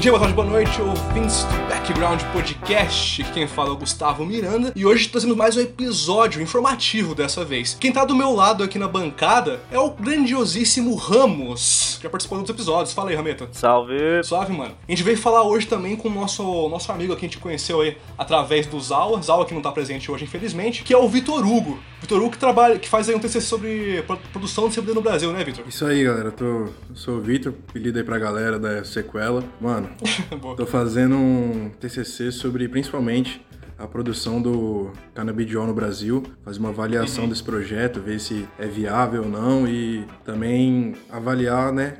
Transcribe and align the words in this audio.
dia, 0.00 0.12
boa 0.12 0.20
tarde, 0.20 0.34
boa 0.36 0.46
noite, 0.46 0.80
ouvintes 0.80 1.42
do 1.42 1.68
Background 1.68 2.22
Podcast. 2.32 3.24
Quem 3.34 3.48
fala 3.48 3.70
é 3.70 3.72
o 3.72 3.76
Gustavo 3.76 4.24
Miranda 4.24 4.72
e 4.76 4.86
hoje 4.86 5.08
trazemos 5.08 5.36
mais 5.36 5.56
um 5.56 5.60
episódio 5.60 6.40
informativo 6.40 7.16
dessa 7.16 7.44
vez. 7.44 7.76
Quem 7.80 7.90
tá 7.90 8.04
do 8.04 8.14
meu 8.14 8.32
lado 8.32 8.62
aqui 8.62 8.78
na 8.78 8.86
bancada 8.86 9.60
é 9.72 9.78
o 9.78 9.90
grandiosíssimo 9.90 10.94
Ramos, 10.94 11.96
que 11.96 12.04
já 12.04 12.10
participou 12.10 12.40
dos 12.40 12.48
episódios. 12.48 12.94
Fala 12.94 13.10
aí, 13.10 13.16
Rameta. 13.16 13.48
Salve! 13.50 14.22
Suave, 14.22 14.52
mano. 14.52 14.76
A 14.86 14.92
gente 14.92 15.02
veio 15.02 15.18
falar 15.18 15.42
hoje 15.42 15.66
também 15.66 15.96
com 15.96 16.06
o 16.06 16.12
nosso, 16.12 16.68
nosso 16.68 16.92
amigo 16.92 17.16
que 17.16 17.26
a 17.26 17.28
gente 17.28 17.38
conheceu 17.38 17.80
aí 17.80 17.96
através 18.16 18.66
do 18.66 18.80
Zawa, 18.80 19.20
Zawa 19.20 19.46
que 19.46 19.54
não 19.54 19.60
tá 19.60 19.72
presente 19.72 20.12
hoje, 20.12 20.22
infelizmente, 20.22 20.84
que 20.84 20.94
é 20.94 20.96
o 20.96 21.08
Vitor 21.08 21.44
Hugo. 21.44 21.76
Vitor 22.00 22.18
Hugo 22.20 22.30
que 22.30 22.38
trabalha, 22.38 22.78
que 22.78 22.88
faz 22.88 23.08
aí 23.08 23.14
um 23.14 23.18
TCC 23.18 23.40
sobre 23.40 24.04
produção 24.32 24.68
de 24.68 24.76
CBD 24.76 24.94
no 24.94 25.02
Brasil, 25.02 25.32
né, 25.32 25.42
Vitor? 25.44 25.64
Isso 25.68 25.84
aí, 25.84 26.04
galera. 26.04 26.28
Eu, 26.28 26.32
tô, 26.32 26.44
eu 26.44 26.72
sou 26.94 27.18
o 27.18 27.20
Vitor, 27.20 27.52
apelido 27.68 27.98
aí 27.98 28.04
pra 28.04 28.18
galera 28.18 28.58
da 28.58 28.84
sequela. 28.84 29.42
Mano, 29.60 29.88
tô 30.56 30.64
fazendo 30.66 31.16
um 31.16 31.70
TCC 31.80 32.30
sobre 32.30 32.68
principalmente 32.68 33.44
a 33.76 33.86
produção 33.86 34.40
do 34.42 34.90
canabidiol 35.14 35.64
no 35.66 35.74
Brasil, 35.74 36.22
fazer 36.44 36.58
uma 36.58 36.70
avaliação 36.70 37.24
Uhum. 37.24 37.30
desse 37.30 37.44
projeto, 37.44 38.00
ver 38.00 38.18
se 38.20 38.44
é 38.58 38.66
viável 38.66 39.22
ou 39.22 39.28
não 39.28 39.68
e 39.68 40.04
também 40.24 40.94
avaliar, 41.08 41.72
né, 41.72 41.94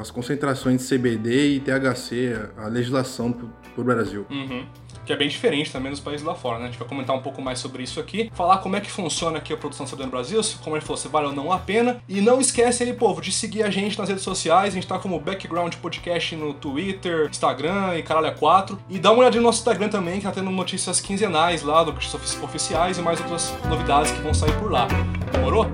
as 0.00 0.10
concentrações 0.10 0.82
de 0.86 0.94
CBD 0.94 1.54
e 1.54 1.60
THC, 1.60 2.36
a 2.58 2.66
legislação 2.68 3.32
pro, 3.74 3.84
Brasil. 3.84 4.26
Uhum. 4.30 4.64
Que 5.04 5.12
é 5.12 5.16
bem 5.16 5.28
diferente 5.28 5.72
também 5.72 5.90
dos 5.90 6.00
países 6.00 6.24
lá 6.24 6.34
fora, 6.34 6.58
né? 6.58 6.64
A 6.64 6.66
gente 6.68 6.78
vai 6.78 6.86
comentar 6.86 7.16
um 7.16 7.20
pouco 7.20 7.42
mais 7.42 7.58
sobre 7.58 7.82
isso 7.82 7.98
aqui. 7.98 8.30
Falar 8.34 8.58
como 8.58 8.76
é 8.76 8.80
que 8.80 8.90
funciona 8.90 9.38
aqui 9.38 9.52
a 9.52 9.56
produção 9.56 9.84
CBD 9.84 10.04
no 10.04 10.10
Brasil, 10.10 10.40
se- 10.42 10.56
como 10.58 10.76
ele 10.76 10.84
falou, 10.84 10.96
se 10.96 11.08
vale 11.08 11.26
ou 11.26 11.32
não 11.32 11.52
a 11.52 11.58
pena. 11.58 12.00
E 12.08 12.20
não 12.20 12.40
esquece 12.40 12.84
aí, 12.84 12.92
povo, 12.92 13.20
de 13.20 13.32
seguir 13.32 13.64
a 13.64 13.70
gente 13.70 13.98
nas 13.98 14.08
redes 14.08 14.22
sociais. 14.22 14.72
A 14.72 14.74
gente 14.74 14.86
tá 14.86 14.98
como 14.98 15.18
Background 15.18 15.74
Podcast 15.76 16.36
no 16.36 16.54
Twitter, 16.54 17.26
Instagram 17.28 17.96
e 17.98 18.02
caralho 18.02 18.26
é 18.28 18.30
4. 18.30 18.78
E 18.88 18.98
dá 18.98 19.10
uma 19.10 19.20
olhadinha 19.20 19.40
no 19.40 19.48
nosso 19.48 19.58
Instagram 19.58 19.88
também, 19.88 20.18
que 20.18 20.22
tá 20.24 20.30
tendo 20.30 20.50
notícias 20.50 21.00
quinzenais 21.00 21.62
lá, 21.62 21.82
ofici- 21.82 22.38
oficiais 22.40 22.98
e 22.98 23.02
mais 23.02 23.20
outras 23.20 23.52
novidades 23.68 24.12
que 24.12 24.20
vão 24.20 24.32
sair 24.32 24.56
por 24.60 24.70
lá. 24.70 24.86
Demorou? 25.32 25.66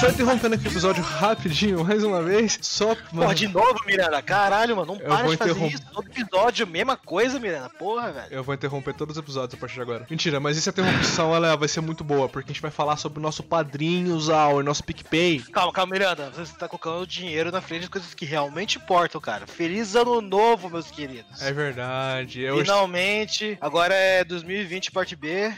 Só 0.00 0.08
interrompendo 0.08 0.54
aqui 0.54 0.66
o 0.66 0.70
episódio 0.70 1.02
rapidinho, 1.02 1.84
mais 1.84 2.02
uma 2.02 2.22
vez, 2.22 2.58
só... 2.62 2.94
Porra, 2.94 3.34
de 3.34 3.46
novo, 3.46 3.78
Miranda? 3.84 4.22
Caralho, 4.22 4.74
mano, 4.74 4.94
não 4.94 5.00
Eu 5.00 5.06
para 5.06 5.28
de 5.28 5.36
fazer 5.36 5.66
isso. 5.66 5.82
Todo 5.92 6.06
episódio, 6.06 6.66
mesma 6.66 6.96
coisa, 6.96 7.38
Miranda. 7.38 7.68
Porra, 7.68 8.10
velho. 8.10 8.28
Eu 8.30 8.42
vou 8.42 8.54
interromper 8.54 8.94
todos 8.94 9.18
os 9.18 9.22
episódios 9.22 9.52
a 9.52 9.56
partir 9.58 9.74
de 9.74 9.82
agora. 9.82 10.06
Mentira, 10.08 10.40
mas 10.40 10.56
essa 10.56 10.70
interrupção 10.70 11.34
ela 11.34 11.54
vai 11.54 11.68
ser 11.68 11.82
muito 11.82 12.02
boa, 12.02 12.30
porque 12.30 12.50
a 12.50 12.52
gente 12.54 12.62
vai 12.62 12.70
falar 12.70 12.96
sobre 12.96 13.18
o 13.18 13.22
nosso 13.22 13.42
padrinho 13.42 14.18
Zal, 14.18 14.62
nosso 14.62 14.82
PicPay. 14.82 15.40
Calma, 15.52 15.70
calma, 15.70 15.92
Miranda. 15.92 16.30
Você 16.30 16.56
tá 16.56 16.66
colocando 16.66 17.06
dinheiro 17.06 17.52
na 17.52 17.60
frente 17.60 17.82
das 17.82 17.90
coisas 17.90 18.14
que 18.14 18.24
realmente 18.24 18.78
importam, 18.78 19.20
cara. 19.20 19.46
Feliz 19.46 19.94
ano 19.94 20.22
novo, 20.22 20.70
meus 20.70 20.90
queridos. 20.90 21.42
É 21.42 21.52
verdade. 21.52 22.40
Eu... 22.40 22.56
Finalmente, 22.56 23.58
agora 23.60 23.94
é 23.94 24.24
2020 24.24 24.92
parte 24.92 25.14
B. 25.14 25.52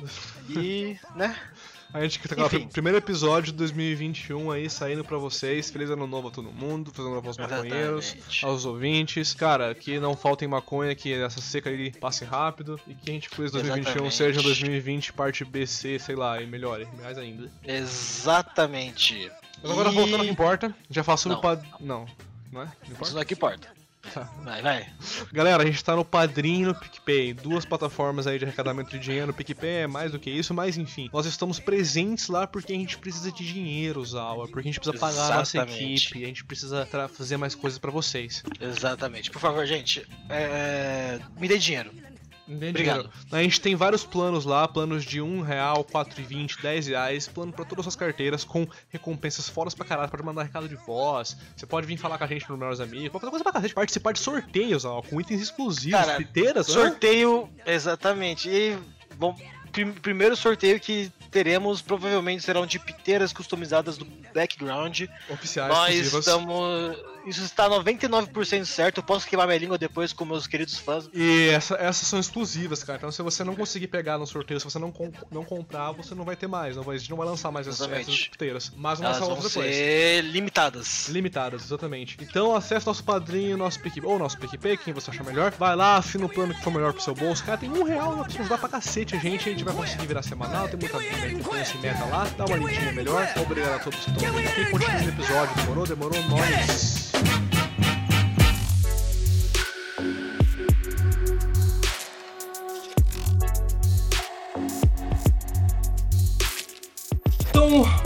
E, 0.50 0.98
né? 1.16 1.34
A 1.94 2.02
gente 2.02 2.18
que 2.18 2.26
tá 2.26 2.34
o 2.46 2.68
primeiro 2.70 2.98
episódio 2.98 3.52
de 3.52 3.58
2021 3.58 4.50
aí 4.50 4.68
saindo 4.68 5.04
pra 5.04 5.16
vocês. 5.16 5.70
Feliz 5.70 5.88
ano 5.90 6.08
novo 6.08 6.26
a 6.26 6.30
todo 6.32 6.50
mundo, 6.52 6.90
feliz 6.90 7.06
ano 7.06 7.14
novo 7.14 7.28
aos 7.28 7.38
maconheiros, 7.38 8.16
aos 8.42 8.64
ouvintes. 8.64 9.32
Cara, 9.32 9.72
que 9.76 10.00
não 10.00 10.16
faltem 10.16 10.48
maconha, 10.48 10.92
que 10.96 11.12
essa 11.12 11.40
seca 11.40 11.70
aí 11.70 11.92
passe 11.92 12.24
rápido 12.24 12.80
e 12.88 12.94
que 12.96 13.08
a 13.10 13.14
gente 13.14 13.28
feliz 13.28 13.52
2021 13.52 13.90
Exatamente. 13.92 14.14
seja 14.16 14.42
2020 14.42 15.12
parte 15.12 15.44
BC, 15.44 16.00
sei 16.00 16.16
lá, 16.16 16.42
e 16.42 16.46
melhore, 16.48 16.88
mais 17.00 17.16
ainda. 17.16 17.48
Exatamente. 17.64 19.30
Mas 19.62 19.70
agora 19.70 19.90
E- 19.90 19.94
voltando 19.94 20.16
ao 20.18 20.24
que 20.24 20.30
importa, 20.30 20.74
já 20.90 21.04
faço 21.04 21.28
Não. 21.28 21.40
pad... 21.40 21.62
Não, 21.78 22.06
não 22.50 22.62
é? 22.62 22.64
Não 22.64 22.72
Isso 22.82 22.92
importa? 22.92 23.14
não 23.14 23.20
é 23.20 23.24
que 23.24 23.34
importa. 23.34 23.68
Vai, 24.44 24.62
vai. 24.62 24.86
Galera, 25.32 25.62
a 25.62 25.66
gente 25.66 25.82
tá 25.82 25.96
no 25.96 26.04
Padrinho 26.04 26.62
e 26.62 26.66
no 26.66 26.74
PicPay, 26.74 27.34
duas 27.34 27.64
plataformas 27.64 28.26
aí 28.26 28.38
de 28.38 28.44
arrecadamento 28.44 28.90
de 28.90 28.98
dinheiro. 28.98 29.30
O 29.30 29.34
PicPay 29.34 29.82
é 29.82 29.86
mais 29.86 30.12
do 30.12 30.18
que 30.18 30.30
isso, 30.30 30.52
mas 30.52 30.76
enfim, 30.76 31.08
nós 31.12 31.26
estamos 31.26 31.58
presentes 31.58 32.28
lá 32.28 32.46
porque 32.46 32.72
a 32.72 32.76
gente 32.76 32.98
precisa 32.98 33.32
de 33.32 33.44
dinheiro, 33.46 34.04
Zawa, 34.04 34.46
porque 34.46 34.68
a 34.68 34.72
gente 34.72 34.80
precisa 34.80 34.98
pagar 34.98 35.32
a 35.32 35.36
nossa 35.38 35.58
equipe, 35.58 36.22
a 36.22 36.26
gente 36.26 36.44
precisa 36.44 36.86
fazer 37.08 37.36
mais 37.36 37.54
coisas 37.54 37.78
pra 37.78 37.90
vocês. 37.90 38.42
Exatamente. 38.60 39.30
Por 39.30 39.40
favor, 39.40 39.64
gente, 39.66 40.06
é... 40.28 41.18
me 41.38 41.48
dê 41.48 41.58
dinheiro. 41.58 41.90
Entende? 42.46 42.70
Obrigado. 42.70 43.10
A 43.32 43.42
gente 43.42 43.60
tem 43.60 43.74
vários 43.74 44.04
planos 44.04 44.44
lá, 44.44 44.68
planos 44.68 45.02
de 45.04 45.20
um 45.20 45.40
real, 45.40 45.82
4,20, 45.84 46.60
10 46.60 46.86
reais, 46.88 47.26
plano 47.26 47.52
pra 47.52 47.64
todas 47.64 47.86
as 47.86 47.96
carteiras 47.96 48.44
com 48.44 48.66
recompensas 48.90 49.48
foras 49.48 49.74
pra 49.74 49.86
caralho, 49.86 50.10
pode 50.10 50.22
mandar 50.22 50.42
recado 50.42 50.68
de 50.68 50.76
voz, 50.76 51.36
você 51.56 51.64
pode 51.66 51.86
vir 51.86 51.96
falar 51.96 52.18
com 52.18 52.24
a 52.24 52.26
gente 52.26 52.48
nos 52.48 52.58
melhores 52.58 52.80
amigos, 52.80 53.08
pode 53.08 53.20
fazer 53.22 53.30
coisa 53.30 53.44
pra 53.44 53.52
cacete, 53.52 53.74
participar 53.74 54.12
de 54.12 54.18
sorteios, 54.18 54.84
ó, 54.84 55.00
com 55.00 55.20
itens 55.20 55.40
exclusivos, 55.40 55.98
Cara, 56.00 56.18
piteiras, 56.18 56.68
hã? 56.68 56.72
Sorteio, 56.72 57.48
exatamente. 57.64 58.48
E 58.50 58.76
bom, 59.16 59.34
prim- 59.72 59.92
primeiro 59.92 60.36
sorteio 60.36 60.78
que 60.78 61.10
teremos 61.30 61.80
provavelmente 61.82 62.42
serão 62.44 62.66
de 62.66 62.78
piteiras 62.78 63.32
customizadas 63.32 63.96
do 63.96 64.04
background. 64.34 65.02
oficiais, 65.30 65.68
Nós 65.72 65.94
exclusivas. 65.94 66.26
estamos. 66.26 67.13
Isso 67.26 67.42
está 67.42 67.68
99% 67.68 68.64
certo. 68.64 68.98
Eu 68.98 69.02
posso 69.02 69.26
queimar 69.26 69.46
minha 69.46 69.58
língua 69.58 69.78
depois 69.78 70.12
com 70.12 70.24
meus 70.24 70.46
queridos 70.46 70.78
fãs. 70.78 71.08
E 71.12 71.48
essa- 71.48 71.76
essas 71.76 72.06
são 72.06 72.18
exclusivas, 72.20 72.82
cara. 72.84 72.98
Então 72.98 73.10
se 73.12 73.22
você 73.22 73.42
não 73.44 73.54
conseguir 73.54 73.88
pegar 73.88 74.18
no 74.18 74.26
sorteio, 74.26 74.60
se 74.60 74.64
você 74.64 74.78
não, 74.78 74.92
não 75.30 75.44
comprar, 75.44 75.92
você 75.92 76.14
não 76.14 76.24
vai 76.24 76.36
ter 76.36 76.46
mais. 76.46 76.76
Não 76.76 76.82
vai, 76.82 76.96
a 76.96 76.98
gente 76.98 77.10
não 77.10 77.16
vai 77.16 77.26
lançar 77.26 77.50
mais 77.50 77.66
essas, 77.66 77.90
essas 77.90 78.28
piteiras. 78.28 78.72
Mas 78.76 79.00
Elas 79.00 79.14
lançar 79.14 79.20
vão 79.26 79.34
outras 79.36 79.52
depois. 79.52 79.74
ser 79.74 80.22
limitadas. 80.24 81.08
Limitadas, 81.08 81.64
exatamente. 81.64 82.16
Então 82.20 82.54
acesse 82.54 82.86
nosso 82.86 83.02
padrinho, 83.04 83.56
nosso 83.56 83.80
PicPay, 83.80 84.08
ou 84.10 84.18
nosso 84.18 84.36
PicPay, 84.38 84.76
quem 84.76 84.92
você 84.92 85.10
achar 85.10 85.24
melhor. 85.24 85.52
Vai 85.58 85.74
lá, 85.74 85.96
assina 85.96 86.26
o 86.26 86.28
plano 86.28 86.54
que 86.54 86.62
for 86.62 86.72
melhor 86.72 86.92
pro 86.92 87.02
seu 87.02 87.14
bolso. 87.14 87.42
Cara, 87.44 87.58
tem 87.58 87.70
um 87.70 87.82
real, 87.84 88.16
dá 88.16 88.24
pra 88.24 88.40
ajudar 88.40 88.58
pra 88.58 88.68
cacete 88.68 89.16
a 89.16 89.18
gente. 89.18 89.48
A 89.48 89.52
gente 89.52 89.64
vai 89.64 89.74
conseguir 89.74 90.06
virar 90.06 90.22
semanal, 90.22 90.68
tem 90.68 90.78
muita 90.78 90.98
tem 90.98 91.60
esse 91.62 91.78
meta 91.78 92.04
lá. 92.06 92.24
Dá 92.36 92.44
uma 92.44 92.56
lidinha 92.56 92.92
melhor. 92.92 93.26
Obrigado 93.40 93.74
a 93.74 93.78
todos 93.78 94.00
que 94.04 94.10
estão 94.10 94.36
aqui. 94.38 94.70
Continue 94.70 95.02
no 95.02 95.08
episódio. 95.08 95.54
Demorou? 95.56 95.86
Demorou? 95.86 96.22
Nós. 96.24 97.13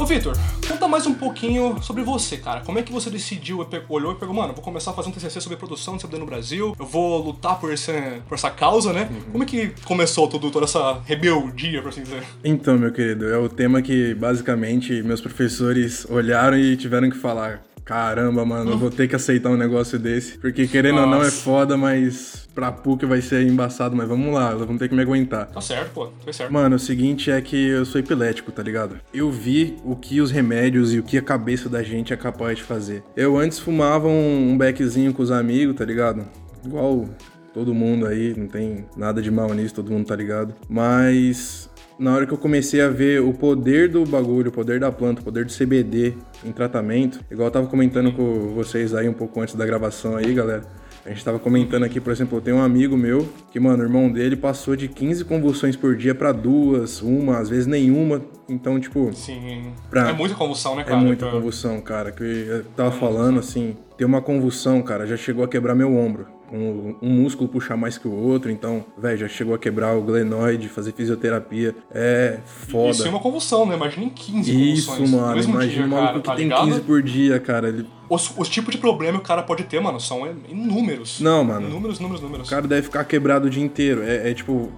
Vitor, 0.09 0.35
conta 0.67 0.89
mais 0.89 1.07
um 1.07 1.13
pouquinho 1.13 1.83
sobre 1.83 2.03
você, 2.03 2.39
cara. 2.39 2.63
Como 2.63 2.79
é 2.79 2.83
que 2.83 2.91
você 2.91 3.11
decidiu, 3.11 3.59
olhou 3.91 4.13
e 4.13 4.15
pegou, 4.15 4.35
mano, 4.35 4.55
vou 4.55 4.65
começar 4.65 4.93
a 4.93 4.95
fazer 4.95 5.11
um 5.11 5.13
TCC 5.13 5.39
sobre 5.39 5.59
produção 5.59 5.99
de 5.99 6.03
CBD 6.03 6.19
no 6.19 6.25
Brasil, 6.25 6.75
eu 6.79 6.87
vou 6.87 7.23
lutar 7.23 7.61
por, 7.61 7.71
esse, 7.71 7.93
por 8.27 8.35
essa 8.35 8.51
causa, 8.51 8.91
né? 8.91 9.07
Como 9.31 9.45
é 9.45 9.47
que 9.47 9.75
começou 9.85 10.27
tudo, 10.27 10.51
toda 10.51 10.65
essa 10.65 10.99
rebeldia, 11.05 11.83
por 11.83 11.91
assim 11.91 12.05
dizer? 12.05 12.23
Então, 12.43 12.79
meu 12.79 12.91
querido, 12.91 13.29
é 13.29 13.37
o 13.37 13.51
tema 13.51 13.83
que 13.83 14.15
basicamente 14.15 15.03
meus 15.03 15.21
professores 15.21 16.07
olharam 16.09 16.57
e 16.57 16.75
tiveram 16.75 17.11
que 17.11 17.19
falar. 17.19 17.63
Caramba, 17.89 18.45
mano, 18.45 18.73
eu 18.73 18.79
vou 18.79 18.91
ter 18.91 19.09
que 19.09 19.17
aceitar 19.17 19.49
um 19.49 19.57
negócio 19.57 19.99
desse. 19.99 20.37
Porque 20.37 20.69
querendo 20.69 21.01
ou 21.01 21.07
não 21.07 21.23
é 21.23 21.25
Nossa. 21.25 21.31
foda, 21.31 21.75
mas 21.75 22.47
pra 22.55 22.71
PUC 22.71 23.07
vai 23.07 23.23
ser 23.23 23.49
embaçado. 23.49 23.97
Mas 23.97 24.07
vamos 24.07 24.31
lá, 24.35 24.55
vamos 24.55 24.79
ter 24.79 24.91
que 24.91 24.95
me 24.95 25.01
aguentar. 25.01 25.47
Tá 25.47 25.63
certo, 25.63 25.93
pô, 25.95 26.13
foi 26.23 26.35
certo. 26.35 26.53
Mano, 26.53 26.77
o 26.77 26.79
seguinte 26.79 27.31
é 27.31 27.41
que 27.41 27.57
eu 27.57 27.87
sou 27.87 27.99
epilético, 27.99 28.53
tá 28.53 28.63
ligado? 28.63 29.01
Eu 29.15 29.31
vi 29.31 29.79
o 29.83 29.97
que 29.97 30.21
os 30.21 30.31
remédios 30.31 30.93
e 30.93 30.99
o 30.99 31.03
que 31.03 31.17
a 31.17 31.23
cabeça 31.23 31.67
da 31.67 31.83
gente 31.83 32.13
é 32.13 32.17
capaz 32.19 32.59
de 32.59 32.65
fazer. 32.65 33.03
Eu 33.17 33.39
antes 33.39 33.59
fumava 33.59 34.07
um, 34.07 34.51
um 34.51 34.59
beckzinho 34.59 35.15
com 35.15 35.23
os 35.23 35.31
amigos, 35.31 35.75
tá 35.75 35.87
ligado? 35.87 36.27
Igual 36.63 37.09
todo 37.55 37.73
mundo 37.73 38.07
aí, 38.07 38.35
não 38.37 38.49
tem 38.49 38.85
nada 38.99 39.23
de 39.23 39.31
mal 39.31 39.55
nisso, 39.55 39.75
todo 39.75 39.91
mundo 39.91 40.05
tá 40.05 40.15
ligado. 40.15 40.55
Mas 40.69 41.71
na 41.99 42.15
hora 42.15 42.27
que 42.27 42.33
eu 42.33 42.39
comecei 42.39 42.81
a 42.81 42.89
ver 42.89 43.21
o 43.21 43.33
poder 43.33 43.89
do 43.89 44.05
bagulho, 44.05 44.49
o 44.51 44.53
poder 44.53 44.79
da 44.81 44.91
planta, 44.93 45.21
o 45.21 45.25
poder 45.25 45.45
do 45.45 45.53
CBD 45.53 46.15
em 46.45 46.53
tratamento, 46.53 47.21
igual 47.31 47.49
eu 47.49 47.53
tava 47.53 47.67
comentando 47.67 48.13
com 48.13 48.53
vocês 48.55 48.95
aí 48.95 49.09
um 49.09 49.13
pouco 49.13 49.41
antes 49.41 49.55
da 49.55 49.67
gravação 49.67 50.17
aí, 50.17 50.33
galera. 50.33 50.63
A 51.07 51.11
gente 51.11 51.25
tava 51.25 51.39
comentando 51.39 51.85
aqui, 51.85 52.01
por 52.01 52.13
exemplo, 52.13 52.37
eu 52.37 52.43
tenho 52.43 52.59
um 52.59 52.63
amigo 52.63 52.95
meu 52.95 53.27
que, 53.51 53.59
mano, 53.59 53.83
o 53.83 53.87
irmão 53.87 54.11
dele 54.13 54.37
passou 54.37 54.77
de 54.77 54.89
15 54.89 55.25
convulsões 55.25 55.75
por 55.75 55.97
dia 55.97 56.15
pra 56.15 56.33
duas, 56.33 57.01
uma, 57.01 57.39
às 57.39 57.49
vezes 57.49 57.67
nenhuma. 57.67 58.21
Então, 58.47 58.79
tipo, 58.79 59.11
Sim. 59.15 59.73
Pra- 59.89 60.11
É 60.11 60.13
muita 60.13 60.35
convulsão, 60.35 60.77
né, 60.77 60.83
é 60.83 60.85
cara? 60.85 60.99
muita 61.01 61.25
Então, 61.25 61.37
convulsão, 61.39 61.81
cara. 61.81 62.13
Que 62.13 62.23
eu 62.23 62.65
tava 62.77 62.91
falando 62.93 63.39
assim, 63.41 63.75
ter 63.97 64.05
uma 64.05 64.21
convulsão, 64.21 64.83
cara, 64.83 65.07
já 65.07 65.17
chegou 65.17 65.43
a 65.45 65.49
quebrar 65.49 65.75
meu 65.75 65.97
ombro. 65.97 66.27
Um, 66.53 66.95
um 67.03 67.11
músculo 67.11 67.49
puxar 67.49 67.77
mais 67.77 67.99
que 67.99 68.07
o 68.09 68.13
outro. 68.13 68.51
Então, 68.51 68.85
velho, 68.97 69.19
já 69.19 69.29
chegou 69.29 69.55
a 69.55 69.59
quebrar 69.59 69.95
o 69.95 70.03
glenoide, 70.03 70.69
fazer 70.69 70.93
fisioterapia. 70.93 71.75
É 71.93 72.39
foda. 72.45 72.91
Isso 72.91 73.07
é 73.07 73.11
uma 73.11 73.21
convulsão, 73.21 73.67
né? 73.67 73.75
Imagina 73.75 74.07
em 74.07 74.11
15 74.11 74.73
Isso, 74.73 74.91
convulsões. 74.91 75.47
mano. 75.47 75.63
Imagina 75.63 75.87
um 75.87 75.89
maluco 75.89 76.21
que 76.21 76.23
tá 76.23 76.35
tem 76.35 76.45
ligado? 76.45 76.67
15 76.67 76.81
por 76.81 77.03
dia, 77.03 77.41
cara. 77.41 77.69
Ele... 77.69 77.87
Os, 78.09 78.33
os 78.37 78.49
tipos 78.49 78.73
de 78.73 78.79
problema 78.79 79.19
que 79.19 79.25
o 79.25 79.27
cara 79.27 79.43
pode 79.43 79.65
ter, 79.65 79.81
mano, 79.81 80.01
são 80.01 80.27
inúmeros. 80.49 81.21
Não, 81.21 81.45
mano. 81.45 81.69
Inúmeros, 81.69 81.99
inúmeros, 81.99 82.21
inúmeros. 82.21 82.47
O 82.47 82.51
cara 82.51 82.67
deve 82.67 82.83
ficar 82.83 83.05
quebrado 83.05 83.47
o 83.47 83.51
dia 83.51 83.63
inteiro. 83.63 84.03
É, 84.03 84.31
é 84.31 84.35
tipo, 84.35 84.73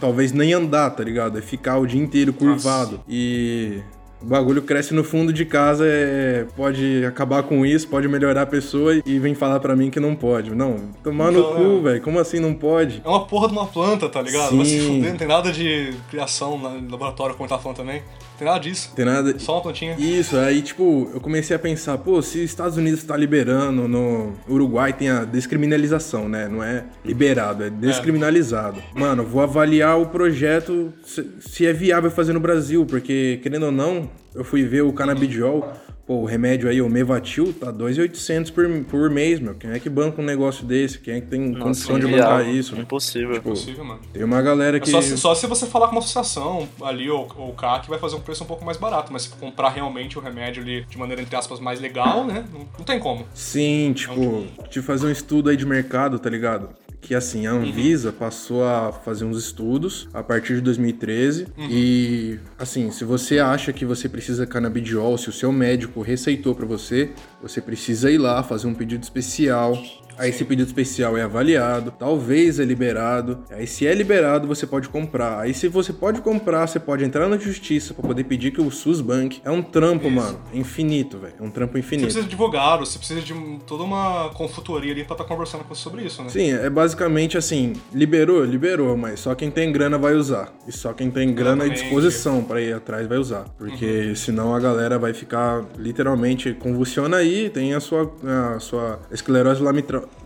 talvez 0.00 0.32
nem 0.32 0.52
andar, 0.52 0.90
tá 0.90 1.04
ligado? 1.04 1.38
É 1.38 1.42
ficar 1.42 1.78
o 1.78 1.86
dia 1.86 2.00
inteiro 2.00 2.32
curvado. 2.32 3.00
E. 3.08 3.80
O 4.22 4.26
bagulho 4.26 4.60
cresce 4.62 4.92
no 4.92 5.02
fundo 5.02 5.32
de 5.32 5.46
casa, 5.46 5.84
é, 5.86 6.44
pode 6.54 7.04
acabar 7.06 7.42
com 7.42 7.64
isso, 7.64 7.88
pode 7.88 8.06
melhorar 8.06 8.42
a 8.42 8.46
pessoa 8.46 9.00
e 9.04 9.18
vem 9.18 9.34
falar 9.34 9.60
pra 9.60 9.74
mim 9.74 9.88
que 9.90 9.98
não 9.98 10.14
pode. 10.14 10.54
Não, 10.54 10.76
tomar 11.02 11.32
Então, 11.32 11.54
no 11.54 11.56
cu, 11.56 11.78
é. 11.88 11.90
velho. 11.92 12.02
Como 12.02 12.18
assim 12.18 12.38
não 12.38 12.52
pode? 12.52 13.00
É 13.02 13.08
uma 13.08 13.24
porra 13.24 13.48
de 13.48 13.54
uma 13.54 13.66
planta, 13.66 14.08
tá 14.10 14.20
ligado? 14.20 14.54
Vai 14.56 14.66
se 14.66 14.78
Sim. 14.78 14.86
fuder, 14.96 15.10
não 15.10 15.16
tem 15.18 15.28
nada 15.28 15.50
de 15.50 15.94
criação 16.10 16.58
no 16.58 16.90
laboratório, 16.90 17.34
como 17.34 17.46
ele 17.46 17.56
tá 17.56 17.58
falando 17.58 17.78
também. 17.78 18.02
Tem 18.40 18.46
nada 18.46 18.58
disso. 18.58 18.90
Tem 18.96 19.04
nada. 19.04 19.38
Só 19.38 19.56
uma 19.56 19.60
plantinha. 19.60 19.96
Isso, 19.98 20.34
aí 20.38 20.62
tipo, 20.62 21.10
eu 21.12 21.20
comecei 21.20 21.54
a 21.54 21.58
pensar, 21.58 21.98
pô, 21.98 22.22
se 22.22 22.38
os 22.38 22.44
Estados 22.44 22.78
Unidos 22.78 23.04
tá 23.04 23.14
liberando, 23.14 23.86
no 23.86 24.32
Uruguai 24.48 24.94
tem 24.94 25.10
a 25.10 25.26
descriminalização, 25.26 26.26
né? 26.26 26.48
Não 26.48 26.64
é 26.64 26.84
liberado, 27.04 27.64
é 27.64 27.68
descriminalizado. 27.68 28.82
Mano, 28.94 29.24
eu 29.24 29.26
vou 29.26 29.42
avaliar 29.42 30.00
o 30.00 30.06
projeto 30.06 30.90
se, 31.04 31.22
se 31.38 31.66
é 31.66 31.72
viável 31.74 32.10
fazer 32.10 32.32
no 32.32 32.40
Brasil, 32.40 32.86
porque 32.86 33.38
querendo 33.42 33.66
ou 33.66 33.72
não, 33.72 34.08
eu 34.34 34.42
fui 34.42 34.64
ver 34.64 34.84
o 34.84 34.92
canabidiol, 34.94 35.74
pô, 36.10 36.16
o 36.16 36.24
remédio 36.24 36.68
aí, 36.68 36.82
o 36.82 36.88
Mevatil, 36.88 37.52
tá 37.52 37.72
2.800 37.72 38.52
por, 38.52 38.68
por 38.86 39.08
mês, 39.10 39.38
meu. 39.38 39.54
Quem 39.54 39.70
é 39.70 39.78
que 39.78 39.88
banca 39.88 40.20
um 40.20 40.24
negócio 40.24 40.66
desse? 40.66 40.98
Quem 40.98 41.14
é 41.14 41.20
que 41.20 41.28
tem 41.28 41.40
Nossa, 41.50 41.62
condição 41.62 41.98
de 42.00 42.06
inviável, 42.06 42.38
bancar 42.38 42.52
isso? 42.52 42.74
né? 42.74 42.82
Impossível. 42.82 43.34
Tipo, 43.34 43.50
Possível, 43.50 43.84
mano. 43.84 44.00
tem 44.12 44.24
uma 44.24 44.42
galera 44.42 44.78
É 44.78 44.80
que... 44.80 44.90
só, 44.90 45.00
se- 45.00 45.16
só 45.16 45.36
se 45.36 45.46
você 45.46 45.66
falar 45.66 45.86
com 45.86 45.92
uma 45.92 46.00
associação 46.00 46.68
ali, 46.82 47.08
ou, 47.08 47.28
ou 47.36 47.52
cá, 47.52 47.78
que 47.78 47.88
vai 47.88 48.00
fazer 48.00 48.16
um 48.16 48.20
preço 48.20 48.42
um 48.42 48.46
pouco 48.48 48.64
mais 48.64 48.76
barato. 48.76 49.12
Mas 49.12 49.22
se 49.22 49.28
comprar 49.28 49.68
realmente 49.68 50.18
o 50.18 50.20
remédio 50.20 50.64
ali 50.64 50.84
de 50.84 50.98
maneira, 50.98 51.22
entre 51.22 51.36
aspas, 51.36 51.60
mais 51.60 51.78
legal, 51.80 52.24
né? 52.24 52.44
Não, 52.52 52.66
não 52.78 52.84
tem 52.84 52.98
como. 52.98 53.24
Sim, 53.32 53.92
tipo, 53.94 54.46
de 54.68 54.82
fazer 54.82 55.06
um 55.06 55.12
estudo 55.12 55.48
aí 55.48 55.56
de 55.56 55.64
mercado, 55.64 56.18
tá 56.18 56.28
ligado? 56.28 56.70
Que 57.00 57.14
assim, 57.14 57.46
a 57.46 57.52
Anvisa 57.52 58.12
passou 58.12 58.62
a 58.62 58.92
fazer 58.92 59.24
uns 59.24 59.38
estudos 59.38 60.08
a 60.12 60.22
partir 60.22 60.56
de 60.56 60.60
2013 60.60 61.46
e 61.58 62.38
assim, 62.58 62.90
se 62.90 63.04
você 63.04 63.38
acha 63.38 63.72
que 63.72 63.84
você 63.84 64.08
precisa 64.08 64.44
de 64.44 64.52
canabidiol, 64.52 65.16
se 65.16 65.28
o 65.28 65.32
seu 65.32 65.50
médico 65.50 66.02
receitou 66.02 66.54
pra 66.54 66.66
você, 66.66 67.10
você 67.42 67.60
precisa 67.60 68.10
ir 68.10 68.18
lá 68.18 68.42
fazer 68.42 68.66
um 68.66 68.74
pedido 68.74 69.02
especial. 69.02 69.76
Aí 70.18 70.28
esse 70.28 70.44
pedido 70.44 70.66
especial 70.66 71.16
é 71.16 71.22
avaliado, 71.22 71.90
talvez 71.98 72.60
é 72.60 72.64
liberado. 72.64 73.38
Aí 73.50 73.66
se 73.66 73.86
é 73.86 73.94
liberado, 73.94 74.46
você 74.46 74.66
pode 74.66 74.86
comprar. 74.90 75.38
Aí 75.40 75.54
se 75.54 75.66
você 75.66 75.94
pode 75.94 76.20
comprar, 76.20 76.66
você 76.66 76.78
pode 76.78 77.02
entrar 77.02 77.26
na 77.26 77.38
justiça 77.38 77.94
pra 77.94 78.06
poder 78.06 78.24
pedir 78.24 78.50
que 78.50 78.60
o 78.60 78.70
SUS 78.70 79.00
banque. 79.00 79.40
É 79.42 79.50
um 79.50 79.62
trampo, 79.62 80.10
mano, 80.10 80.38
infinito, 80.52 81.16
velho. 81.16 81.32
É 81.40 81.42
um 81.42 81.48
trampo 81.48 81.72
Você 81.72 81.78
infinito. 81.78 82.04
precisa 82.04 82.22
de 82.26 82.28
advogado, 82.28 82.84
você 82.84 82.98
precisa 82.98 83.22
de 83.22 83.32
toda 83.66 83.82
uma 83.82 84.28
consultoria 84.34 84.92
ali 84.92 85.04
pra 85.04 85.14
estar 85.14 85.24
conversando 85.24 85.62
com 85.64 85.74
você 85.74 85.80
sobre 85.80 86.04
isso, 86.04 86.22
né? 86.22 86.28
Sim, 86.28 86.50
é 86.52 86.68
basicamente 86.68 87.38
assim, 87.38 87.72
liberou, 87.90 88.44
liberou, 88.44 88.94
mas 88.98 89.20
só 89.20 89.34
quem 89.34 89.50
tem 89.50 89.72
grana 89.72 89.96
vai 89.96 90.12
usar. 90.14 90.52
E 90.68 90.72
só 90.72 90.92
quem 90.92 91.10
tem 91.10 91.32
grana 91.32 91.64
e 91.66 91.70
disposição 91.70 92.44
pra 92.44 92.60
ir 92.60 92.74
atrás 92.74 93.06
vai 93.06 93.16
usar. 93.16 93.44
Porque 93.56 94.08
Uhum. 94.08 94.14
senão 94.14 94.54
a 94.54 94.60
galera 94.60 94.98
vai 94.98 95.14
ficar 95.14 95.64
literalmente 95.78 96.52
convulsiona 96.52 97.16
aí, 97.16 97.29
tem 97.52 97.74
a 97.74 97.80
sua, 97.80 98.10
a 98.56 98.58
sua 98.60 98.98
esclerose 99.10 99.62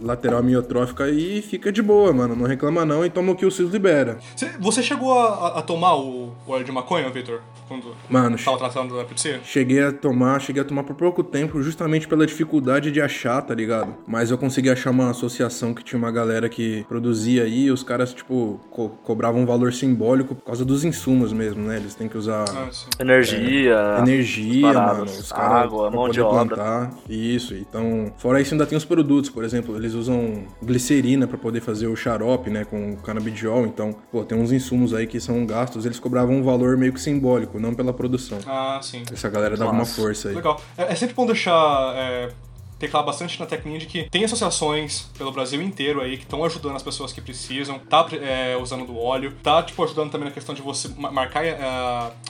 lateral 0.01 0.39
amiotrófica 0.39 1.09
e 1.09 1.43
fica 1.43 1.71
de 1.73 1.83
boa, 1.83 2.12
mano. 2.12 2.35
Não 2.37 2.47
reclama 2.47 2.85
não 2.85 3.05
e 3.05 3.11
toma 3.11 3.33
o 3.33 3.37
que 3.37 3.45
o 3.47 3.51
SUS 3.51 3.71
libera. 3.73 4.19
Você, 4.37 4.51
você 4.59 4.83
chegou 4.83 5.19
a, 5.19 5.59
a- 5.59 5.62
tomar 5.62 5.95
o, 5.97 6.33
o 6.47 6.51
óleo 6.53 6.65
de 6.65 6.73
maconha, 6.73 7.09
Victor? 7.11 7.41
Quando 7.67 7.95
Mano, 8.11 8.37
tava 8.37 8.59
tratando 8.59 8.95
da 8.95 9.01
epilepsia? 9.03 9.41
Cheguei 9.43 9.83
a 9.83 9.91
tomar, 9.93 10.39
cheguei 10.41 10.61
a 10.61 10.65
tomar 10.65 10.83
por 10.85 10.95
pouco 10.95 11.25
tempo, 11.25 11.62
justamente 11.62 12.06
pela 12.06 12.27
dificuldade 12.27 12.91
de 12.91 13.01
achar, 13.01 13.41
tá 13.41 13.55
ligado? 13.55 13.95
Mas 14.06 14.31
eu 14.31 14.37
consegui 14.37 14.69
achar 14.69 14.91
uma 14.91 15.09
associação 15.11 15.73
que 15.73 15.83
tinha 15.83 15.99
uma 15.99 16.11
galera 16.11 16.47
que 16.49 16.85
produzia 16.89 17.45
aí, 17.45 17.65
e 17.65 17.71
os 17.71 17.83
caras, 17.83 18.12
tipo, 18.12 18.61
co- 18.71 18.91
cobravam 19.03 19.41
um 19.41 19.47
valor 19.47 19.73
simbólico 19.73 20.35
por 20.35 20.45
causa 20.45 20.62
dos 20.65 20.85
insumos 20.85 21.33
mesmo, 21.33 21.62
né? 21.67 21.77
Eles 21.77 21.95
têm 21.95 22.06
que 22.06 22.19
usar 22.19 22.45
Ah. 22.51 22.69
Energia. 23.01 23.97
energia, 23.99 24.73
paradas, 24.73 24.99
mano. 24.99 25.05
Os 25.11 25.33
caras 25.33 25.65
água, 25.65 25.89
pra 25.91 25.97
mão 25.99 26.09
de 26.11 26.21
obra. 26.21 26.55
plantar. 26.56 26.94
Isso, 27.08 27.55
então. 27.55 28.12
Fora 28.19 28.41
isso, 28.41 28.55
ainda 28.55 28.67
tem 28.67 28.76
os 28.76 28.85
produtos, 28.85 29.31
por 29.31 29.44
exemplo, 29.44 29.76
eles 29.76 29.94
usam 29.94 30.44
glicerina 30.62 31.26
pra 31.26 31.37
poder 31.38 31.61
fazer 31.61 31.87
o 31.87 31.96
xarope, 31.96 32.50
né? 32.50 32.64
Com 32.64 32.96
canabidiol. 32.96 33.67
Então, 33.67 33.94
pô, 34.11 34.25
tem 34.25 34.38
uns 34.38 34.52
insumos 34.52 34.94
aí 34.94 35.06
que 35.06 35.20
são 35.20 35.44
gastos, 35.46 35.85
eles 35.85 35.99
cobravam 35.99 36.37
um 36.37 36.43
valor 36.43 36.76
meio 36.76 36.93
que 36.93 37.00
simbólico, 37.00 37.58
não 37.58 37.75
pela 37.75 37.93
produção. 37.93 38.38
Ah, 38.46 38.81
sim. 38.82 39.02
Essa 39.12 39.29
galera 39.29 39.56
dava 39.56 39.70
uma 39.70 39.85
força 39.85 40.29
aí. 40.29 40.35
Legal. 40.35 40.61
É, 40.76 40.93
é 40.93 40.94
sempre 40.94 41.14
bom 41.14 41.26
deixar. 41.26 41.94
É, 41.96 42.31
teclar 42.79 43.05
bastante 43.05 43.38
na 43.41 43.47
teclinha 43.47 43.79
de 43.79 43.87
que 43.87 44.09
tem 44.11 44.25
associações 44.25 45.11
pelo 45.17 45.31
Brasil 45.32 45.62
inteiro 45.62 46.00
aí 46.00 46.17
que 46.17 46.25
estão 46.25 46.44
ajudando 46.44 46.76
as 46.76 46.82
pessoas 46.82 47.12
que 47.12 47.21
precisam, 47.21 47.79
tá 47.79 48.06
é, 48.21 48.56
usando 48.61 48.85
do 48.87 48.99
óleo, 48.99 49.32
tá 49.43 49.62
tipo 49.62 49.82
ajudando 49.85 50.11
também 50.11 50.29
na 50.29 50.35
questão 50.35 50.55
de 50.55 50.61
você 50.62 50.88
ma- 50.97 51.11
marcar 51.11 51.44
é, 51.44 51.59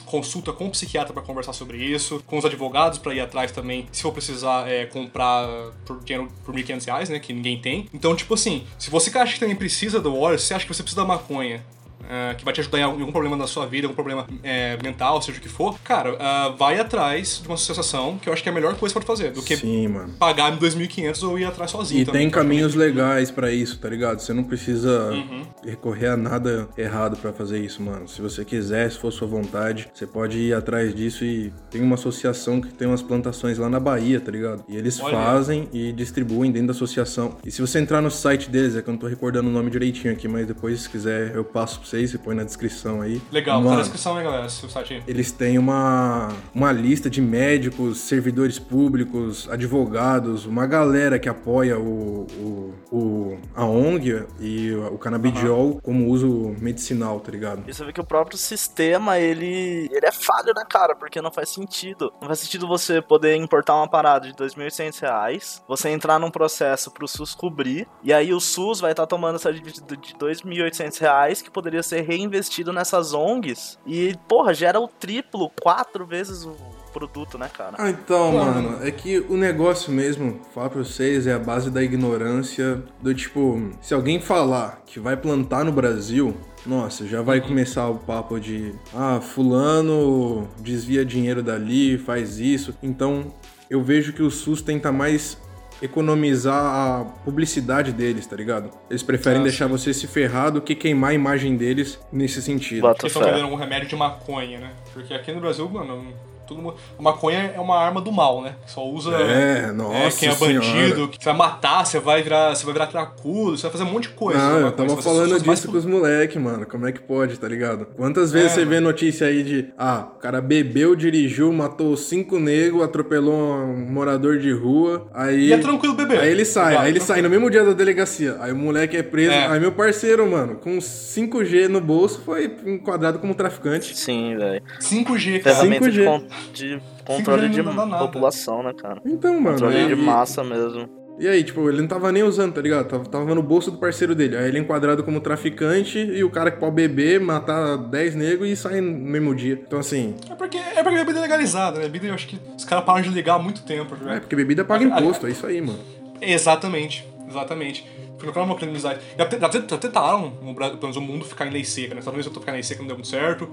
consulta 0.05 0.53
com 0.53 0.67
o 0.67 0.69
psiquiatra 0.71 1.13
pra 1.13 1.21
conversar 1.23 1.53
sobre 1.53 1.77
isso, 1.77 2.21
com 2.25 2.37
os 2.37 2.45
advogados 2.45 2.99
pra 2.99 3.13
ir 3.13 3.19
atrás 3.21 3.51
também, 3.51 3.87
se 3.91 4.01
for 4.01 4.11
precisar 4.11 4.69
é, 4.69 4.85
comprar 4.85 5.47
por 5.85 5.99
dinheiro 6.03 6.31
por 6.45 6.53
1.500 6.55 6.85
reais, 6.85 7.09
né, 7.09 7.19
que 7.19 7.33
ninguém 7.33 7.59
tem. 7.59 7.89
Então, 7.93 8.15
tipo 8.15 8.33
assim, 8.33 8.65
se 8.77 8.89
você 8.89 9.15
acha 9.17 9.33
que 9.33 9.39
também 9.39 9.55
precisa 9.55 9.99
do 9.99 10.17
óleo, 10.17 10.37
se 10.39 10.53
acha 10.53 10.65
que 10.65 10.73
você 10.73 10.83
precisa 10.83 11.01
da 11.01 11.07
maconha, 11.07 11.63
é, 12.09 12.33
que 12.35 12.45
vai 12.45 12.53
te 12.53 12.61
ajudar 12.61 12.79
em 12.79 12.83
algum 12.83 13.11
problema 13.11 13.37
da 13.37 13.47
sua 13.47 13.65
vida, 13.65 13.87
algum 13.87 13.95
problema 13.95 14.27
é, 14.43 14.77
mental, 14.83 15.21
seja 15.21 15.37
o 15.39 15.41
que 15.41 15.49
for, 15.49 15.77
cara, 15.83 16.15
ah, 16.19 16.49
vai 16.57 16.79
atrás 16.79 17.39
de 17.41 17.47
uma 17.47 17.55
associação 17.55 18.17
que 18.17 18.29
eu 18.29 18.33
acho 18.33 18.43
que 18.43 18.49
é 18.49 18.51
a 18.51 18.55
melhor 18.55 18.75
coisa 18.75 18.93
que 18.93 18.99
pode 18.99 19.05
fazer, 19.07 19.31
do 19.31 19.41
que 19.41 19.55
Sim, 19.57 19.87
mano. 19.87 20.13
pagar 20.19 20.51
2.500 20.57 21.23
ou 21.27 21.39
ir 21.39 21.45
atrás 21.45 21.71
sozinho. 21.71 22.01
E 22.01 22.05
também, 22.05 22.21
tem 22.21 22.29
caminhos 22.29 22.75
legais 22.75 23.31
pra 23.31 23.51
isso, 23.51 23.77
tá 23.79 23.89
ligado? 23.89 24.19
Você 24.19 24.33
não 24.33 24.43
precisa 24.43 25.11
Uhum. 25.11 25.43
recorrer 25.63 26.07
a 26.09 26.17
nada 26.17 26.67
errado 26.77 27.17
pra 27.17 27.31
fazer 27.33 27.59
isso, 27.59 27.81
mano. 27.81 28.07
Se 28.07 28.21
você 28.21 28.43
quiser, 28.45 28.91
se 28.91 28.97
for 28.99 29.11
sua 29.11 29.27
vontade, 29.27 29.87
você 29.93 30.05
pode 30.05 30.37
ir 30.37 30.53
atrás 30.53 30.93
disso 30.93 31.23
e 31.25 31.51
tem 31.71 31.81
uma 31.81 31.95
associação 31.95 32.61
que 32.61 32.73
tem 32.73 32.87
umas 32.87 33.01
plantações 33.01 33.57
lá 33.57 33.69
na 33.69 33.79
Bahia, 33.79 34.19
tá 34.19 34.31
ligado? 34.31 34.63
E 34.67 34.75
eles 34.75 34.99
Olha. 34.99 35.15
fazem 35.15 35.67
e 35.73 35.91
distribuem 35.91 36.51
dentro 36.51 36.67
da 36.67 36.73
associação. 36.73 37.37
E 37.45 37.51
se 37.51 37.61
você 37.61 37.79
entrar 37.79 38.01
no 38.01 38.11
site 38.11 38.49
deles, 38.49 38.75
é 38.75 38.81
que 38.81 38.89
eu 38.89 38.91
não 38.91 38.99
tô 38.99 39.07
recordando 39.07 39.49
o 39.49 39.51
nome 39.51 39.69
direitinho 39.69 40.13
aqui, 40.13 40.27
mas 40.27 40.45
depois, 40.47 40.81
se 40.81 40.89
quiser, 40.89 41.33
eu 41.35 41.43
passo 41.43 41.84
pra 41.85 41.89
vocês 41.89 42.13
e 42.13 42.17
põe 42.17 42.35
na 42.35 42.43
descrição 42.43 43.01
aí. 43.01 43.21
Legal, 43.31 43.57
tá 43.59 43.63
Mano, 43.63 43.75
na 43.77 43.81
descrição 43.83 44.17
aí, 44.17 44.23
galera, 44.23 44.49
se 44.49 44.65
o 44.65 44.69
site 44.69 44.95
aí. 44.95 45.03
eles 45.07 45.31
têm 45.31 45.57
uma, 45.57 46.29
uma 46.53 46.71
lista 46.71 47.09
de 47.09 47.21
médicos, 47.21 47.99
servidores 47.99 48.57
públicos, 48.57 49.47
advogados, 49.49 50.45
uma 50.45 50.65
galera 50.65 51.19
que 51.19 51.29
apoia 51.29 51.77
o, 51.79 52.25
o, 52.39 52.73
o- 52.91 53.37
a 53.55 53.65
ONG 53.65 54.25
e 54.39 54.71
o 54.73 54.97
canabidiol 54.97 55.79
como 55.81 56.07
uso 56.09 56.55
medicinal, 56.59 57.19
tá 57.19 57.31
ligado? 57.31 57.63
E 57.67 57.73
você 57.73 57.85
vê 57.85 57.93
que 57.93 58.01
o 58.01 58.05
próprio 58.05 58.37
sistema, 58.37 59.19
ele, 59.19 59.89
ele 59.91 60.05
é 60.05 60.11
falho, 60.11 60.53
né, 60.55 60.63
cara? 60.69 60.95
Porque 60.95 61.21
não 61.21 61.31
faz 61.31 61.49
sentido. 61.49 62.11
Não 62.19 62.27
faz 62.27 62.39
sentido 62.39 62.67
você 62.67 63.01
poder 63.01 63.35
importar 63.35 63.75
uma 63.75 63.87
parada 63.87 64.27
de 64.27 64.33
2.800 64.33 64.99
reais, 65.01 65.63
você 65.67 65.89
entrar 65.89 66.19
num 66.19 66.31
processo 66.31 66.89
pro 66.91 67.07
SUS 67.07 67.35
cobrir, 67.35 67.87
e 68.03 68.11
aí 68.13 68.33
o 68.33 68.39
SUS 68.39 68.79
vai 68.79 68.91
estar 68.91 69.05
tomando 69.05 69.35
essa 69.35 69.53
dívida 69.53 69.95
de 69.97 70.13
2.800 70.15 70.99
reais 70.99 71.41
que 71.41 71.51
poderia 71.51 71.74
ser 71.83 72.01
reinvestido 72.01 72.71
nessas 72.71 73.13
ONGs. 73.13 73.77
E, 73.85 74.15
porra, 74.27 74.53
gera 74.53 74.79
o 74.79 74.87
triplo, 74.87 75.51
quatro 75.61 76.05
vezes 76.05 76.45
o 76.45 76.55
produto, 76.93 77.37
né, 77.37 77.49
cara? 77.49 77.75
Ah, 77.77 77.89
então, 77.89 78.31
mano, 78.31 78.79
é 78.81 78.89
que 78.89 79.19
o 79.19 79.35
negócio 79.35 79.91
mesmo, 79.91 80.39
falar 80.53 80.69
pra 80.69 80.81
vocês, 80.81 81.27
é 81.27 81.33
a 81.33 81.39
base 81.39 81.69
da 81.69 81.83
ignorância 81.83 82.81
do 83.01 83.13
tipo, 83.13 83.69
se 83.81 83.93
alguém 83.93 84.19
falar 84.21 84.81
que 84.85 84.97
vai 84.97 85.17
plantar 85.17 85.65
no 85.65 85.73
Brasil, 85.73 86.33
nossa, 86.65 87.05
já 87.05 87.21
vai 87.21 87.41
começar 87.41 87.89
o 87.89 87.95
papo 87.95 88.39
de, 88.39 88.73
ah, 88.93 89.19
fulano 89.19 90.47
desvia 90.59 91.05
dinheiro 91.05 91.43
dali, 91.43 91.97
faz 91.97 92.39
isso. 92.39 92.73
Então, 92.81 93.33
eu 93.69 93.83
vejo 93.83 94.13
que 94.13 94.23
o 94.23 94.31
SUS 94.31 94.61
tenta 94.61 94.91
mais 94.91 95.37
economizar 95.81 96.55
a 96.55 97.05
publicidade 97.23 97.91
deles, 97.91 98.25
tá 98.25 98.35
ligado? 98.35 98.69
Eles 98.89 99.03
preferem 99.03 99.39
Ah, 99.41 99.43
deixar 99.43 99.67
você 99.67 99.93
se 99.93 100.07
ferrar 100.07 100.51
do 100.51 100.61
que 100.61 100.75
queimar 100.75 101.11
a 101.11 101.13
imagem 101.13 101.55
deles 101.55 101.99
nesse 102.11 102.41
sentido. 102.41 102.93
Que 102.95 103.07
estão 103.07 103.23
vendendo 103.23 103.47
um 103.47 103.55
remédio 103.55 103.87
de 103.89 103.95
maconha, 103.95 104.59
né? 104.59 104.71
Porque 104.93 105.13
aqui 105.13 105.31
no 105.31 105.41
Brasil, 105.41 105.69
mano, 105.69 106.13
Todo 106.47 106.61
mundo... 106.61 106.75
A 106.97 107.01
maconha 107.01 107.53
é 107.55 107.59
uma 107.59 107.77
arma 107.77 108.01
do 108.01 108.11
mal, 108.11 108.41
né? 108.41 108.55
Só 108.65 108.85
usa 108.85 109.11
É, 109.15 109.71
nossa 109.71 109.95
é, 109.97 110.11
quem 110.11 110.29
é 110.29 110.35
bandido, 110.35 110.63
senhora. 110.63 111.07
que 111.07 111.17
você 111.23 111.25
vai 111.29 111.33
matar, 111.37 111.85
você 111.85 111.99
vai 111.99 112.21
virar, 112.23 112.55
você 112.55 112.63
vai 112.65 112.73
virar 112.73 112.87
cracudo, 112.87 113.57
você 113.57 113.63
vai 113.63 113.71
fazer 113.71 113.83
um 113.83 113.91
monte 113.91 114.03
de 114.09 114.15
coisa. 114.15 114.39
Não, 114.39 114.57
a 114.57 114.61
eu 114.61 114.71
tava 114.71 115.01
falando 115.01 115.39
disso 115.41 115.67
com 115.71 115.77
os 115.77 115.85
moleque, 115.85 116.37
mano. 116.39 116.65
Como 116.65 116.87
é 116.87 116.91
que 116.91 116.99
pode, 117.01 117.37
tá 117.39 117.47
ligado? 117.47 117.85
Quantas 117.95 118.31
vezes 118.31 118.51
É, 118.51 118.55
você 118.55 118.65
vê 118.65 118.75
mano. 118.75 118.87
notícia 118.87 119.27
aí 119.27 119.43
de, 119.43 119.67
ah, 119.77 120.07
o 120.15 120.19
cara 120.19 120.41
bebeu, 120.41 120.95
dirigiu, 120.95 121.51
matou 121.51 121.95
cinco 121.97 122.39
negros, 122.39 122.83
atropelou 122.83 123.33
um 123.35 123.91
morador 123.91 124.37
de 124.37 124.51
rua, 124.51 125.07
aí... 125.13 125.47
E 125.49 125.53
é 125.53 125.57
tranquilo 125.57 125.93
beber. 125.95 126.19
Aí 126.19 126.29
ele 126.31 126.45
sai, 126.45 126.71
Claro, 126.73 126.85
aí 126.85 126.91
ele 126.91 126.99
tranquilo. 126.99 127.15
sai 127.15 127.21
no 127.21 127.29
mesmo 127.29 127.49
dia 127.49 127.63
da 127.63 127.73
delegacia. 127.73 128.37
Aí 128.39 128.51
o 128.51 128.55
moleque 128.55 128.95
é 128.97 129.03
preso. 129.03 129.31
É. 129.33 129.47
Aí 129.47 129.59
meu 129.59 129.71
parceiro, 129.71 130.29
mano, 130.29 130.55
com 130.55 130.77
5G 130.79 131.67
no 131.67 131.81
bolso, 131.81 132.21
foi 132.25 132.55
enquadrado 132.65 133.19
como 133.19 133.33
traficante. 133.35 133.95
Sim, 133.97 134.35
velho. 134.37 134.61
5G, 134.79 135.41
cara. 135.41 135.55
Ferramenta 135.55 135.91
de, 135.91 136.01
5G. 136.01 136.23
De 136.53 136.79
controle 137.05 137.49
de 137.49 137.61
população, 137.63 138.63
né, 138.63 138.73
cara? 138.73 139.01
Então, 139.05 139.33
mano. 139.39 139.51
Controle 139.55 139.77
aí- 139.77 139.87
de 139.87 139.95
massa 139.95 140.43
mesmo. 140.43 140.89
E 141.17 141.29
aí, 141.29 141.45
tipo, 141.45 141.69
ele 141.69 141.79
não 141.79 141.87
tava 141.87 142.11
nem 142.11 142.23
usando, 142.23 142.53
tá 142.55 142.61
ligado? 142.61 142.89
Tava, 142.89 143.05
tava 143.05 143.33
no 143.33 143.41
bolso 143.41 143.71
do 143.71 143.77
parceiro 143.77 144.13
dele. 144.13 144.35
Aí 144.35 144.49
ele 144.49 144.57
é 144.57 144.61
enquadrado 144.61 145.01
como 145.01 145.21
traficante 145.21 145.97
e 145.97 146.21
o 146.25 146.29
cara 146.29 146.51
que 146.51 146.59
pode 146.59 146.75
beber, 146.75 147.21
matar 147.21 147.77
10 147.77 148.15
negros 148.15 148.49
e 148.49 148.55
sai 148.57 148.81
no 148.81 148.91
mesmo 148.91 149.33
dia. 149.33 149.53
Então, 149.65 149.79
assim, 149.79 150.13
É 150.29 150.35
porque, 150.35 150.57
é 150.57 150.83
porque 150.83 150.97
bebida 150.97 151.19
é 151.19 151.21
legalizada, 151.21 151.77
né? 151.79 151.85
Bebida 151.85 152.07
eu 152.07 152.13
acho 152.15 152.27
que 152.27 152.37
os 152.57 152.65
caras 152.65 152.83
param 152.83 153.01
de 153.01 153.07
ligar 153.09 153.35
há 153.35 153.39
muito 153.39 153.63
tempo, 153.63 153.95
é 153.95 153.97
velho. 154.05 154.19
porque 154.19 154.35
bebida 154.35 154.65
paga 154.65 154.83
imposto, 154.83 155.25
é 155.25 155.31
isso 155.31 155.45
aí, 155.47 155.61
mano. 155.61 155.79
Exatamente, 156.21 157.07
exatamente. 157.29 157.87
Porque 158.17 158.31
não 158.37 158.41
é 158.43 158.45
uma 158.47 158.55
criminalidade. 158.55 158.99
Já, 159.17 159.25
já, 159.29 159.49
já 159.69 159.77
tentaram, 159.77 160.33
no 160.41 160.53
Brasil, 160.53 160.77
pelo 160.77 160.91
menos 160.91 160.97
o 160.97 161.01
mundo, 161.01 161.23
ficar 161.23 161.47
em 161.47 161.51
lei 161.51 161.63
seca, 161.63 161.93
né? 161.93 161.99
Estados 161.99 162.13
Unidos 162.13 162.25
tentou 162.27 162.41
ficar 162.41 162.51
em 162.51 162.55
lei 162.55 162.63
seca, 162.63 162.79
não 162.81 162.87
deu 162.87 162.97
muito 162.97 163.07
certo. 163.07 163.49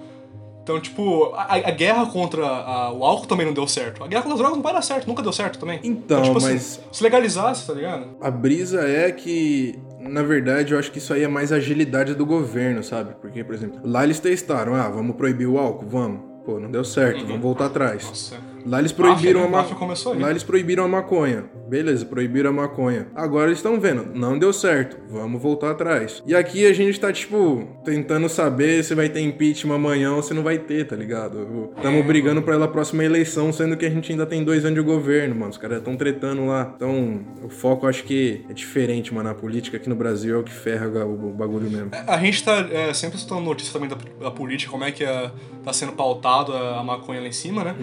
Então, 0.63 0.81
tipo, 0.81 1.33
a, 1.35 1.55
a 1.57 1.71
guerra 1.73 2.07
contra 2.07 2.47
a- 2.47 2.93
o 2.93 3.05
álcool 3.05 3.27
também 3.27 3.45
não 3.45 3.53
deu 3.53 3.67
certo. 3.67 4.05
A 4.05 4.07
guerra 4.07 4.23
contra 4.23 4.35
as 4.35 4.39
drogas 4.39 4.57
não 4.57 4.63
vai 4.63 4.73
dar 4.73 4.83
certo, 4.83 5.07
nunca 5.09 5.21
deu 5.23 5.33
certo 5.33 5.59
também. 5.59 5.81
Então, 5.83 6.23
tipo 6.23 6.35
mas- 6.41 6.45
assim, 6.79 6.81
se 6.93 7.03
legalizasse, 7.03 7.67
tá 7.67 7.73
ligado? 7.75 8.07
A 8.21 8.31
brisa 8.31 8.81
é 8.83 9.11
que, 9.11 9.77
na 9.99 10.23
verdade, 10.23 10.73
eu 10.73 10.79
acho 10.79 10.93
que 10.93 10.99
isso 10.99 11.13
aí 11.13 11.25
é 11.25 11.29
mais 11.29 11.51
agilidade 11.51 12.15
do 12.15 12.25
governo, 12.25 12.83
sabe? 12.85 13.15
Porque, 13.21 13.43
por 13.43 13.55
exemplo, 13.55 13.81
lá 13.85 14.05
eles 14.05 14.21
testaram, 14.21 14.75
ah, 14.75 14.89
vamos 14.89 15.17
proibir 15.17 15.47
o 15.49 15.59
álcool? 15.59 15.87
Vamos. 15.89 16.21
Pô, 16.45 16.59
não 16.59 16.71
deu 16.71 16.85
certo, 16.85 17.25
vamos 17.25 17.41
voltar 17.41 17.67
atrás. 17.67 18.05
Nossa. 18.05 18.37
Lá 18.67 18.79
eles 18.81 18.91
proibiram 18.93 19.41
a 19.41 19.45
né? 19.45 19.49
ma... 19.51 19.59
Máfia 19.59 19.77
começou 19.77 20.13
aí. 20.13 20.19
Lá 20.21 20.31
eles 20.31 20.43
proibiram 20.43 20.85
a 20.85 20.89
maconha. 20.89 21.45
Beleza, 21.73 22.05
proibiram 22.05 22.51
a 22.51 22.53
maconha. 22.53 23.07
Agora 23.15 23.47
eles 23.47 23.61
estão 23.61 23.81
vendo, 23.81 24.15
não 24.15 24.39
deu 24.39 24.53
certo. 24.53 24.99
Vamos 25.09 25.41
voltar 25.41 25.71
atrás. 25.71 26.23
E 26.27 26.35
aqui 26.35 26.67
a 26.67 26.73
gente 26.75 27.01
tá, 27.01 27.11
tipo, 27.11 27.67
tentando 27.83 28.29
saber 28.29 28.85
se 28.85 28.95
vai 28.95 29.09
ter 29.09 29.21
impeachment 29.21 29.77
amanhã 29.77 30.13
ou 30.13 30.23
se 30.23 30.35
não 30.35 30.43
vai 30.43 30.59
ter, 30.59 30.87
tá 30.87 30.95
ligado? 30.95 31.71
Estamos 31.75 32.05
brigando 32.05 32.43
pela 32.43 32.69
próxima 32.69 33.03
eleição, 33.05 33.51
sendo 33.55 33.75
que 33.75 33.87
a 33.87 33.91
gente 33.91 34.13
ainda 34.13 34.27
tem 34.27 34.45
dois 34.45 34.67
anos 34.67 34.79
de 34.79 34.85
governo, 34.85 35.35
mano. 35.35 35.51
Os 35.51 35.57
caras 35.57 35.79
estão 35.79 35.97
tretando 35.97 36.45
lá. 36.45 36.75
Então, 36.77 37.25
o 37.43 37.49
foco 37.49 37.87
acho 37.87 38.05
que 38.05 38.45
é 38.51 38.53
diferente, 38.53 39.15
mano. 39.15 39.31
A 39.31 39.35
política 39.35 39.79
aqui 39.79 39.89
no 39.89 39.97
Brasil 39.97 40.37
é 40.37 40.39
o 40.39 40.43
que 40.43 40.53
ferra 40.53 40.89
o 41.07 41.33
bagulho 41.33 41.71
mesmo. 41.71 41.91
A 42.07 42.19
gente 42.19 42.45
tá 42.45 42.69
é, 42.71 42.93
sempre 42.93 43.17
escutando 43.17 43.45
notícias 43.47 43.73
também 43.73 43.89
da, 43.89 43.97
da 44.21 44.31
política, 44.31 44.71
como 44.71 44.85
é 44.85 44.93
que 44.93 45.05
é, 45.05 45.31
tá 45.65 45.73
sendo 45.73 45.93
pautado 45.93 46.53
a, 46.53 46.81
a 46.81 46.85
maconha 46.85 47.23
lá 47.23 47.29
em 47.29 47.33
cima, 47.33 47.65
né? 47.65 47.75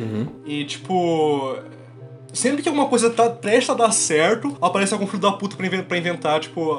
E, 0.46 0.63
tipo... 0.63 1.58
Sempre 2.33 2.62
que 2.62 2.69
alguma 2.69 2.88
coisa 2.88 3.09
tá 3.09 3.29
prestes 3.29 3.69
a 3.69 3.74
dar 3.74 3.91
certo, 3.91 4.55
aparece 4.62 4.93
algum 4.93 5.07
filho 5.07 5.21
da 5.21 5.31
puta 5.31 5.55
pra 5.55 5.65
inven- 5.67 5.83
pra 5.83 5.98
inventar, 5.98 6.39
tipo... 6.39 6.77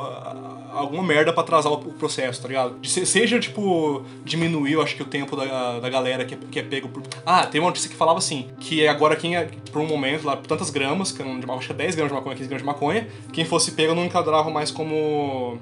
Alguma 0.73 1.03
merda 1.03 1.33
pra 1.33 1.43
atrasar 1.43 1.73
o 1.73 1.79
processo, 1.79 2.41
tá 2.41 2.47
ligado? 2.47 2.77
Se- 2.87 3.05
seja, 3.05 3.41
tipo, 3.41 4.05
diminuir, 4.25 4.75
eu 4.75 4.81
acho 4.83 4.95
que 4.95 5.03
o 5.03 5.05
tempo 5.05 5.35
da, 5.35 5.81
da 5.81 5.89
galera 5.91 6.25
que 6.25 6.35
é, 6.35 6.39
que 6.49 6.59
é 6.61 6.63
pego 6.63 6.89
por. 6.89 7.03
Ah, 7.27 7.45
tem 7.45 7.61
uma 7.61 7.67
notícia 7.71 7.91
que 7.91 7.97
falava 7.97 8.19
assim: 8.19 8.47
que 8.61 8.87
agora 8.87 9.17
quem 9.17 9.37
é, 9.37 9.51
por 9.73 9.83
um 9.83 9.87
momento, 9.87 10.25
lá, 10.25 10.37
por 10.37 10.47
tantas 10.47 10.71
gramas, 10.71 11.11
que 11.11 11.21
eu 11.21 11.27
não 11.27 11.55
acho 11.59 11.67
que 11.67 11.73
é 11.73 11.77
10 11.77 11.97
gramas 11.97 12.13
de 12.13 12.17
maconha, 12.17 12.37
15 12.37 12.49
gramas 12.49 12.63
de 12.63 12.67
maconha, 12.67 13.09
quem 13.33 13.45
fosse 13.45 13.73
pego 13.73 13.97
não 13.97 14.05
enquadrava 14.05 14.49
mais 14.49 14.71
como 14.71 15.59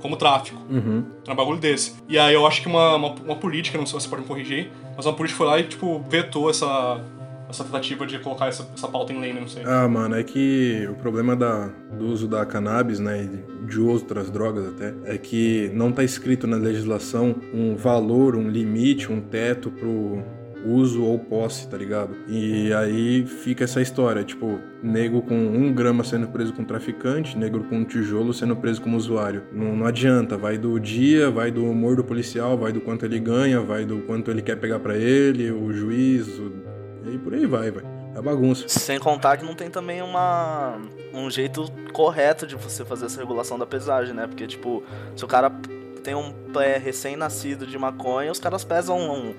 como 0.00 0.16
tráfico. 0.16 0.56
Uhum. 0.70 1.04
Era 1.22 1.34
um 1.34 1.36
bagulho 1.36 1.58
desse. 1.60 1.92
E 2.08 2.18
aí 2.18 2.32
eu 2.32 2.46
acho 2.46 2.62
que 2.62 2.66
uma, 2.66 2.96
uma, 2.96 3.08
uma 3.16 3.36
política, 3.36 3.76
não 3.76 3.84
sei 3.84 4.00
se 4.00 4.04
você 4.06 4.08
pode 4.10 4.22
me 4.22 4.28
corrigir, 4.28 4.70
mas 4.96 5.04
uma 5.04 5.12
política 5.12 5.36
foi 5.36 5.46
lá 5.46 5.58
e, 5.60 5.64
tipo, 5.64 6.02
vetou 6.08 6.48
essa, 6.48 7.04
essa 7.50 7.64
tentativa 7.64 8.06
de 8.06 8.18
colocar 8.18 8.46
essa, 8.46 8.68
essa 8.74 8.88
pauta 8.88 9.12
em 9.12 9.20
lei, 9.20 9.32
né? 9.32 9.40
Não 9.40 9.48
sei. 9.48 9.62
Ah, 9.64 9.88
mano, 9.88 10.16
é 10.16 10.22
que 10.22 10.88
o 10.90 10.94
problema 10.94 11.36
da, 11.36 11.68
do 11.92 12.06
uso 12.06 12.26
da 12.26 12.44
cannabis, 12.46 12.98
né, 12.98 13.24
e 13.24 13.66
de 13.66 13.80
outras 13.80 14.30
drogas 14.30 14.66
até, 14.66 14.94
é 15.04 15.18
que 15.18 15.70
não 15.74 15.92
tá 15.92 16.02
escrito 16.02 16.46
na 16.46 16.56
legislação 16.56 17.34
um 17.52 17.76
valor, 17.76 18.36
um 18.36 18.48
limite, 18.48 19.12
um 19.12 19.20
teto 19.20 19.70
pro 19.70 20.22
uso 20.64 21.02
ou 21.02 21.18
posse, 21.18 21.66
tá 21.68 21.76
ligado? 21.76 22.14
E 22.28 22.72
aí 22.72 23.26
fica 23.26 23.64
essa 23.64 23.80
história, 23.80 24.22
tipo, 24.22 24.60
nego 24.82 25.22
com 25.22 25.34
um 25.34 25.72
grama 25.72 26.04
sendo 26.04 26.28
preso 26.28 26.52
como 26.52 26.66
traficante, 26.66 27.36
negro 27.36 27.64
com 27.64 27.78
um 27.78 27.84
tijolo 27.84 28.32
sendo 28.32 28.56
preso 28.56 28.80
como 28.82 28.96
usuário. 28.96 29.42
Não, 29.52 29.74
não 29.74 29.86
adianta, 29.86 30.36
vai 30.36 30.58
do 30.58 30.78
dia, 30.78 31.30
vai 31.30 31.50
do 31.50 31.64
humor 31.64 31.96
do 31.96 32.04
policial, 32.04 32.56
vai 32.58 32.72
do 32.72 32.80
quanto 32.80 33.04
ele 33.04 33.18
ganha, 33.18 33.60
vai 33.60 33.84
do 33.84 34.00
quanto 34.02 34.30
ele 34.30 34.42
quer 34.42 34.56
pegar 34.56 34.80
pra 34.80 34.96
ele, 34.96 35.50
o 35.50 35.72
juiz, 35.72 36.28
o... 36.38 36.69
e 37.04 37.08
aí 37.10 37.18
por 37.18 37.34
aí 37.34 37.46
vai, 37.46 37.70
vai. 37.70 37.84
É 38.16 38.20
bagunça. 38.20 38.68
Sem 38.68 38.98
contar 38.98 39.36
que 39.36 39.44
não 39.44 39.54
tem 39.54 39.70
também 39.70 40.02
uma 40.02 40.76
um 41.14 41.30
jeito 41.30 41.70
correto 41.92 42.46
de 42.46 42.56
você 42.56 42.84
fazer 42.84 43.06
essa 43.06 43.20
regulação 43.20 43.58
da 43.58 43.66
pesagem, 43.66 44.14
né? 44.14 44.26
Porque, 44.26 44.46
tipo, 44.46 44.82
se 45.16 45.24
o 45.24 45.28
cara 45.28 45.50
tem 46.02 46.14
um 46.14 46.32
pé 46.52 46.76
recém-nascido 46.78 47.66
de 47.66 47.78
maconha, 47.78 48.32
os 48.32 48.40
caras 48.40 48.64
pesam 48.64 48.98
um 48.98 49.34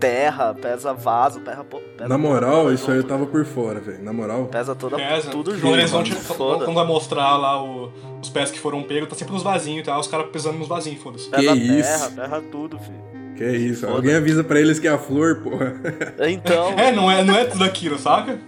terra, 0.00 0.52
pesa 0.54 0.92
vaso, 0.92 1.40
pesa, 1.40 1.64
po- 1.64 1.80
pesa 1.96 2.08
Na 2.08 2.18
moral, 2.18 2.72
isso 2.72 2.90
aí 2.90 2.98
eu 2.98 3.04
tava 3.04 3.26
por 3.26 3.44
fora, 3.46 3.80
velho. 3.80 4.02
Na 4.02 4.12
moral. 4.12 4.46
Pesa 4.46 4.74
toda, 4.74 4.96
Pesa. 4.96 5.30
tudo 5.30 5.56
junto. 5.56 5.74
eles 5.74 5.90
vão, 5.90 6.04
Foda. 6.04 6.64
quando 6.64 6.76
vai 6.76 6.86
mostrar 6.86 7.36
lá 7.36 7.62
o- 7.62 7.90
os 8.20 8.28
pés 8.28 8.50
que 8.50 8.58
foram 8.58 8.82
pegos, 8.82 9.08
tá 9.08 9.14
sempre 9.14 9.32
nos 9.34 9.42
vasinhos 9.42 9.86
tal, 9.86 9.98
os 10.00 10.06
caras 10.08 10.26
pesando 10.30 10.58
nos 10.58 10.68
vasinhos, 10.68 11.02
foda-se. 11.02 11.28
Pesa 11.30 11.42
Que 11.54 11.60
terra, 11.60 11.80
isso? 11.80 12.14
terra 12.14 12.42
tudo, 12.50 12.78
filho. 12.78 13.05
Que 13.36 13.44
isso, 13.44 13.82
Foda. 13.82 13.92
alguém 13.98 14.14
avisa 14.14 14.42
pra 14.42 14.58
eles 14.60 14.78
que 14.78 14.88
é 14.88 14.90
a 14.90 14.98
flor, 14.98 15.36
porra. 15.42 15.74
Então, 16.28 16.70
É, 16.78 16.90
não 16.90 17.10
é, 17.10 17.22
não 17.22 17.36
é 17.36 17.44
tudo 17.44 17.64
aquilo, 17.64 17.98
saca? 17.98 18.38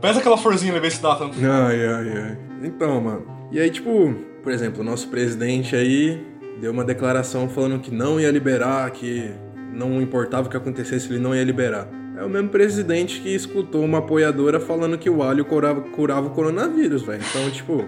Pesa 0.00 0.20
aquela 0.20 0.36
florzinha 0.38 0.72
pra 0.72 0.80
ver 0.80 0.92
se 0.92 1.02
dá 1.02 1.14
tanto. 1.16 1.36
Ai, 1.40 1.86
ai, 1.86 2.12
ai. 2.16 2.38
Então, 2.62 3.00
mano. 3.00 3.26
E 3.50 3.58
aí, 3.58 3.70
tipo, 3.70 4.14
por 4.42 4.52
exemplo, 4.52 4.82
o 4.82 4.84
nosso 4.84 5.08
presidente 5.08 5.74
aí 5.74 6.24
deu 6.60 6.70
uma 6.72 6.84
declaração 6.84 7.48
falando 7.48 7.80
que 7.80 7.90
não 7.92 8.20
ia 8.20 8.30
liberar, 8.30 8.90
que 8.90 9.30
não 9.72 10.00
importava 10.00 10.46
o 10.46 10.50
que 10.50 10.56
acontecesse, 10.56 11.08
ele 11.10 11.18
não 11.18 11.34
ia 11.34 11.42
liberar. 11.44 11.88
É 12.16 12.24
o 12.24 12.28
mesmo 12.30 12.48
presidente 12.48 13.20
que 13.20 13.34
escutou 13.34 13.84
uma 13.84 13.98
apoiadora 13.98 14.58
falando 14.58 14.96
que 14.96 15.10
o 15.10 15.22
alho 15.22 15.44
curava, 15.44 15.80
curava 15.82 16.28
o 16.28 16.30
coronavírus, 16.30 17.02
velho. 17.02 17.20
Então, 17.30 17.50
tipo, 17.50 17.84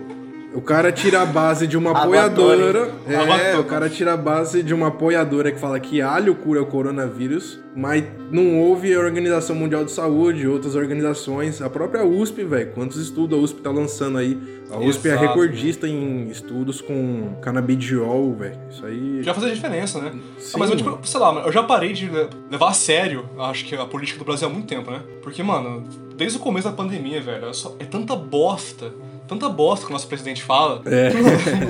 o 0.58 0.60
cara 0.60 0.90
tira 0.90 1.22
a 1.22 1.26
base 1.26 1.68
de 1.68 1.76
uma 1.78 1.92
apoiadora. 1.92 2.90
É, 3.06 3.56
o 3.56 3.62
cara 3.62 3.88
tira 3.88 4.14
a 4.14 4.16
base 4.16 4.60
de 4.60 4.74
uma 4.74 4.88
apoiadora 4.88 5.52
que 5.52 5.58
fala 5.60 5.78
que 5.78 6.00
alho 6.02 6.34
cura 6.34 6.60
o 6.60 6.66
coronavírus, 6.66 7.60
mas 7.76 8.02
não 8.30 8.58
houve 8.58 8.92
a 8.92 8.98
Organização 8.98 9.54
Mundial 9.54 9.84
de 9.84 9.92
Saúde, 9.92 10.48
outras 10.48 10.74
organizações, 10.74 11.62
a 11.62 11.70
própria 11.70 12.04
USP, 12.04 12.42
velho. 12.42 12.72
Quantos 12.72 12.96
estudos 13.00 13.38
a 13.38 13.40
USP 13.40 13.60
tá 13.60 13.70
lançando 13.70 14.18
aí? 14.18 14.36
A 14.70 14.78
USP 14.78 15.08
é 15.08 15.12
Exato. 15.12 15.26
recordista 15.28 15.86
em 15.86 16.28
estudos 16.28 16.80
com 16.80 17.36
canabidiol, 17.40 18.34
velho. 18.34 18.58
Isso 18.68 18.84
aí. 18.84 19.22
Já 19.22 19.32
faz 19.32 19.46
a 19.46 19.54
diferença, 19.54 20.00
né? 20.00 20.12
Sim, 20.38 20.52
Ah, 20.54 20.58
mas 20.58 20.70
eu, 20.70 20.76
tipo, 20.76 20.98
sei 21.04 21.20
lá, 21.20 21.42
eu 21.46 21.52
já 21.52 21.62
parei 21.62 21.92
de 21.92 22.06
le- 22.10 22.28
levar 22.50 22.70
a 22.70 22.72
sério, 22.72 23.24
acho 23.38 23.64
que 23.64 23.76
a 23.76 23.84
política 23.86 24.18
do 24.18 24.24
Brasil 24.24 24.48
há 24.48 24.50
muito 24.50 24.66
tempo, 24.66 24.90
né? 24.90 25.00
Porque, 25.22 25.42
mano, 25.42 25.84
desde 26.16 26.36
o 26.36 26.40
começo 26.40 26.68
da 26.68 26.74
pandemia, 26.74 27.20
velho, 27.22 27.46
é, 27.46 27.52
só- 27.52 27.76
é 27.78 27.84
tanta 27.84 28.14
bosta, 28.16 28.92
tanta 29.28 29.48
bosta 29.48 29.84
que 29.86 29.92
o 29.92 29.94
nosso 29.94 30.08
presidente 30.08 30.42
fala. 30.42 30.82
É. 30.86 31.10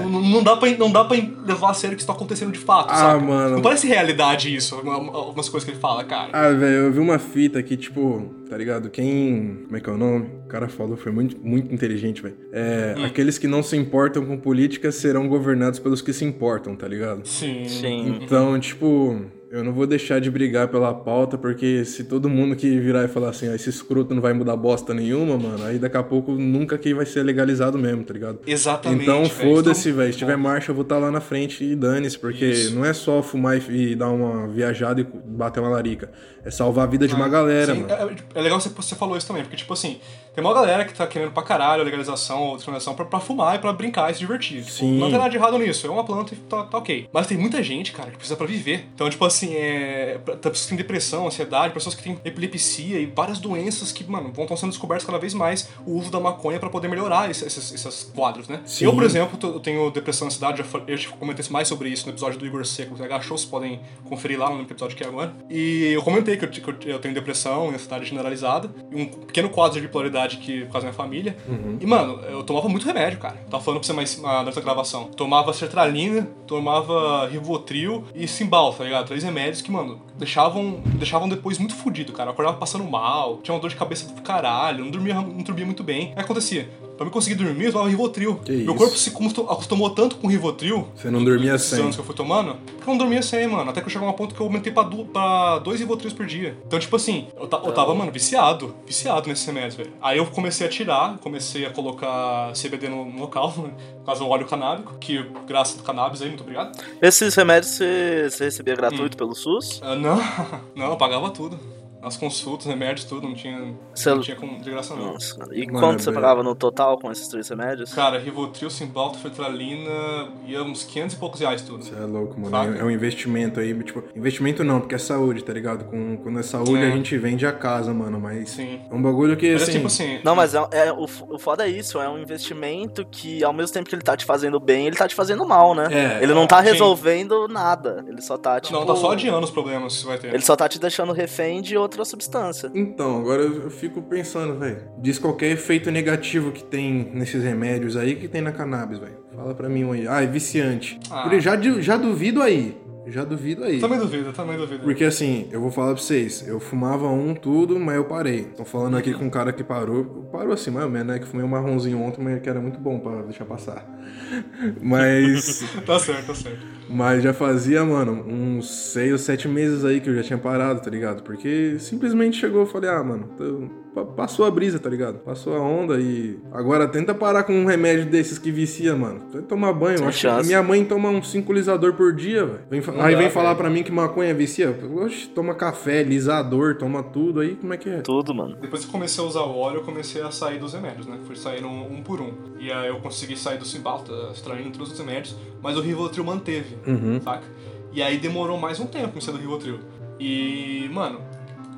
Não, 0.08 0.42
dá 0.42 0.56
pra, 0.56 0.70
não 0.70 0.90
dá 0.90 1.04
pra 1.04 1.16
levar 1.44 1.70
a 1.70 1.74
sério 1.74 1.96
que 1.96 2.00
isso 2.02 2.06
tá 2.06 2.12
acontecendo 2.12 2.52
de 2.52 2.58
fato, 2.58 2.90
Ah, 2.92 2.96
sabe? 2.96 3.24
mano. 3.24 3.56
Não 3.56 3.62
parece 3.62 3.86
realidade 3.86 4.54
isso, 4.54 4.74
alguma- 4.76 4.96
algumas 5.16 5.48
coisas 5.48 5.64
que 5.64 5.72
ele 5.72 5.80
fala, 5.80 6.04
cara. 6.04 6.30
Ah, 6.32 6.50
velho, 6.50 6.76
eu 6.86 6.92
vi 6.92 7.00
uma 7.00 7.18
fita 7.18 7.58
aqui, 7.58 7.76
tipo, 7.76 8.30
tá 8.48 8.56
ligado? 8.56 8.88
Quem. 8.90 9.62
Como 9.64 9.76
é 9.76 9.80
que 9.80 9.90
é 9.90 9.92
o 9.92 9.98
nome? 9.98 10.26
O 10.44 10.48
cara 10.48 10.68
falou, 10.68 10.96
foi 10.96 11.12
muito, 11.12 11.36
muito 11.42 11.74
inteligente, 11.74 12.22
velho. 12.22 12.36
É. 12.52 12.94
Hum. 12.96 13.04
Aqueles 13.04 13.36
que 13.38 13.46
não 13.48 13.62
se 13.62 13.76
importam 13.76 14.24
com 14.24 14.36
política 14.36 14.90
serão 14.92 15.28
governados 15.28 15.78
pelos 15.78 16.00
que 16.00 16.12
se 16.12 16.24
importam, 16.24 16.74
tá 16.76 16.86
ligado? 16.88 17.26
Sim. 17.26 17.66
sim. 17.68 18.18
Então, 18.22 18.58
tipo, 18.58 19.20
eu 19.50 19.64
não 19.64 19.72
vou 19.72 19.86
deixar 19.86 20.20
de 20.20 20.30
brigar 20.30 20.68
pela 20.68 20.92
pauta, 20.92 21.38
porque 21.38 21.84
se 21.84 22.04
todo 22.04 22.28
mundo 22.28 22.54
que 22.54 22.78
virar 22.78 23.04
e 23.04 23.08
falar 23.08 23.30
assim, 23.30 23.48
ah, 23.48 23.54
esse 23.54 23.70
escroto 23.70 24.14
não 24.14 24.20
vai 24.20 24.32
mudar 24.32 24.54
bosta 24.56 24.92
nenhuma, 24.92 25.38
mano, 25.38 25.64
aí 25.64 25.78
daqui 25.78 25.96
a 25.96 26.02
pouco 26.02 26.32
nunca 26.32 26.76
que 26.76 26.92
vai 26.92 27.06
ser 27.06 27.22
legalizado 27.22 27.78
mesmo, 27.78 28.04
tá 28.04 28.12
ligado? 28.12 28.40
Exatamente. 28.46 29.02
Então 29.02 29.24
foda-se, 29.24 29.88
Então, 29.88 29.98
velho. 30.00 30.12
Se 30.12 30.18
tiver 30.18 30.36
marcha, 30.36 30.70
eu 30.70 30.74
vou 30.74 30.82
estar 30.82 30.98
lá 30.98 31.10
na 31.10 31.20
frente 31.20 31.64
e 31.64 31.74
dane-se, 31.74 32.18
porque 32.18 32.44
Isso. 32.44 32.74
não 32.74 32.84
é 32.84 32.92
só 32.92 33.22
fumar 33.22 33.56
e, 33.56 33.92
e 33.92 33.96
dar 33.96 34.10
uma 34.10 34.46
viajada 34.48 35.00
e 35.00 35.04
bater 35.04 35.60
uma 35.60 35.70
larica. 35.70 36.10
É 36.44 36.50
salvar 36.50 36.84
a 36.84 36.90
vida 36.90 37.08
de 37.08 37.14
uma 37.14 37.28
galera, 37.28 37.74
Sim, 37.74 37.82
mano. 37.82 37.92
é, 38.34 38.38
é 38.38 38.42
legal 38.42 38.60
você, 38.60 38.68
você 38.68 38.94
falou 38.94 39.16
isso 39.16 39.26
também, 39.26 39.42
porque, 39.42 39.56
tipo 39.56 39.72
assim, 39.72 39.98
Tem 40.38 40.44
uma 40.46 40.54
galera 40.54 40.84
que 40.84 40.94
tá 40.94 41.04
querendo 41.04 41.32
pra 41.32 41.42
caralho 41.42 41.82
a 41.82 41.84
legalização 41.84 42.40
ou 42.44 42.54
descriminalização 42.54 42.94
pra, 42.94 43.04
pra 43.04 43.18
fumar 43.18 43.56
e 43.56 43.58
pra 43.58 43.72
brincar 43.72 44.08
e 44.08 44.14
se 44.14 44.20
divertir. 44.20 44.58
Tipo, 44.62 44.70
Sim. 44.70 44.96
não 44.96 45.08
tem 45.08 45.18
nada 45.18 45.28
de 45.30 45.36
errado 45.36 45.58
nisso, 45.58 45.84
é 45.84 45.90
uma 45.90 46.04
planta 46.04 46.32
e 46.32 46.36
tá, 46.36 46.62
tá 46.62 46.78
ok. 46.78 47.08
Mas 47.12 47.26
tem 47.26 47.36
muita 47.36 47.60
gente, 47.60 47.90
cara, 47.90 48.12
que 48.12 48.16
precisa 48.18 48.36
pra 48.36 48.46
viver. 48.46 48.86
Então, 48.94 49.10
tipo 49.10 49.24
assim, 49.24 49.52
é. 49.56 50.20
pra- 50.24 50.36
Pessoas 50.36 50.62
que 50.62 50.68
têm 50.68 50.76
depressão, 50.76 51.26
ansiedade, 51.26 51.74
pessoas 51.74 51.96
que 51.96 52.04
têm 52.04 52.20
epilepsia 52.24 53.00
e 53.00 53.06
várias 53.06 53.40
doenças 53.40 53.90
que, 53.90 54.08
mano, 54.08 54.32
vão 54.32 54.46
sendo 54.56 54.70
descobertas 54.70 55.04
cada 55.04 55.18
vez 55.18 55.34
mais 55.34 55.68
o 55.84 55.98
uso 55.98 56.08
da 56.08 56.20
maconha 56.20 56.60
pra 56.60 56.70
poder 56.70 56.86
melhorar 56.86 57.28
esses, 57.28 57.42
esses, 57.44 57.72
esses 57.74 58.04
quadros, 58.14 58.46
né? 58.46 58.60
Sim. 58.64 58.84
Eu, 58.84 58.94
por 58.94 59.02
exemplo, 59.02 59.36
eu 59.42 59.58
tenho 59.58 59.90
depressão 59.90 60.26
e 60.26 60.28
ansiedade, 60.28 60.62
eu 60.86 60.96
já 60.96 61.10
comentei 61.10 61.44
mais 61.50 61.66
sobre 61.66 61.88
isso 61.88 62.06
no 62.06 62.12
episódio 62.12 62.38
do 62.38 62.46
Igor 62.46 62.64
Seco, 62.64 62.94
TH 62.94 63.22
Show, 63.22 63.36
vocês 63.36 63.50
podem 63.50 63.80
conferir 64.08 64.38
lá 64.38 64.48
no 64.50 64.62
episódio 64.62 64.96
que 64.96 65.02
é 65.02 65.06
agora. 65.08 65.34
E 65.50 65.90
eu 65.92 66.02
comentei 66.02 66.36
que 66.36 66.44
eu, 66.44 66.48
que 66.74 66.88
eu- 66.88 67.00
tenho 67.00 67.12
depressão 67.12 67.72
e 67.72 67.74
ansiedade 67.74 68.04
generalizada, 68.06 68.70
e 68.92 68.94
um 69.02 69.06
pequeno 69.06 69.48
quadro 69.50 69.74
de 69.80 69.86
bipolaridade 69.86 70.27
que, 70.36 70.64
por 70.66 70.72
causa 70.72 70.86
da 70.86 70.92
minha 70.92 70.92
família. 70.92 71.36
E, 71.80 71.86
mano, 71.86 72.20
eu 72.28 72.42
tomava 72.42 72.68
muito 72.68 72.86
remédio, 72.86 73.18
cara. 73.18 73.36
Tava 73.50 73.62
falando 73.62 73.80
pra 73.80 73.86
você 73.86 73.92
mais 73.92 74.20
ah, 74.24 74.42
nessa 74.42 74.60
gravação. 74.60 75.04
Tomava 75.04 75.52
sertralina, 75.52 76.28
tomava 76.46 77.26
Rivotril 77.28 78.04
e 78.14 78.28
Cimbal, 78.28 78.72
tá 78.72 78.84
ligado? 78.84 79.06
Três 79.06 79.22
remédios 79.22 79.62
que, 79.62 79.70
mano, 79.70 80.00
deixavam, 80.16 80.82
deixavam 80.84 81.28
depois 81.28 81.58
muito 81.58 81.74
fudido, 81.74 82.12
cara. 82.12 82.28
Eu 82.28 82.32
acordava 82.32 82.58
passando 82.58 82.84
mal, 82.84 83.38
tinha 83.38 83.54
uma 83.54 83.60
dor 83.60 83.70
de 83.70 83.76
cabeça 83.76 84.12
do 84.12 84.22
caralho, 84.22 84.84
não 84.84 84.90
dormia, 84.90 85.14
não 85.14 85.42
dormia 85.42 85.64
muito 85.64 85.82
bem. 85.82 86.12
O 86.12 86.14
que 86.14 86.20
acontecia? 86.20 86.68
Pra 86.98 87.04
me 87.06 87.10
conseguir 87.12 87.36
dormir, 87.36 87.66
eu 87.66 87.72
tomava 87.72 87.88
Rivotril. 87.88 88.40
Que 88.44 88.50
Meu 88.50 88.60
isso? 88.64 88.74
corpo 88.74 88.96
se 88.98 89.08
acostum- 89.10 89.48
acostumou 89.48 89.90
tanto 89.90 90.16
com 90.16 90.26
Rivotril 90.26 90.88
Você 90.96 91.10
não 91.10 91.22
dormia 91.24 91.56
sem. 91.56 91.80
anos 91.80 91.94
que 91.94 92.00
eu 92.00 92.04
fui 92.04 92.14
tomando, 92.14 92.54
que 92.54 92.82
eu 92.82 92.88
não 92.88 92.98
dormia 92.98 93.22
sem, 93.22 93.46
mano. 93.46 93.70
Até 93.70 93.80
que 93.80 93.86
eu 93.86 93.90
chegou 93.90 94.08
a 94.08 94.10
um 94.10 94.14
ponto 94.14 94.34
que 94.34 94.40
eu 94.40 94.46
aumentei 94.46 94.72
pra, 94.72 94.82
du 94.82 95.04
pra 95.04 95.60
dois 95.60 95.78
Rivotrios 95.78 96.12
por 96.12 96.26
dia. 96.26 96.58
Então, 96.66 96.76
tipo 96.78 96.96
assim, 96.96 97.28
eu, 97.38 97.46
ta- 97.46 97.62
eu 97.64 97.72
tava, 97.72 97.94
mano, 97.94 98.10
viciado. 98.10 98.74
Viciado 98.84 99.28
nesses 99.28 99.46
remédios, 99.46 99.76
velho. 99.76 99.92
Aí 100.02 100.18
eu 100.18 100.26
comecei 100.26 100.66
a 100.66 100.70
tirar, 100.70 101.18
comecei 101.18 101.64
a 101.64 101.70
colocar 101.70 102.52
CBD 102.52 102.88
no, 102.88 103.04
no 103.04 103.20
local, 103.20 103.54
né, 103.58 103.70
por 104.00 104.04
causa 104.04 104.24
do 104.24 104.28
óleo 104.28 104.46
canábico, 104.46 104.96
que 104.98 105.24
graças 105.46 105.78
ao 105.78 105.84
cannabis 105.84 106.20
aí, 106.20 106.26
muito 106.28 106.40
obrigado. 106.42 106.76
Esses 107.00 107.32
remédios 107.36 107.74
você, 107.74 108.28
você 108.28 108.44
recebia 108.46 108.74
gratuito 108.74 109.14
Hum. 109.14 109.18
pelo 109.18 109.34
SUS? 109.36 109.80
Ah, 109.84 109.94
não, 109.94 110.16
não, 110.74 110.86
eu 110.90 110.96
pagava 110.96 111.30
tudo. 111.30 111.56
As 112.02 112.16
consultas, 112.16 112.66
remédios, 112.66 113.04
tudo, 113.04 113.26
não 113.26 113.34
tinha, 113.34 113.74
Você- 113.94 114.10
não 114.10 114.20
tinha 114.20 114.36
com 114.36 114.58
de 114.58 114.70
graça, 114.70 114.94
não. 114.94 115.14
Nossa, 115.14 115.36
e 115.52 115.66
Mano, 115.66 115.80
quanto 115.80 116.02
você 116.02 116.10
é- 116.10 116.12
pagava 116.12 116.42
no 116.42 116.54
total 116.54 116.98
com 116.98 117.10
esses 117.10 117.26
três 117.28 117.48
remédios? 117.48 117.92
Cara, 117.92 118.18
Rivotril, 118.18 118.70
Cymbalta, 118.70 119.18
Fertralina, 119.18 120.28
ia 120.46 120.62
uns 120.62 120.84
500 120.84 121.16
e 121.16 121.18
poucos 121.18 121.40
reais 121.40 121.62
tudo. 121.62 121.84
Você 121.84 121.94
é 121.94 122.00
louco, 122.06 122.38
mano. 122.38 122.50
Saca? 122.50 122.78
É, 122.78 122.80
é 122.80 122.84
um 122.84 122.90
investimento 122.90 123.60
aí, 123.60 123.74
tipo, 123.82 124.02
investimento 124.14 124.62
não, 124.62 124.80
porque 124.80 124.94
é 124.94 124.98
saúde, 124.98 125.42
tá 125.42 125.52
ligado? 125.52 125.84
Com, 125.86 126.16
quando 126.18 126.38
é 126.38 126.42
saúde 126.42 126.76
É. 126.76 126.86
a 126.86 126.90
gente 126.90 127.16
vende 127.18 127.46
a 127.46 127.52
casa, 127.52 127.92
mano, 127.92 128.20
mas 128.20 128.50
Sim. 128.50 128.80
é 128.90 128.94
um 128.94 129.02
bagulho 129.02 129.36
que, 129.36 129.52
Mas 129.52 129.62
é 129.62 129.64
assim, 129.64 129.72
tipo 129.72 129.86
assim... 129.86 130.20
Não, 130.22 130.34
mas 130.36 130.54
é, 130.54 130.58
é- 130.72 130.92
o, 130.92 131.04
o 131.30 131.38
foda 131.38 131.66
é 131.66 131.70
isso, 131.70 132.00
é 132.00 132.08
um 132.08 132.18
investimento 132.18 133.04
que 133.10 133.42
ao 133.42 133.52
mesmo 133.52 133.72
tempo 133.72 133.88
que 133.88 133.94
ele 133.94 134.02
tá 134.02 134.16
te 134.16 134.24
fazendo 134.24 134.60
bem, 134.60 134.86
ele 134.86 134.96
tá 134.96 135.08
te 135.08 135.14
fazendo 135.14 135.44
mal, 135.46 135.74
né? 135.74 135.88
É, 135.90 136.22
ele 136.22 136.32
não 136.34 136.46
tá 136.46 136.62
sim. 136.62 136.70
resolvendo 136.70 137.48
nada. 137.48 138.04
Ele 138.06 138.20
só 138.22 138.36
tá, 138.38 138.60
tipo. 138.60 138.72
Não, 138.78 138.86
tá 138.86 138.94
só 138.94 139.12
adiando 139.12 139.44
os 139.44 139.50
problemas 139.50 139.94
que 139.96 140.00
você 140.02 140.06
vai 140.06 140.18
ter. 140.18 140.28
Ele 140.34 140.42
só 140.44 140.54
tá 140.54 140.68
te 140.68 140.78
deixando 140.78 141.12
refém 141.12 141.60
de 141.60 141.76
outra 141.76 141.97
substância. 142.04 142.70
Então, 142.74 143.20
agora 143.20 143.42
eu 143.42 143.70
fico 143.70 144.02
pensando, 144.02 144.58
velho. 144.58 144.82
Diz 144.98 145.18
qualquer 145.18 145.50
efeito 145.52 145.90
negativo 145.90 146.52
que 146.52 146.64
tem 146.64 147.10
nesses 147.14 147.42
remédios 147.42 147.96
aí 147.96 148.16
que 148.16 148.28
tem 148.28 148.40
na 148.40 148.52
cannabis, 148.52 148.98
velho. 148.98 149.18
Fala 149.34 149.54
pra 149.54 149.68
mim 149.68 149.84
um 149.84 149.92
aí. 149.92 150.08
Ah, 150.08 150.22
é 150.22 150.26
viciante. 150.26 150.98
Ah. 151.10 151.30
Já, 151.38 151.56
já 151.80 151.96
duvido 151.96 152.42
aí. 152.42 152.76
Já 153.10 153.24
duvido 153.24 153.64
aí. 153.64 153.80
Também 153.80 153.98
duvido, 153.98 154.32
também 154.32 154.56
duvido. 154.56 154.82
Porque 154.82 155.04
assim, 155.04 155.48
eu 155.50 155.60
vou 155.60 155.70
falar 155.70 155.94
pra 155.94 156.02
vocês, 156.02 156.46
eu 156.46 156.58
fumava 156.60 157.06
um 157.08 157.34
tudo, 157.34 157.78
mas 157.78 157.96
eu 157.96 158.04
parei. 158.04 158.44
Tô 158.56 158.64
falando 158.64 158.96
aqui 158.96 159.12
com 159.14 159.24
um 159.24 159.30
cara 159.30 159.52
que 159.52 159.62
parou. 159.64 160.04
Parou 160.32 160.52
assim, 160.52 160.70
mais 160.70 160.86
ou 160.86 160.90
menos, 160.92 161.08
né? 161.08 161.18
Que 161.18 161.26
fumei 161.26 161.44
um 161.44 161.48
marronzinho 161.48 162.00
ontem, 162.02 162.22
mas 162.22 162.40
que 162.42 162.48
era 162.48 162.60
muito 162.60 162.78
bom 162.78 162.98
pra 163.00 163.22
deixar 163.22 163.44
passar. 163.44 163.86
Mas. 164.82 165.64
Tá 165.86 165.98
certo, 165.98 166.26
tá 166.26 166.34
certo. 166.34 166.58
Mas 166.90 167.22
já 167.22 167.32
fazia, 167.32 167.84
mano, 167.84 168.24
uns 168.26 168.70
seis 168.92 169.12
ou 169.12 169.18
sete 169.18 169.46
meses 169.48 169.84
aí 169.84 170.00
que 170.00 170.08
eu 170.08 170.14
já 170.14 170.22
tinha 170.22 170.38
parado, 170.38 170.80
tá 170.80 170.90
ligado? 170.90 171.22
Porque 171.22 171.76
simplesmente 171.78 172.38
chegou 172.38 172.64
e 172.64 172.66
falei, 172.66 172.88
ah, 172.90 173.02
mano, 173.04 173.28
tô- 173.36 173.68
pa- 173.94 174.04
passou 174.06 174.46
a 174.46 174.50
brisa, 174.50 174.78
tá 174.78 174.88
ligado? 174.88 175.18
Passou 175.18 175.54
a 175.54 175.60
onda 175.60 175.98
e. 176.00 176.38
Agora 176.52 176.88
tenta 176.88 177.14
parar 177.14 177.42
com 177.44 177.52
um 177.52 177.64
remédio 177.66 178.06
desses 178.06 178.38
que 178.38 178.50
vicia, 178.50 178.94
mano. 178.96 179.20
Tenta 179.30 179.44
tomar 179.44 179.72
banho. 179.74 180.02
Acho 180.06 180.28
que 180.40 180.46
minha 180.46 180.62
mãe 180.62 180.84
toma 180.84 181.10
um 181.10 181.22
cinco 181.22 181.52
lisador 181.52 181.92
por 181.94 182.14
dia, 182.14 182.44
velho. 182.46 182.60
Vem 182.70 182.80
Não 182.98 183.04
Aí 183.06 183.14
dá, 183.14 183.20
vem 183.20 183.30
falar 183.30 183.54
pra 183.54 183.70
mim 183.70 183.82
que 183.82 183.92
maconha 183.92 184.34
vicia. 184.34 184.76
Oxe, 184.96 185.28
toma 185.28 185.54
café, 185.54 186.02
lisador, 186.02 186.76
toma 186.76 187.02
tudo 187.02 187.40
aí, 187.40 187.54
como 187.56 187.72
é 187.72 187.76
que 187.76 187.88
é? 187.88 188.00
Tudo, 188.00 188.34
mano. 188.34 188.56
Depois 188.60 188.84
que 188.84 188.90
comecei 188.90 189.22
a 189.22 189.26
usar 189.26 189.42
o 189.42 189.56
óleo, 189.56 189.78
eu 189.78 189.84
comecei 189.84 190.20
a 190.22 190.30
sair 190.30 190.58
dos 190.58 190.72
remédios, 190.72 191.06
né? 191.06 191.18
Fui 191.26 191.36
saindo 191.36 191.68
um, 191.68 191.98
um 191.98 192.02
por 192.02 192.20
um. 192.20 192.32
E 192.58 192.70
aí 192.72 192.88
eu 192.88 192.98
consegui 193.00 193.36
sair 193.36 193.58
do 193.58 193.64
Cymbalta, 193.64 194.12
extraindo 194.32 194.70
todos 194.70 194.90
os 194.92 194.98
remédios, 194.98 195.36
mas 195.62 195.76
o 195.76 195.80
Rivotril 195.80 196.24
manteve, 196.24 196.76
Uhum. 196.86 197.20
saca? 197.22 197.44
E 197.92 198.02
aí 198.02 198.18
demorou 198.18 198.58
mais 198.58 198.78
um 198.80 198.86
tempo 198.86 199.16
eu 199.16 199.20
sair 199.20 199.34
do 199.34 199.40
Rivotril. 199.40 199.78
E, 200.20 200.90
mano, 200.92 201.20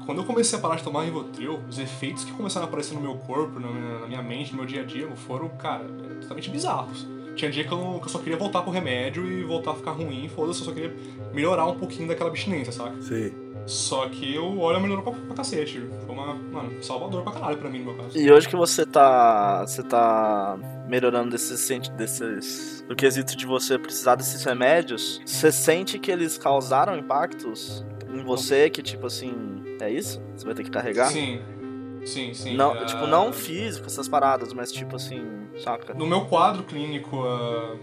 quando 0.06 0.18
eu 0.18 0.24
comecei 0.24 0.58
a 0.58 0.62
parar 0.62 0.76
de 0.76 0.82
tomar 0.82 1.04
Rivotril, 1.04 1.60
os 1.68 1.78
efeitos 1.78 2.24
que 2.24 2.32
começaram 2.32 2.66
a 2.66 2.68
aparecer 2.68 2.94
no 2.94 3.00
meu 3.00 3.14
corpo, 3.16 3.60
na 3.60 3.68
minha, 3.68 3.98
na 4.00 4.06
minha 4.06 4.22
mente, 4.22 4.50
no 4.52 4.56
meu 4.58 4.66
dia 4.66 4.82
a 4.82 4.84
dia, 4.84 5.06
foram, 5.14 5.48
cara, 5.50 5.84
totalmente 6.20 6.50
bizarros. 6.50 7.06
Tinha 7.34 7.50
dia 7.50 7.64
que 7.64 7.72
eu, 7.72 7.78
não- 7.78 7.98
que 7.98 8.06
eu 8.06 8.08
só 8.10 8.18
queria 8.18 8.36
voltar 8.36 8.62
pro 8.62 8.70
remédio 8.70 9.26
e 9.26 9.42
voltar 9.44 9.72
a 9.72 9.74
ficar 9.74 9.92
ruim, 9.92 10.28
foda-se, 10.28 10.60
eu 10.60 10.66
só 10.66 10.72
queria 10.72 10.94
melhorar 11.32 11.66
um 11.66 11.76
pouquinho 11.78 12.08
daquela 12.08 12.28
abstinência, 12.30 12.72
saca? 12.72 13.00
Sei. 13.00 13.32
Só 13.66 14.08
que 14.08 14.36
o 14.38 14.58
óleo 14.58 14.80
melhorou 14.80 15.04
pra, 15.04 15.12
pra 15.12 15.34
cacete. 15.36 15.80
Foi 16.06 16.14
uma, 16.14 16.34
mano, 16.34 16.82
salvador 16.82 17.22
pra 17.22 17.32
caralho 17.32 17.58
pra 17.58 17.68
mim, 17.70 17.80
no 17.80 17.84
meu 17.92 17.94
caso. 17.94 18.18
E 18.18 18.32
hoje 18.32 18.48
que 18.48 18.56
você 18.56 18.84
tá. 18.86 19.64
Você 19.66 19.82
tá 19.82 20.58
melhorando 20.88 21.30
desses, 21.30 21.68
desses. 21.90 22.84
Do 22.88 22.96
quesito 22.96 23.36
de 23.36 23.46
você 23.46 23.78
precisar 23.78 24.16
desses 24.16 24.42
remédios, 24.44 25.20
você 25.24 25.52
sente 25.52 25.98
que 25.98 26.10
eles 26.10 26.36
causaram 26.36 26.96
impactos 26.98 27.84
em 28.12 28.24
você 28.24 28.68
que, 28.70 28.82
tipo 28.82 29.06
assim, 29.06 29.32
é 29.80 29.88
isso? 29.90 30.20
Você 30.34 30.44
vai 30.44 30.54
ter 30.54 30.64
que 30.64 30.70
carregar? 30.70 31.06
Sim, 31.10 31.40
sim, 32.04 32.32
sim. 32.34 32.54
Não, 32.54 32.72
Ah, 32.72 32.84
tipo, 32.84 33.06
não 33.06 33.32
físico, 33.32 33.86
essas 33.86 34.08
paradas, 34.08 34.52
mas 34.52 34.72
tipo 34.72 34.96
assim, 34.96 35.22
saca? 35.58 35.94
No 35.94 36.06
meu 36.06 36.26
quadro 36.26 36.62
clínico 36.64 37.22
ah, 37.24 37.76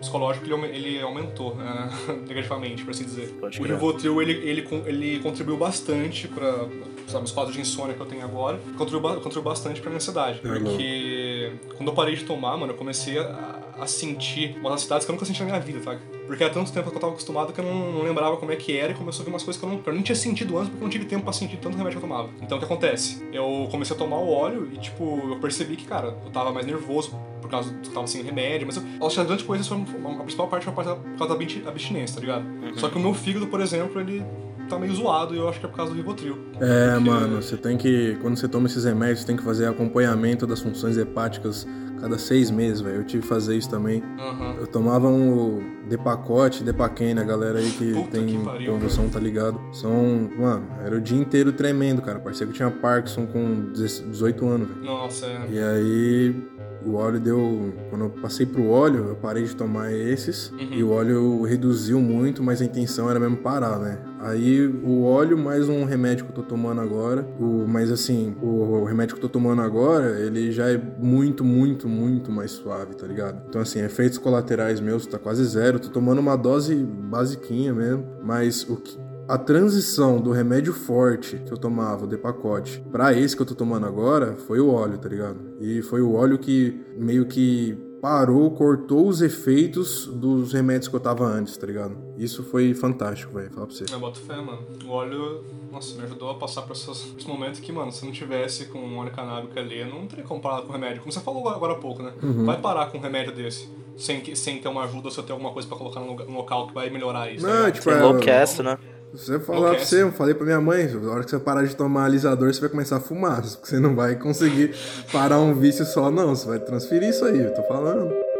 psicológico, 0.00 0.46
ele, 0.46 0.76
ele 0.76 1.02
aumentou 1.02 1.56
ah, 1.60 1.90
negativamente, 2.26 2.84
por 2.84 2.90
assim 2.90 3.04
dizer. 3.04 3.34
O. 3.40 3.62
Rivotril, 3.62 4.20
ele, 4.22 4.32
ele, 4.32 4.68
ele 4.86 5.18
contribuiu 5.20 5.56
bastante 5.56 6.28
pra, 6.28 6.66
sabe, 7.06 7.24
os 7.24 7.32
quadros 7.32 7.54
de 7.54 7.60
insônia 7.60 7.94
que 7.94 8.00
eu 8.00 8.06
tenho 8.06 8.24
agora, 8.24 8.58
contribuiu, 8.76 9.14
contribuiu 9.16 9.42
bastante 9.42 9.80
pra 9.80 9.90
minha 9.90 9.98
ansiedade. 9.98 10.40
É, 10.44 10.58
Porque 10.58 11.52
quando 11.76 11.88
eu 11.88 11.94
parei 11.94 12.14
de 12.16 12.24
tomar, 12.24 12.56
mano, 12.56 12.72
eu 12.72 12.76
comecei 12.76 13.18
a, 13.18 13.60
a 13.78 13.86
sentir 13.86 14.56
umas 14.58 14.74
ansiedades 14.74 15.04
que 15.04 15.10
eu 15.10 15.14
nunca 15.14 15.24
senti 15.24 15.40
na 15.40 15.46
minha 15.46 15.60
vida, 15.60 15.82
sabe? 15.82 16.00
Porque 16.26 16.44
há 16.44 16.50
tanto 16.50 16.72
tempo 16.72 16.90
que 16.90 16.96
eu 16.96 17.00
tava 17.00 17.12
acostumado 17.12 17.52
que 17.52 17.60
eu 17.60 17.64
não, 17.64 17.92
não 17.92 18.02
lembrava 18.02 18.36
como 18.36 18.52
é 18.52 18.56
que 18.56 18.76
era 18.76 18.92
e 18.92 18.94
começou 18.94 19.22
a 19.22 19.24
ver 19.24 19.30
umas 19.30 19.42
coisas 19.42 19.60
que 19.60 19.66
eu, 19.66 19.70
não, 19.70 19.82
eu 19.84 19.92
nem 19.92 20.02
tinha 20.02 20.16
sentido 20.16 20.56
antes 20.56 20.70
porque 20.70 20.82
eu 20.82 20.86
não 20.86 20.90
tive 20.90 21.04
tempo 21.04 21.24
pra 21.24 21.32
sentir 21.32 21.56
tanto 21.56 21.76
remédio 21.76 21.98
que 21.98 22.04
eu 22.04 22.08
tomava. 22.08 22.30
Então 22.40 22.56
o 22.56 22.60
que 22.60 22.64
acontece? 22.64 23.22
Eu 23.32 23.68
comecei 23.70 23.94
a 23.94 23.98
tomar 23.98 24.18
o 24.18 24.30
óleo 24.30 24.68
e, 24.72 24.78
tipo, 24.78 25.30
eu 25.30 25.38
percebi 25.40 25.76
que, 25.76 25.84
cara, 25.84 26.16
eu 26.24 26.30
tava 26.30 26.52
mais 26.52 26.64
nervoso 26.64 27.18
por 27.42 27.50
causa 27.50 27.70
do 27.70 27.80
que 27.80 27.88
eu 27.88 27.92
tava 27.92 28.06
sem 28.06 28.22
remédio, 28.22 28.66
mas 28.66 28.76
eu, 28.76 28.82
que 28.82 29.20
as 29.20 29.26
grandes 29.26 29.44
coisas 29.44 29.66
foram. 29.68 29.82
A 30.18 30.22
principal 30.22 30.48
parte 30.48 30.64
foi 30.64 30.72
por 30.72 30.84
causa 30.84 31.00
da 31.28 31.34
absti- 31.34 31.62
abstinência, 31.66 32.14
tá 32.14 32.20
ligado? 32.20 32.44
Só 32.76 32.88
que 32.88 32.96
o 32.96 33.00
meu 33.00 33.12
fígado, 33.12 33.46
por 33.48 33.60
exemplo, 33.60 34.00
ele 34.00 34.24
tá 34.68 34.78
meio 34.78 34.94
zoado 34.94 35.34
e 35.34 35.38
eu 35.38 35.48
acho 35.48 35.60
que 35.60 35.66
é 35.66 35.68
por 35.68 35.76
causa 35.76 35.92
do 35.92 35.96
Rivotril. 35.96 36.38
É, 36.60 36.92
Porque- 36.94 37.10
mano, 37.10 37.42
você 37.42 37.56
tem 37.56 37.76
que. 37.76 38.16
Quando 38.22 38.36
você 38.38 38.48
toma 38.48 38.66
esses 38.66 38.84
remédios, 38.84 39.20
você 39.20 39.26
tem 39.26 39.36
que 39.36 39.42
fazer 39.42 39.66
acompanhamento 39.66 40.46
das 40.46 40.60
funções 40.60 40.96
hepáticas 40.96 41.66
cada 42.00 42.18
seis 42.18 42.50
meses, 42.50 42.80
velho. 42.80 42.96
Eu 42.96 43.04
tive 43.04 43.22
que 43.22 43.28
fazer 43.28 43.56
isso 43.56 43.68
também. 43.70 44.02
Aham. 44.18 44.56
Eu 44.60 44.66
tomava 44.66 45.06
um 45.08 45.82
Depacote, 45.88 46.64
Depaquene, 46.64 47.20
a 47.20 47.22
galera 47.24 47.58
aí 47.58 47.70
que 47.70 47.92
Puta 47.92 48.08
tem 48.10 48.26
que 48.26 48.38
pariu, 48.38 48.72
convulsão, 48.72 49.08
tá 49.08 49.20
ligado? 49.20 49.60
São, 49.72 50.28
mano, 50.36 50.66
era 50.84 50.96
o 50.96 51.00
dia 51.00 51.18
inteiro 51.18 51.52
tremendo, 51.52 52.00
cara. 52.02 52.18
Parecia 52.18 52.44
que 52.46 52.52
eu 52.52 52.56
tinha 52.56 52.70
Parkinson 52.70 53.26
com 53.26 53.70
18 53.72 54.48
anos, 54.48 54.68
velho. 54.68 54.82
Nossa, 54.82 55.26
é. 55.26 55.46
E 55.50 55.58
aí 55.60 56.42
o 56.86 56.94
óleo 56.94 57.20
deu. 57.20 57.72
Quando 57.90 58.04
eu 58.06 58.10
passei 58.10 58.46
pro 58.46 58.68
óleo, 58.68 59.08
eu 59.08 59.14
parei 59.16 59.44
de 59.44 59.54
tomar 59.54 59.92
esses. 59.92 60.50
Uhum. 60.50 60.72
E 60.72 60.82
o 60.82 60.90
óleo 60.90 61.42
reduziu 61.42 62.00
muito, 62.00 62.42
mas 62.42 62.60
a 62.60 62.64
intenção 62.64 63.10
era 63.10 63.18
mesmo 63.18 63.38
parar, 63.38 63.78
né? 63.78 63.98
Aí 64.20 64.66
o 64.66 65.02
óleo 65.02 65.36
mais 65.36 65.68
um 65.68 65.84
remédio 65.84 66.24
que 66.24 66.30
eu 66.30 66.34
tô 66.36 66.42
tomando 66.42 66.80
agora. 66.80 67.26
O, 67.40 67.66
mas 67.66 67.90
assim, 67.90 68.36
o, 68.40 68.46
o 68.46 68.84
remédio 68.84 69.16
que 69.16 69.18
eu 69.18 69.28
tô 69.28 69.32
tomando 69.32 69.62
agora, 69.62 70.20
ele 70.20 70.52
já 70.52 70.70
é 70.70 70.80
muito, 70.98 71.44
muito, 71.44 71.88
muito 71.88 72.30
mais 72.30 72.52
suave, 72.52 72.94
tá 72.94 73.06
ligado? 73.06 73.42
Então, 73.48 73.60
assim, 73.60 73.80
efeitos 73.80 74.18
colaterais 74.18 74.80
meus 74.80 75.06
tá 75.06 75.18
quase 75.18 75.44
zero. 75.44 75.80
Tô 75.80 75.88
tomando 75.88 76.20
uma 76.20 76.36
dose 76.36 76.74
basiquinha 76.74 77.72
mesmo. 77.72 78.04
Mas 78.22 78.62
o 78.68 78.76
que. 78.76 78.96
A 79.28 79.38
transição 79.38 80.20
do 80.20 80.32
remédio 80.32 80.72
forte 80.72 81.38
que 81.38 81.52
eu 81.52 81.56
tomava, 81.56 82.04
o 82.04 82.08
de 82.08 82.16
pacote, 82.16 82.82
pra 82.90 83.12
esse 83.12 83.34
que 83.36 83.42
eu 83.42 83.46
tô 83.46 83.54
tomando 83.54 83.86
agora, 83.86 84.34
foi 84.46 84.60
o 84.60 84.70
óleo, 84.72 84.98
tá 84.98 85.08
ligado? 85.08 85.38
E 85.60 85.80
foi 85.82 86.02
o 86.02 86.14
óleo 86.14 86.38
que 86.38 86.78
meio 86.96 87.24
que 87.26 87.78
parou, 88.02 88.50
cortou 88.50 89.06
os 89.06 89.22
efeitos 89.22 90.06
dos 90.08 90.52
remédios 90.52 90.88
que 90.88 90.96
eu 90.96 91.00
tava 91.00 91.24
antes, 91.24 91.56
tá 91.56 91.64
ligado? 91.68 91.96
Isso 92.18 92.42
foi 92.42 92.74
fantástico, 92.74 93.32
velho. 93.32 93.48
Falar 93.52 93.66
pra 93.66 93.76
você. 93.76 93.84
Eu 93.92 94.00
boto 94.00 94.18
fé, 94.18 94.34
mano. 94.36 94.58
O 94.84 94.90
óleo, 94.90 95.44
nossa, 95.70 95.96
me 95.96 96.02
ajudou 96.02 96.28
a 96.30 96.34
passar 96.34 96.62
por 96.62 96.72
esses, 96.72 96.86
por 97.02 97.18
esse 97.20 97.28
momento 97.28 97.60
que, 97.60 97.70
mano, 97.70 97.92
se 97.92 98.04
não 98.04 98.10
tivesse 98.10 98.66
com 98.66 98.80
um 98.80 98.98
óleo 98.98 99.12
canábico 99.12 99.56
ali, 99.56 99.84
não 99.84 100.04
teria 100.08 100.24
como 100.24 100.40
parar 100.40 100.62
com 100.62 100.72
remédio. 100.72 101.00
Como 101.00 101.12
você 101.12 101.20
falou 101.20 101.48
agora 101.48 101.74
há 101.74 101.76
pouco, 101.76 102.02
né? 102.02 102.12
Vai 102.20 102.60
parar 102.60 102.86
com 102.90 102.98
um 102.98 103.00
remédio 103.00 103.32
desse. 103.32 103.68
Sem, 103.96 104.34
sem 104.34 104.58
ter 104.58 104.68
uma 104.68 104.82
ajuda, 104.84 105.08
se 105.10 105.22
ter 105.22 105.30
alguma 105.30 105.52
coisa 105.52 105.68
pra 105.68 105.76
colocar 105.76 106.00
no, 106.00 106.14
local 106.32 106.66
que 106.66 106.74
vai 106.74 106.90
melhorar 106.90 107.30
isso. 107.30 107.46
tá 107.46 107.52
Não, 107.52 107.58
ligado? 107.66 107.74
tipo, 107.74 107.90
é, 107.90 107.98
enlouquece, 107.98 108.62
né? 108.64 108.78
Se 109.14 109.30
eu 109.30 109.40
falar 109.40 109.74
pra 109.74 109.84
você, 109.84 110.02
eu 110.02 110.10
falei 110.10 110.34
pra 110.34 110.46
minha 110.46 110.60
mãe, 110.60 110.88
na 110.88 111.10
hora 111.10 111.22
que 111.22 111.30
você 111.30 111.38
parar 111.38 111.64
de 111.64 111.76
tomar 111.76 112.06
alisador, 112.06 112.52
você 112.52 112.60
vai 112.60 112.70
começar 112.70 112.96
a 112.96 113.00
fumar. 113.00 113.42
Porque 113.42 113.66
você 113.66 113.78
não 113.78 113.94
vai 113.94 114.16
conseguir 114.16 114.74
parar 115.12 115.38
um 115.38 115.54
vício 115.54 115.84
só, 115.84 116.10
não. 116.10 116.34
Você 116.34 116.46
vai 116.46 116.58
transferir 116.58 117.10
isso 117.10 117.24
aí, 117.24 117.42
eu 117.42 117.52
tô 117.52 117.62
falando. 117.64 118.31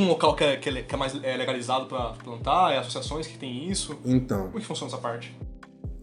Algum 0.00 0.08
local 0.08 0.34
que 0.34 0.44
é, 0.44 0.56
que 0.56 0.68
é 0.68 0.84
é 0.88 0.96
mais 0.96 1.14
é 1.22 1.36
legalizado 1.36 1.86
pra 1.86 2.14
plantar? 2.24 2.72
É 2.72 2.78
associações 2.78 3.26
que 3.26 3.38
tem 3.38 3.68
isso? 3.70 3.98
Então, 4.04 4.46
Como 4.46 4.58
é 4.58 4.60
que 4.60 4.66
funciona 4.66 4.90
essa 4.92 5.00
parte? 5.00 5.36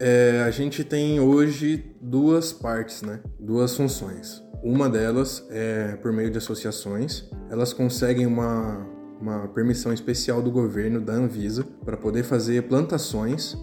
é, 0.00 0.44
a 0.46 0.50
gente 0.50 0.84
tem 0.84 1.18
hoje 1.18 1.84
duas 2.00 2.52
partes, 2.52 3.02
né? 3.02 3.20
Duas 3.38 3.76
funções. 3.76 4.42
Uma 4.62 4.88
delas 4.88 5.44
é 5.50 5.96
por 5.96 6.12
meio 6.12 6.30
de 6.30 6.38
associações. 6.38 7.28
Elas 7.50 7.72
conseguem 7.72 8.26
uma, 8.26 8.86
uma 9.20 9.48
permissão 9.48 9.92
especial 9.92 10.40
do 10.40 10.50
governo, 10.50 11.00
da 11.00 11.14
Anvisa, 11.14 11.64
para 11.84 11.96
poder 11.96 12.22
fazer 12.22 12.62
plantações. 12.68 13.56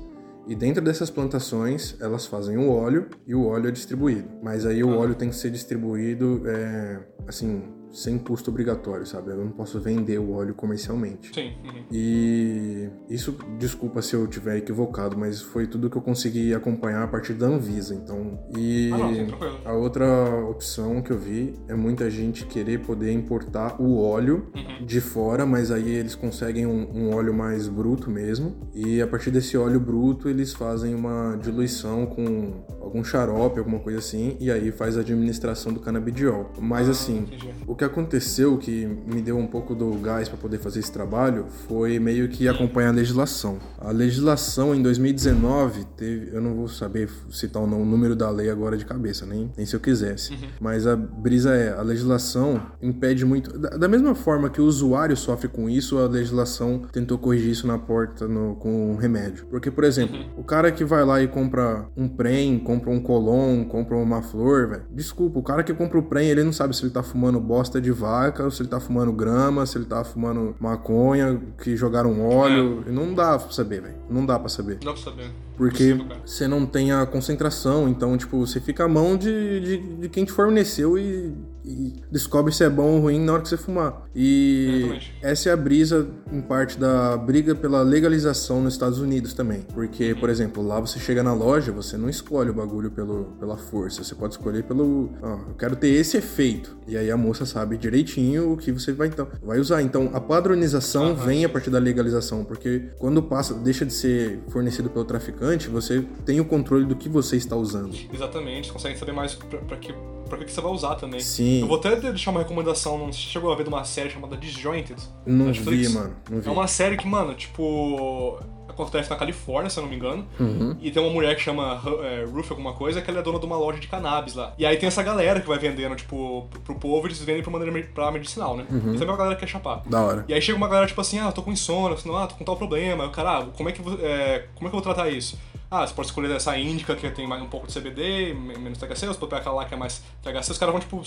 E 0.47 0.55
dentro 0.55 0.83
dessas 0.83 1.09
plantações, 1.09 1.95
elas 1.99 2.25
fazem 2.25 2.57
o 2.57 2.69
óleo 2.69 3.07
e 3.25 3.33
o 3.33 3.47
óleo 3.47 3.69
é 3.69 3.71
distribuído. 3.71 4.27
Mas 4.43 4.65
aí 4.65 4.83
o 4.83 4.95
óleo 4.95 5.15
tem 5.15 5.29
que 5.29 5.35
ser 5.35 5.49
distribuído, 5.49 6.43
é, 6.45 6.99
assim, 7.27 7.63
sem 7.95 8.17
custo 8.17 8.51
obrigatório, 8.51 9.05
sabe? 9.05 9.31
Eu 9.31 9.37
não 9.37 9.49
posso 9.51 9.79
vender 9.79 10.19
o 10.19 10.33
óleo 10.33 10.53
comercialmente. 10.53 11.33
Sim. 11.33 11.53
uhum. 11.63 11.83
E 11.91 12.89
isso, 13.09 13.37
desculpa 13.57 14.01
se 14.01 14.13
eu 14.15 14.27
tiver 14.27 14.57
equivocado, 14.57 15.17
mas 15.17 15.41
foi 15.41 15.65
tudo 15.65 15.89
que 15.89 15.95
eu 15.97 16.01
consegui 16.01 16.53
acompanhar 16.53 17.03
a 17.03 17.07
partir 17.07 17.33
da 17.33 17.45
Anvisa, 17.47 17.95
então. 17.95 18.37
E 18.57 18.91
Ah, 18.93 18.97
não, 18.97 19.71
a 19.71 19.73
outra 19.73 20.05
opção 20.49 21.01
que 21.01 21.11
eu 21.11 21.17
vi 21.17 21.53
é 21.69 21.73
muita 21.75 22.09
gente 22.09 22.45
querer 22.45 22.79
poder 22.81 23.11
importar 23.13 23.81
o 23.81 23.97
óleo 24.01 24.47
Uhum. 24.55 24.85
de 24.85 24.99
fora, 24.99 25.45
mas 25.45 25.71
aí 25.71 25.89
eles 25.95 26.15
conseguem 26.15 26.65
um, 26.65 26.89
um 26.93 27.15
óleo 27.15 27.33
mais 27.33 27.67
bruto 27.69 28.09
mesmo. 28.11 28.55
E 28.73 29.01
a 29.01 29.07
partir 29.07 29.31
desse 29.31 29.55
óleo 29.57 29.79
bruto, 29.79 30.27
eles 30.27 30.53
fazem 30.53 30.93
uma 30.93 31.37
diluição 31.41 32.05
com 32.05 32.65
algum 32.81 33.03
xarope, 33.03 33.59
alguma 33.59 33.79
coisa 33.79 33.99
assim, 33.99 34.35
e 34.39 34.51
aí 34.51 34.71
faz 34.71 34.97
a 34.97 34.99
administração 35.01 35.71
do 35.71 35.79
canabidiol. 35.79 36.51
Mas 36.59 36.89
assim, 36.89 37.19
entendi. 37.19 37.49
o 37.65 37.75
que 37.75 37.84
aconteceu 37.85 38.57
que 38.57 38.85
me 39.07 39.21
deu 39.21 39.37
um 39.37 39.47
pouco 39.47 39.73
do 39.75 39.91
gás 39.95 40.27
para 40.27 40.37
poder 40.37 40.57
fazer 40.59 40.79
esse 40.79 40.91
trabalho 40.91 41.45
foi 41.67 41.99
meio 41.99 42.27
que 42.29 42.47
acompanhar 42.47 42.89
a 42.89 42.93
legislação. 42.93 43.57
A 43.79 43.91
legislação 43.91 44.73
em 44.75 44.81
2019 44.81 45.85
teve, 45.97 46.29
eu 46.35 46.41
não 46.41 46.53
vou 46.55 46.67
saber 46.67 47.09
citar 47.29 47.61
o 47.63 47.67
número 47.67 48.15
da 48.15 48.29
lei 48.29 48.49
agora 48.49 48.77
de 48.77 48.85
cabeça, 48.85 49.25
nem, 49.25 49.51
nem 49.55 49.65
se 49.65 49.75
eu 49.75 49.79
quisesse. 49.79 50.33
Mas 50.59 50.85
a 50.87 50.95
brisa 50.95 51.53
é, 51.55 51.73
a 51.77 51.81
legislação 51.81 52.61
impede 52.81 53.25
muito. 53.25 53.57
Da, 53.57 53.69
da 53.69 53.87
mesma 53.87 54.13
forma 54.15 54.49
que 54.49 54.61
o 54.61 54.65
usuário 54.65 55.15
sofre 55.15 55.47
com 55.47 55.69
isso, 55.69 55.97
a 55.97 56.07
legislação 56.07 56.81
tentou 56.91 57.17
corrigir 57.17 57.51
isso 57.51 57.67
na 57.67 57.77
porta 57.77 58.27
no- 58.27 58.55
com 58.55 58.91
um 58.91 58.95
remédio. 58.95 59.45
Porque, 59.49 59.71
por 59.71 59.83
exemplo, 59.83 60.17
o 60.37 60.43
cara 60.43 60.71
que 60.71 60.83
vai 60.83 61.03
lá 61.05 61.21
e 61.21 61.27
compra 61.27 61.87
um 61.95 62.07
Prem, 62.07 62.59
compra 62.59 62.89
um 62.89 62.99
Colon, 62.99 63.65
compra 63.65 63.95
uma 63.97 64.21
flor, 64.21 64.67
velho. 64.69 64.83
Desculpa, 64.91 65.39
o 65.39 65.43
cara 65.43 65.63
que 65.63 65.73
compra 65.73 65.97
o 65.99 66.03
Prem, 66.03 66.29
ele 66.29 66.43
não 66.43 66.53
sabe 66.53 66.75
se 66.75 66.83
ele 66.83 66.91
tá 66.91 67.03
fumando 67.03 67.39
bosta 67.39 67.64
de 67.81 67.91
vaca, 67.91 68.43
ou 68.43 68.51
se 68.51 68.61
ele 68.61 68.69
tá 68.69 68.79
fumando 68.79 69.11
grama, 69.11 69.65
se 69.65 69.77
ele 69.77 69.85
tá 69.85 70.03
fumando 70.03 70.55
maconha, 70.59 71.41
que 71.61 71.75
jogaram 71.75 72.25
óleo. 72.27 72.83
Não 72.87 73.13
dá 73.13 73.37
pra 73.37 73.51
saber, 73.51 73.81
velho. 73.81 73.95
Não 74.09 74.25
dá 74.25 74.39
pra 74.39 74.49
saber. 74.49 74.79
Não 74.83 74.93
dá 74.93 74.93
pra 74.93 75.01
saber. 75.01 75.44
Porque 75.57 75.97
você 76.25 76.47
não 76.47 76.65
tem 76.65 76.91
a 76.91 77.05
concentração, 77.05 77.87
então, 77.87 78.17
tipo, 78.17 78.45
você 78.45 78.59
fica 78.59 78.83
à 78.85 78.87
mão 78.87 79.17
de, 79.17 79.59
de, 79.59 79.77
de 80.01 80.09
quem 80.09 80.25
te 80.25 80.31
forneceu 80.31 80.97
e, 80.97 81.33
e 81.63 81.93
descobre 82.11 82.53
se 82.53 82.63
é 82.63 82.69
bom 82.69 82.95
ou 82.95 82.99
ruim 83.01 83.19
na 83.23 83.33
hora 83.33 83.41
que 83.41 83.49
você 83.49 83.57
fumar. 83.57 84.03
E 84.13 84.75
Exatamente. 84.77 85.13
essa 85.21 85.49
é 85.49 85.51
a 85.53 85.57
brisa, 85.57 86.07
em 86.31 86.41
parte, 86.41 86.77
da 86.77 87.15
briga 87.17 87.55
pela 87.55 87.81
legalização 87.81 88.61
nos 88.61 88.73
Estados 88.73 88.99
Unidos 88.99 89.33
também. 89.33 89.61
Porque, 89.73 90.11
Uhum. 90.13 90.19
por 90.19 90.29
exemplo, 90.29 90.61
lá 90.65 90.79
você 90.79 90.99
chega 90.99 91.23
na 91.23 91.33
loja, 91.33 91.71
você 91.71 91.97
não 91.97 92.09
escolhe 92.09 92.49
o 92.49 92.53
bagulho 92.53 92.91
pelo, 92.91 93.25
pela 93.39 93.57
força, 93.57 94.03
você 94.03 94.13
pode 94.15 94.33
escolher 94.35 94.63
pelo. 94.63 95.09
Ó, 95.21 95.33
eu 95.49 95.55
quero 95.57 95.75
ter 95.75 95.87
esse 95.89 96.17
efeito. 96.17 96.75
E 96.87 96.95
aí 96.95 97.09
a 97.09 97.17
moça 97.17 97.45
sabe 97.45 97.77
direitinho 97.77 98.51
o 98.53 98.57
que 98.57 98.71
você 98.71 98.91
vai, 98.93 99.07
então, 99.07 99.27
vai 99.43 99.59
usar. 99.59 99.81
Então, 99.81 100.11
a 100.13 100.19
padronização 100.19 101.07
Aham, 101.11 101.25
vem 101.25 101.45
a 101.45 101.49
partir 101.49 101.69
da 101.69 101.79
legalização, 101.79 102.43
porque 102.43 102.89
quando 102.99 103.23
passa, 103.23 103.53
deixa 103.55 103.85
de 103.85 103.93
ser 103.93 104.39
fornecido 104.49 104.89
pelo 104.89 105.03
traficante, 105.05 105.44
você 105.69 106.03
tem 106.25 106.39
o 106.39 106.45
controle 106.45 106.85
do 106.85 106.95
que 106.95 107.07
você 107.09 107.37
está 107.37 107.55
usando. 107.55 107.95
Exatamente, 108.13 108.67
você 108.67 108.73
consegue 108.73 108.97
saber 108.97 109.11
mais 109.11 109.35
pra, 109.35 109.59
pra 109.59 109.77
que, 109.77 109.93
pra 110.27 110.37
que 110.37 110.45
que 110.45 110.51
você 110.51 110.61
vai 110.61 110.71
usar 110.71 110.95
também. 110.95 111.19
Sim. 111.19 111.61
Eu 111.61 111.67
vou 111.67 111.77
até 111.77 111.95
deixar 111.95 112.31
uma 112.31 112.41
recomendação, 112.41 112.97
não 112.97 113.11
chegou 113.11 113.51
a 113.51 113.55
ver 113.55 113.63
de 113.63 113.69
uma 113.69 113.83
série 113.83 114.09
chamada 114.09 114.35
Disjointed. 114.37 115.01
Não 115.25 115.51
vi, 115.51 115.89
mano. 115.89 116.15
Não 116.29 116.41
vi. 116.41 116.47
É 116.47 116.51
uma 116.51 116.67
série 116.67 116.97
que, 116.97 117.07
mano, 117.07 117.33
tipo. 117.33 118.39
Acontece 118.67 119.09
na 119.09 119.15
Califórnia, 119.15 119.69
se 119.69 119.77
eu 119.77 119.83
não 119.83 119.89
me 119.89 119.95
engano. 119.95 120.25
Uhum. 120.39 120.75
E 120.81 120.91
tem 120.91 121.01
uma 121.01 121.11
mulher 121.11 121.35
que 121.35 121.41
chama 121.41 121.81
é, 122.03 122.25
Ruth 122.25 122.49
alguma 122.51 122.73
coisa, 122.73 123.01
que 123.01 123.09
ela 123.09 123.19
é 123.19 123.23
dona 123.23 123.39
de 123.39 123.45
uma 123.45 123.57
loja 123.57 123.79
de 123.79 123.87
cannabis 123.87 124.33
lá. 124.35 124.53
E 124.57 124.65
aí 124.65 124.75
tem 124.77 124.87
essa 124.87 125.01
galera 125.03 125.39
que 125.39 125.47
vai 125.47 125.57
vendendo, 125.57 125.95
tipo, 125.95 126.47
pro- 126.63 126.75
povo, 126.75 127.07
eles 127.07 127.19
vendem 127.19 127.41
pra 127.43 127.51
maneira 127.51 127.87
pra 127.93 128.11
medicinal, 128.11 128.57
né? 128.57 128.65
Uhum. 128.69 128.77
E 128.93 128.97
também 128.97 129.07
uma 129.09 129.17
galera 129.17 129.35
que 129.35 129.41
quer 129.41 129.47
chapar. 129.47 129.81
Da 129.85 130.01
hora. 130.01 130.25
E 130.27 130.33
aí 130.33 130.41
chega 130.41 130.57
uma 130.57 130.67
galera, 130.67 130.87
tipo 130.87 130.99
assim, 130.99 131.19
ah, 131.19 131.25
eu 131.27 131.31
tô 131.31 131.41
com 131.41 131.51
insônia, 131.51 131.95
senão, 131.97 132.17
ah, 132.17 132.27
tô 132.27 132.35
com 132.35 132.43
tal 132.43 132.57
problema. 132.57 133.05
O 133.05 133.11
cara, 133.11 133.39
ah, 133.39 133.45
como 133.55 133.69
é, 133.69 133.71
que, 133.71 133.79
eu 133.79 133.85
vou- 133.85 133.99
é, 134.01 134.47
como 134.55 134.67
é 134.67 134.69
que 134.69 134.75
eu 134.75 134.81
vou 134.81 134.93
tratar 134.93 135.09
isso? 135.09 135.37
Ah, 135.71 135.85
você 135.85 135.93
pode 135.93 136.07
escolher 136.09 136.31
essa 136.31 136.57
índica 136.57 136.95
que 136.95 137.09
tem 137.11 137.27
mais 137.27 137.41
um 137.41 137.47
pouco 137.47 137.67
de 137.67 137.73
CBD, 137.73 138.33
me- 138.33 138.57
menos 138.57 138.77
THC, 138.77 139.07
ou 139.07 139.13
você 139.13 139.19
pode 139.19 139.29
pegar 139.29 139.41
aquela 139.41 139.55
lá 139.55 139.65
que 139.65 139.73
é 139.73 139.77
mais 139.77 140.03
THC. 140.23 140.51
Os 140.51 140.57
caras 140.57 140.73
vão, 140.73 140.79
tipo, 140.79 141.01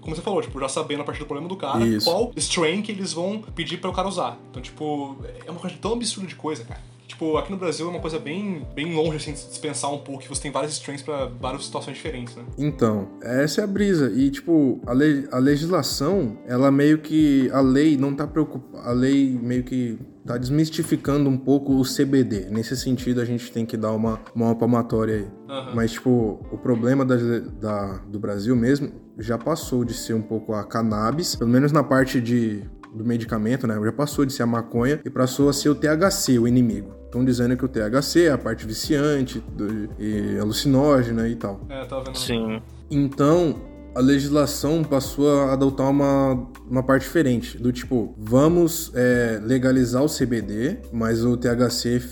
como 0.00 0.14
você 0.14 0.20
falou, 0.20 0.42
tipo, 0.42 0.60
já 0.60 0.68
sabendo 0.68 1.00
a 1.00 1.04
partir 1.04 1.20
do 1.20 1.26
problema 1.26 1.48
do 1.48 1.56
cara, 1.56 1.84
Isso. 1.86 2.04
qual 2.10 2.30
strain 2.36 2.82
que 2.82 2.92
eles 2.92 3.12
vão 3.14 3.40
pedir 3.54 3.78
para 3.78 3.88
o 3.88 3.92
cara 3.92 4.06
usar. 4.06 4.36
Então, 4.50 4.60
tipo, 4.62 5.16
é 5.46 5.50
uma 5.50 5.58
coisa 5.58 5.74
tão 5.80 5.94
absurda 5.94 6.28
de 6.28 6.34
coisa, 6.34 6.62
cara. 6.64 6.80
Tipo, 7.14 7.36
aqui 7.36 7.52
no 7.52 7.56
Brasil 7.56 7.86
é 7.86 7.90
uma 7.90 8.00
coisa 8.00 8.18
bem, 8.18 8.66
bem 8.74 8.92
longe, 8.92 9.18
assim, 9.18 9.32
de 9.32 9.38
se 9.38 9.60
pensar 9.60 9.88
um 9.88 9.98
pouco, 9.98 10.22
que 10.22 10.28
você 10.28 10.42
tem 10.42 10.50
vários 10.50 10.72
strains 10.72 11.00
pra 11.00 11.26
várias 11.26 11.64
situações 11.64 11.96
diferentes, 11.96 12.34
né? 12.34 12.42
Então, 12.58 13.08
essa 13.22 13.60
é 13.60 13.64
a 13.64 13.66
brisa. 13.68 14.10
E, 14.12 14.30
tipo, 14.32 14.80
a, 14.84 14.92
le- 14.92 15.28
a 15.30 15.38
legislação, 15.38 16.36
ela 16.44 16.72
meio 16.72 16.98
que. 16.98 17.48
A 17.52 17.60
lei 17.60 17.96
não 17.96 18.12
tá 18.16 18.26
preocupada. 18.26 18.88
A 18.88 18.92
lei 18.92 19.38
meio 19.40 19.62
que 19.62 19.96
tá 20.26 20.36
desmistificando 20.36 21.30
um 21.30 21.36
pouco 21.38 21.74
o 21.74 21.82
CBD. 21.84 22.48
Nesse 22.50 22.76
sentido, 22.76 23.20
a 23.20 23.24
gente 23.24 23.52
tem 23.52 23.64
que 23.64 23.76
dar 23.76 23.92
uma, 23.92 24.20
uma 24.34 24.52
palmatória 24.56 25.14
aí. 25.16 25.26
Aham. 25.48 25.72
Mas, 25.76 25.92
tipo, 25.92 26.44
o 26.50 26.58
problema 26.58 27.04
da, 27.04 27.16
da- 27.16 27.98
do 28.08 28.18
Brasil 28.18 28.56
mesmo 28.56 28.90
já 29.18 29.38
passou 29.38 29.84
de 29.84 29.94
ser 29.94 30.14
um 30.14 30.22
pouco 30.22 30.52
a 30.52 30.64
cannabis, 30.64 31.36
pelo 31.36 31.50
menos 31.50 31.70
na 31.70 31.84
parte 31.84 32.20
de, 32.20 32.64
do 32.92 33.04
medicamento, 33.04 33.66
né? 33.68 33.78
Já 33.84 33.92
passou 33.92 34.24
de 34.26 34.32
ser 34.32 34.42
a 34.42 34.46
maconha 34.46 35.00
e 35.04 35.10
passou 35.10 35.48
a 35.48 35.52
ser 35.52 35.68
o 35.68 35.74
THC, 35.76 36.38
o 36.40 36.48
inimigo. 36.48 36.92
Estão 37.14 37.24
dizendo 37.24 37.56
que 37.56 37.64
o 37.64 37.68
THC 37.68 38.22
é 38.24 38.32
a 38.32 38.36
parte 38.38 38.66
viciante 38.66 39.38
do- 39.56 39.88
e 40.00 40.36
alucinógena 40.36 41.28
e 41.28 41.36
tal. 41.36 41.60
É, 41.68 41.84
tava 41.84 42.02
vendo. 42.06 42.18
Sim. 42.18 42.60
Então, 42.90 43.54
a 43.94 44.00
legislação 44.00 44.82
passou 44.82 45.30
a 45.42 45.52
adotar 45.52 45.88
uma, 45.88 46.44
uma 46.68 46.82
parte 46.82 47.02
diferente, 47.02 47.56
do 47.56 47.70
tipo, 47.72 48.12
vamos 48.18 48.90
é, 48.96 49.40
legalizar 49.44 50.02
o 50.02 50.08
CBD, 50.08 50.78
mas 50.92 51.24
o 51.24 51.36
THC 51.36 52.02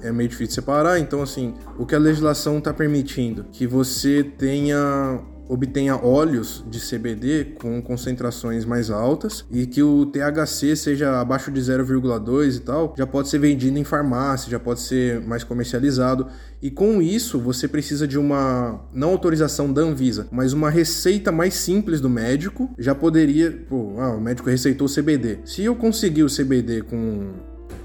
é 0.00 0.10
meio 0.10 0.30
difícil 0.30 0.46
de 0.48 0.54
separar, 0.54 0.98
então 0.98 1.20
assim, 1.20 1.52
o 1.78 1.84
que 1.84 1.94
a 1.94 1.98
legislação 1.98 2.56
está 2.56 2.72
permitindo? 2.72 3.44
Que 3.52 3.66
você 3.66 4.24
tenha 4.24 5.20
obtenha 5.48 5.96
óleos 5.96 6.64
de 6.68 6.78
CBD 6.78 7.56
com 7.60 7.80
concentrações 7.82 8.64
mais 8.64 8.90
altas 8.90 9.44
e 9.50 9.66
que 9.66 9.82
o 9.82 10.06
THC 10.06 10.76
seja 10.76 11.20
abaixo 11.20 11.50
de 11.50 11.60
0,2 11.60 12.56
e 12.56 12.60
tal, 12.60 12.94
já 12.96 13.06
pode 13.06 13.28
ser 13.28 13.38
vendido 13.38 13.78
em 13.78 13.84
farmácia, 13.84 14.50
já 14.50 14.60
pode 14.60 14.80
ser 14.80 15.20
mais 15.22 15.42
comercializado. 15.42 16.26
E 16.60 16.70
com 16.70 17.00
isso, 17.00 17.38
você 17.38 17.68
precisa 17.68 18.06
de 18.06 18.18
uma 18.18 18.80
não 18.92 19.10
autorização 19.10 19.72
da 19.72 19.80
Anvisa, 19.82 20.26
mas 20.30 20.52
uma 20.52 20.70
receita 20.70 21.30
mais 21.30 21.54
simples 21.54 22.00
do 22.00 22.10
médico. 22.10 22.70
Já 22.78 22.94
poderia, 22.94 23.64
pô, 23.68 23.94
ah, 23.98 24.16
o 24.16 24.20
médico 24.20 24.50
receitou 24.50 24.88
CBD. 24.88 25.38
Se 25.44 25.62
eu 25.62 25.76
conseguir 25.76 26.24
o 26.24 26.26
CBD 26.26 26.82
com 26.82 27.32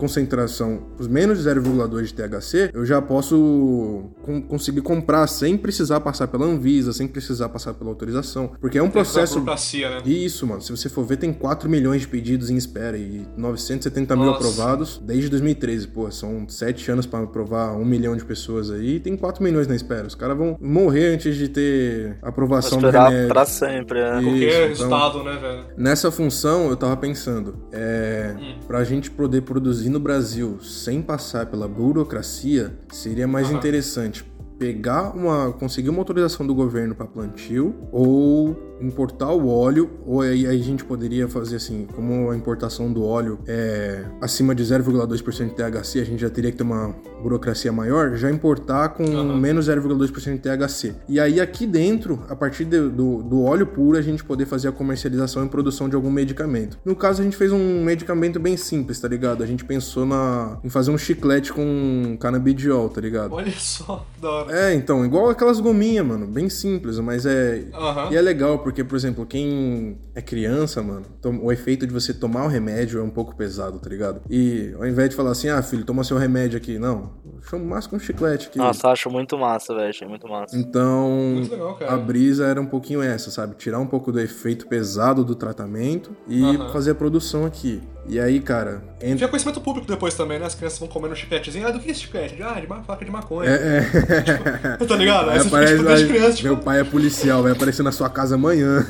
concentração, 0.04 0.82
os 1.00 1.08
menos 1.08 1.42
de 1.42 1.50
0,2 1.50 2.04
de 2.04 2.14
THC, 2.14 2.72
eu 2.74 2.86
já 2.86 3.02
posso 3.02 4.10
com, 4.22 4.42
conseguir 4.42 4.82
comprar 4.82 5.26
sem 5.28 5.58
precisar 5.58 6.02
passar 6.02 6.28
pela 6.28 6.46
Anvisa, 6.46 6.92
sem 6.92 7.08
precisar 7.08 7.48
passar 7.50 7.74
pela 7.74 7.90
autorização. 7.90 8.52
Porque 8.60 8.78
é 8.78 8.84
um 8.84 8.90
processo. 8.90 9.36
Burocracia, 9.36 9.90
né? 9.90 10.02
Isso, 10.06 10.46
mano. 10.46 10.62
Se 10.62 10.72
você 10.72 10.90
for 10.90 11.06
ver, 11.06 11.18
tem 11.18 11.32
4 11.32 11.70
milhões 11.70 12.02
de 12.02 12.08
pedidos 12.10 12.50
em 12.50 12.58
espera 12.58 12.98
e 12.98 13.26
970 13.38 14.16
mil 14.16 14.26
Nossa. 14.26 14.38
aprovados 14.38 15.02
desde 15.04 15.30
2013. 15.30 15.88
Pô, 15.88 16.12
são 16.12 16.48
7 16.50 16.92
anos 16.92 17.06
pra 17.06 17.20
aprovar 17.22 17.74
1 17.78 17.86
milhão 17.86 18.16
de 18.18 18.26
pessoas 18.26 18.70
aí 18.70 18.96
e 18.96 19.00
tem 19.00 19.16
4 19.16 19.42
milhões 19.42 19.68
na 19.68 19.76
espera. 19.76 20.06
Os 20.06 20.16
caras 20.16 20.38
vão 20.38 20.58
morrer 20.60 21.14
antes 21.14 21.36
de 21.36 21.48
ter 21.48 22.18
aprovação 22.22 22.80
do 22.80 22.90
remédio. 22.90 23.30
pra 23.30 23.46
sempre, 23.46 24.02
né? 24.02 24.20
E- 24.22 24.24
Qualquer 24.24 24.72
Isso, 24.72 24.84
então- 24.84 25.00
resultado, 25.00 25.24
né, 25.24 25.38
velho? 25.40 25.64
Nessa 25.78 26.12
função, 26.12 26.70
eu 26.70 26.76
tava 26.76 26.98
pensando, 26.98 27.56
é, 27.72 28.36
pra 28.68 28.84
gente 28.84 29.10
poder 29.10 29.42
produzir 29.42 29.90
no 29.94 30.00
Brasil 30.00 30.60
sem 30.62 31.02
passar 31.02 31.46
pela 31.46 31.68
burocracia, 31.68 32.78
seria 32.92 33.28
mais 33.28 33.48
Aham. 33.48 33.58
interessante 33.58 34.26
pegar 34.64 35.14
uma, 35.16 35.52
conseguir 35.52 35.90
uma 35.90 36.00
autorização 36.00 36.48
do 36.48 36.56
governo 36.56 36.96
para 36.96 37.06
plantio 37.06 37.76
ou 37.92 38.72
importar 38.80 39.32
o 39.32 39.48
óleo, 39.48 39.90
ou 40.06 40.22
aí 40.22 40.46
aí 40.48 40.60
a 40.60 40.64
gente 40.64 40.84
poderia 40.84 41.28
fazer 41.28 41.56
assim, 41.58 41.88
como 41.96 42.30
a 42.32 42.36
importação 42.36 42.92
do 42.92 43.04
óleo 43.06 43.40
é 43.48 44.04
acima 44.22 44.54
de 44.54 44.64
0,2% 44.64 45.46
de 45.50 45.56
THC, 45.56 46.00
a 46.00 46.06
gente 46.06 46.20
já 46.20 46.30
teria 46.30 46.52
que 46.52 46.58
ter 46.58 46.64
uma 46.64 46.94
burocracia 47.22 47.72
maior, 47.72 48.16
já 48.18 48.30
importar 48.30 48.90
com 48.90 49.04
Aham. 49.04 49.38
menos 49.38 49.68
0,2% 49.70 50.34
de 50.34 50.40
THC. 50.40 50.96
E 51.08 51.18
aí 51.20 51.40
aqui 51.40 51.66
dentro, 51.66 52.20
a 52.30 52.36
partir 52.36 52.66
de- 52.66 52.90
do, 52.90 53.24
do 53.24 53.44
óleo 53.44 53.68
puro, 53.68 53.98
a 53.98 54.02
gente 54.02 54.24
poder 54.24 54.46
fazer 54.46 54.68
a 54.68 54.72
comercialização 54.72 55.46
e 55.46 55.50
produção 55.50 55.88
de 55.88 55.96
algum 55.96 56.12
medicamento. 56.12 56.78
No 56.84 56.96
caso, 56.96 57.22
a 57.22 57.24
gente 57.24 57.38
fez 57.38 57.52
um 57.54 57.84
medicamento 57.86 58.38
bem 58.40 58.58
simples, 58.58 59.00
tá 59.00 59.08
ligado? 59.08 59.44
A 59.44 59.46
gente 59.46 59.64
pensou 59.64 60.06
na, 60.06 60.58
em 60.64 60.70
fazer 60.70 60.92
um 60.92 60.98
chiclete 60.98 61.54
com 61.54 62.18
canabidiol, 62.20 62.90
tá 62.90 63.00
ligado? 63.00 63.34
Olha 63.34 63.54
só, 63.58 64.06
da 64.22 64.30
hora. 64.30 64.53
É, 64.54 64.72
então, 64.74 65.04
igual 65.04 65.30
aquelas 65.30 65.60
gominhas, 65.60 66.06
mano, 66.06 66.28
bem 66.28 66.48
simples, 66.48 67.00
mas 67.00 67.26
é. 67.26 67.66
Aham. 67.74 68.12
E 68.12 68.16
é 68.16 68.22
legal, 68.22 68.60
porque, 68.60 68.84
por 68.84 68.96
exemplo, 68.96 69.26
quem 69.26 69.98
é 70.14 70.22
criança, 70.22 70.84
mano, 70.84 71.06
o 71.42 71.52
efeito 71.52 71.88
de 71.88 71.94
você 71.94 72.14
tomar 72.14 72.46
o 72.46 72.48
remédio 72.48 73.00
é 73.00 73.04
um 73.04 73.10
pouco 73.10 73.36
pesado, 73.36 73.80
tá 73.80 73.90
ligado? 73.90 74.22
E 74.30 74.72
ao 74.78 74.86
invés 74.86 75.10
de 75.10 75.16
falar 75.16 75.32
assim, 75.32 75.50
ah, 75.50 75.62
filho, 75.64 75.84
toma 75.84 76.04
seu 76.04 76.18
remédio 76.20 76.58
aqui, 76.58 76.78
não, 76.78 77.14
chama 77.50 77.66
mais 77.66 77.88
com 77.88 77.96
um 77.96 78.00
chiclete 78.00 78.48
aqui. 78.48 78.60
Nossa, 78.60 78.90
acho 78.90 79.10
muito 79.10 79.36
massa, 79.40 79.74
velho. 79.74 79.90
Achei 79.90 80.08
muito 80.08 80.28
massa. 80.28 80.56
Então, 80.56 81.10
Muito 81.34 81.52
legal, 81.52 81.78
a 81.88 81.98
brisa 81.98 82.46
era 82.46 82.62
um 82.62 82.66
pouquinho 82.68 83.02
essa, 83.02 83.32
sabe? 83.32 83.56
Tirar 83.56 83.80
um 83.80 83.88
pouco 83.88 84.12
do 84.12 84.20
efeito 84.20 84.68
pesado 84.68 85.24
do 85.24 85.34
tratamento 85.34 86.16
e 86.28 86.44
Aham. 86.44 86.70
fazer 86.70 86.92
a 86.92 86.96
produção 86.96 87.44
aqui. 87.46 87.82
E 88.06 88.20
aí, 88.20 88.40
cara, 88.42 88.82
entra. 89.02 89.16
Tinha 89.18 89.28
conhecimento 89.30 89.62
público 89.62 89.88
depois 89.88 90.14
também, 90.14 90.38
né? 90.38 90.46
As 90.46 90.56
crianças 90.56 90.78
vão 90.78 90.88
comendo 90.90 91.14
um 91.14 91.16
chicletezinho. 91.16 91.66
Ah, 91.68 91.72
do 91.72 91.80
que 91.80 91.88
é 91.88 91.92
esse 91.92 92.02
chiclete? 92.02 92.42
Ah, 92.44 92.60
de 92.60 92.68
ma- 92.68 92.84
faca 92.84 93.06
de 93.06 93.12
maconha. 93.12 93.50
É, 93.50 93.78
é. 93.80 94.78
Tá 94.86 94.96
ligado? 94.96 95.30
Aí 95.30 95.38
Aí 95.38 95.40
você 95.40 95.46
fica, 95.46 95.58
aparece 95.58 96.02
tipo, 96.04 96.14
criança, 96.14 96.36
tipo, 96.38 96.48
meu 96.50 96.58
pai 96.58 96.82
é 96.82 96.84
policial, 96.84 97.44
vai 97.44 97.54
aparecer 97.54 97.82
na 97.84 97.92
sua 97.92 98.10
casa 98.10 98.36
amanhã. 98.36 98.86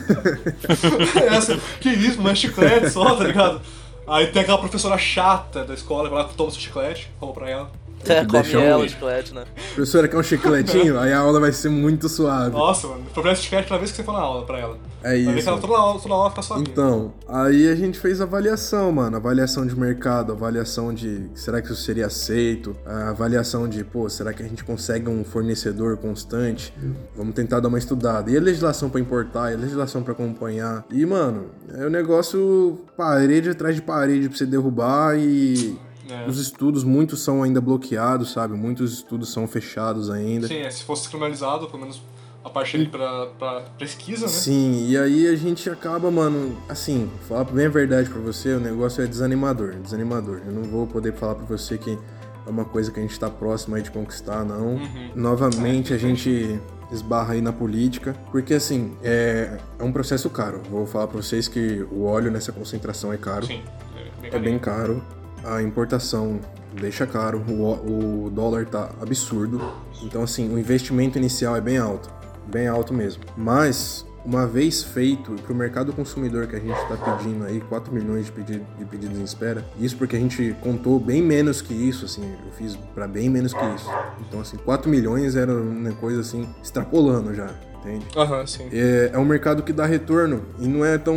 essa, 1.31 1.57
que 1.79 1.89
isso, 1.89 2.21
mas 2.21 2.33
é 2.33 2.35
chiclete 2.35 2.89
só, 2.89 3.15
tá 3.15 3.23
ligado? 3.23 3.61
Aí 4.07 4.27
tem 4.27 4.41
aquela 4.41 4.57
professora 4.57 4.97
chata 4.97 5.63
da 5.63 5.73
escola, 5.73 6.09
vai 6.09 6.23
lá, 6.23 6.29
toma 6.35 6.51
seu 6.51 6.59
chiclete, 6.59 7.09
rouba 7.19 7.39
pra 7.39 7.49
ela. 7.49 7.71
É, 8.05 8.25
come 8.25 8.51
ela, 8.53 8.87
chiclete, 8.87 9.33
né? 9.33 9.45
Professora, 9.75 10.07
quer 10.09 10.17
um 10.17 10.23
chicletinho? 10.23 10.99
Aí 10.99 11.13
a 11.13 11.19
aula 11.19 11.39
vai 11.39 11.53
ser 11.53 11.69
muito 11.69 12.09
suave. 12.09 12.51
Nossa, 12.51 12.87
mano, 12.87 13.05
o 13.15 13.27
é 13.27 13.31
esse 13.31 13.43
chiclete 13.43 13.67
toda 13.67 13.79
vez 13.79 13.91
que 13.91 13.97
você 13.97 14.03
for 14.03 14.11
na 14.11 14.19
aula 14.19 14.45
pra 14.45 14.59
ela. 14.59 14.77
É 15.03 15.09
Vai 15.09 15.25
ver 15.25 15.33
isso. 15.35 15.43
que 15.43 15.49
ela 15.49 15.59
toda 15.59 15.77
aula, 15.77 15.99
toda 15.99 16.13
aula 16.13 16.29
fica 16.29 16.41
sozinha. 16.41 16.67
Então, 16.69 17.13
aí 17.27 17.67
a 17.69 17.75
gente 17.75 17.99
fez 17.99 18.21
avaliação, 18.21 18.91
mano. 18.91 19.17
Avaliação 19.17 19.65
de 19.65 19.77
mercado, 19.77 20.31
avaliação 20.31 20.93
de 20.93 21.29
será 21.35 21.61
que 21.61 21.71
isso 21.71 21.81
seria 21.81 22.05
aceito, 22.07 22.75
a 22.85 23.09
avaliação 23.09 23.67
de, 23.67 23.83
pô, 23.83 24.09
será 24.09 24.33
que 24.33 24.41
a 24.41 24.47
gente 24.47 24.63
consegue 24.63 25.09
um 25.09 25.23
fornecedor 25.23 25.97
constante? 25.97 26.73
Vamos 27.15 27.35
tentar 27.35 27.59
dar 27.59 27.67
uma 27.67 27.77
estudada. 27.77 28.31
E 28.31 28.37
a 28.37 28.41
legislação 28.41 28.89
pra 28.89 28.99
importar, 29.01 29.51
e 29.51 29.55
a 29.55 29.57
legislação 29.57 30.01
pra 30.03 30.13
acompanhar. 30.13 30.85
E, 30.89 31.05
mano, 31.05 31.47
é 31.73 31.85
o 31.85 31.89
negócio 31.89 32.79
parede 32.95 33.49
atrás 33.49 33.75
de 33.75 33.81
parede 33.81 34.29
pra 34.29 34.37
você 34.37 34.45
derrubar 34.45 35.17
e. 35.17 35.77
É. 36.09 36.27
Os 36.29 36.37
estudos, 36.37 36.83
muitos 36.83 37.23
são 37.23 37.41
ainda 37.41 37.61
bloqueados, 37.61 38.33
sabe? 38.33 38.55
Muitos 38.55 38.91
estudos 38.93 39.31
são 39.31 39.47
fechados 39.47 40.09
ainda. 40.09 40.47
Sim, 40.49 40.57
é, 40.57 40.69
se 40.69 40.83
fosse 40.83 41.07
criminalizado, 41.07 41.67
pelo 41.67 41.79
menos 41.79 42.01
a 42.43 42.49
parte 42.49 42.75
ali 42.75 42.87
pra, 42.87 43.27
pra 43.39 43.61
pesquisa, 43.77 44.25
né? 44.25 44.31
Sim, 44.31 44.87
e 44.87 44.97
aí 44.97 45.27
a 45.27 45.35
gente 45.35 45.69
acaba, 45.69 46.11
mano, 46.11 46.57
assim, 46.67 47.09
falar 47.27 47.45
bem 47.45 47.65
a 47.65 47.69
verdade 47.69 48.09
pra 48.09 48.19
você, 48.19 48.53
o 48.53 48.59
negócio 48.59 49.03
é 49.03 49.07
desanimador, 49.07 49.75
desanimador. 49.75 50.41
Eu 50.45 50.51
não 50.51 50.63
vou 50.63 50.85
poder 50.85 51.13
falar 51.13 51.35
pra 51.35 51.45
você 51.45 51.77
que 51.77 51.97
é 52.45 52.49
uma 52.49 52.65
coisa 52.65 52.91
que 52.91 52.99
a 52.99 53.03
gente 53.03 53.17
tá 53.17 53.29
próximo 53.29 53.75
aí 53.75 53.81
de 53.81 53.91
conquistar, 53.91 54.43
não. 54.43 54.75
Uhum. 54.75 55.11
Novamente 55.15 55.93
a 55.93 55.97
gente 55.97 56.59
esbarra 56.91 57.33
aí 57.33 57.41
na 57.41 57.53
política, 57.53 58.15
porque 58.29 58.53
assim, 58.53 58.95
é, 59.01 59.57
é 59.79 59.83
um 59.83 59.91
processo 59.91 60.29
caro. 60.29 60.61
Vou 60.69 60.85
falar 60.85 61.07
pra 61.07 61.21
vocês 61.21 61.47
que 61.47 61.85
o 61.91 62.03
óleo 62.03 62.29
nessa 62.29 62.51
concentração 62.51 63.13
é 63.13 63.17
caro. 63.17 63.45
Sim, 63.45 63.63
é 63.95 64.21
bem 64.21 64.31
É 64.33 64.39
bem 64.39 64.59
caro. 64.59 65.01
A 65.45 65.61
importação 65.61 66.39
deixa 66.73 67.05
caro, 67.05 67.43
o, 67.47 68.25
o 68.25 68.29
dólar 68.29 68.65
tá 68.65 68.89
absurdo. 69.01 69.61
Então, 70.01 70.23
assim, 70.23 70.53
o 70.53 70.59
investimento 70.59 71.17
inicial 71.17 71.55
é 71.55 71.61
bem 71.61 71.77
alto. 71.77 72.09
Bem 72.47 72.67
alto 72.67 72.93
mesmo. 72.93 73.23
Mas, 73.35 74.05
uma 74.25 74.47
vez 74.47 74.83
feito, 74.83 75.33
pro 75.43 75.53
mercado 75.53 75.93
consumidor 75.93 76.47
que 76.47 76.55
a 76.55 76.59
gente 76.59 76.79
tá 76.87 76.97
pedindo 76.97 77.43
aí, 77.45 77.59
4 77.61 77.93
milhões 77.93 78.31
de, 78.31 78.59
de 78.59 78.85
pedidos 78.85 79.17
em 79.17 79.23
espera, 79.23 79.65
isso 79.79 79.97
porque 79.97 80.15
a 80.15 80.19
gente 80.19 80.55
contou 80.61 80.99
bem 80.99 81.21
menos 81.21 81.61
que 81.61 81.73
isso, 81.73 82.05
assim, 82.05 82.23
eu 82.45 82.51
fiz 82.53 82.75
pra 82.93 83.07
bem 83.07 83.29
menos 83.29 83.53
que 83.53 83.65
isso. 83.75 83.89
Então, 84.21 84.39
assim, 84.41 84.57
4 84.57 84.89
milhões 84.89 85.35
era 85.35 85.53
uma 85.53 85.91
coisa 85.93 86.21
assim, 86.21 86.47
extrapolando 86.61 87.33
já. 87.33 87.49
Entende? 87.83 88.05
Aham, 88.15 88.47
sim. 88.47 88.69
É, 88.71 89.11
é 89.13 89.19
um 89.19 89.25
mercado 89.25 89.61
que 89.61 89.73
dá 89.73 89.85
retorno 89.85 90.45
e 90.59 90.67
não 90.67 90.85
é 90.85 90.97
tão, 90.97 91.15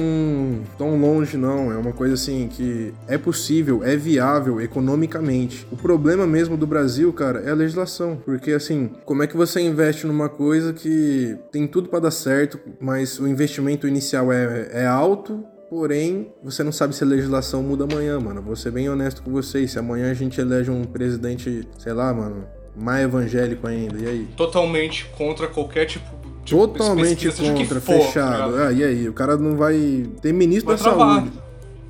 tão 0.77 0.99
longe, 1.01 1.37
não. 1.37 1.73
É 1.73 1.77
uma 1.77 1.93
coisa 1.93 2.15
assim 2.15 2.49
que 2.49 2.93
é 3.07 3.17
possível, 3.17 3.85
é 3.85 3.97
viável 3.97 4.61
economicamente. 4.61 5.67
O 5.71 5.77
problema 5.77 6.27
mesmo 6.27 6.57
do 6.57 6.67
Brasil, 6.67 7.13
cara, 7.13 7.41
é 7.41 7.51
a 7.51 7.55
legislação. 7.55 8.21
Porque 8.25 8.53
assim, 8.53 8.91
como 9.05 9.23
é 9.23 9.27
que 9.27 9.37
você 9.37 9.61
investe 9.61 10.07
numa 10.07 10.29
coisa 10.29 10.73
que 10.73 11.39
tem 11.53 11.67
tudo 11.67 11.89
pra 11.89 12.01
dar 12.01 12.11
certo, 12.11 12.59
mas 12.81 13.19
o 13.21 13.29
investimento 13.29 13.87
inicial 13.87 14.33
é, 14.33 14.69
é 14.73 14.87
alto, 14.87 15.45
Porém, 15.69 16.33
você 16.45 16.63
não 16.63 16.71
sabe 16.71 16.95
se 16.95 17.03
a 17.03 17.07
legislação 17.09 17.61
muda 17.61 17.83
amanhã, 17.83 18.21
mano. 18.21 18.41
Vou 18.41 18.55
ser 18.55 18.71
bem 18.71 18.89
honesto 18.89 19.21
com 19.21 19.33
vocês. 19.33 19.73
Se 19.73 19.79
amanhã 19.81 20.13
a 20.13 20.15
gente 20.15 20.41
elege 20.41 20.71
um 20.71 20.85
presidente, 20.85 21.67
sei 21.77 21.93
lá, 21.93 22.15
mano, 22.15 22.47
mais 22.77 23.05
evangélico 23.05 23.67
ainda, 23.67 23.99
e 23.99 24.07
aí? 24.07 24.29
Totalmente 24.37 25.07
contra 25.17 25.49
qualquer 25.49 25.87
tipo 25.87 26.26
Totalmente 26.51 27.25
pesquisa, 27.27 27.37
seja 27.37 27.53
o 27.53 27.55
que 27.55 27.63
contra, 27.63 27.81
for, 27.81 27.99
tá 27.99 28.05
fechado. 28.07 28.57
ah, 28.57 28.73
e 28.73 28.85
aí? 28.85 29.09
O 29.09 29.13
cara 29.13 29.37
não 29.37 29.57
vai. 29.57 30.07
Tem 30.23 30.33
ministro 30.33 30.67
Vai 30.69 30.77
da 30.77 30.83
travar. 30.83 31.17
saúde. 31.21 31.33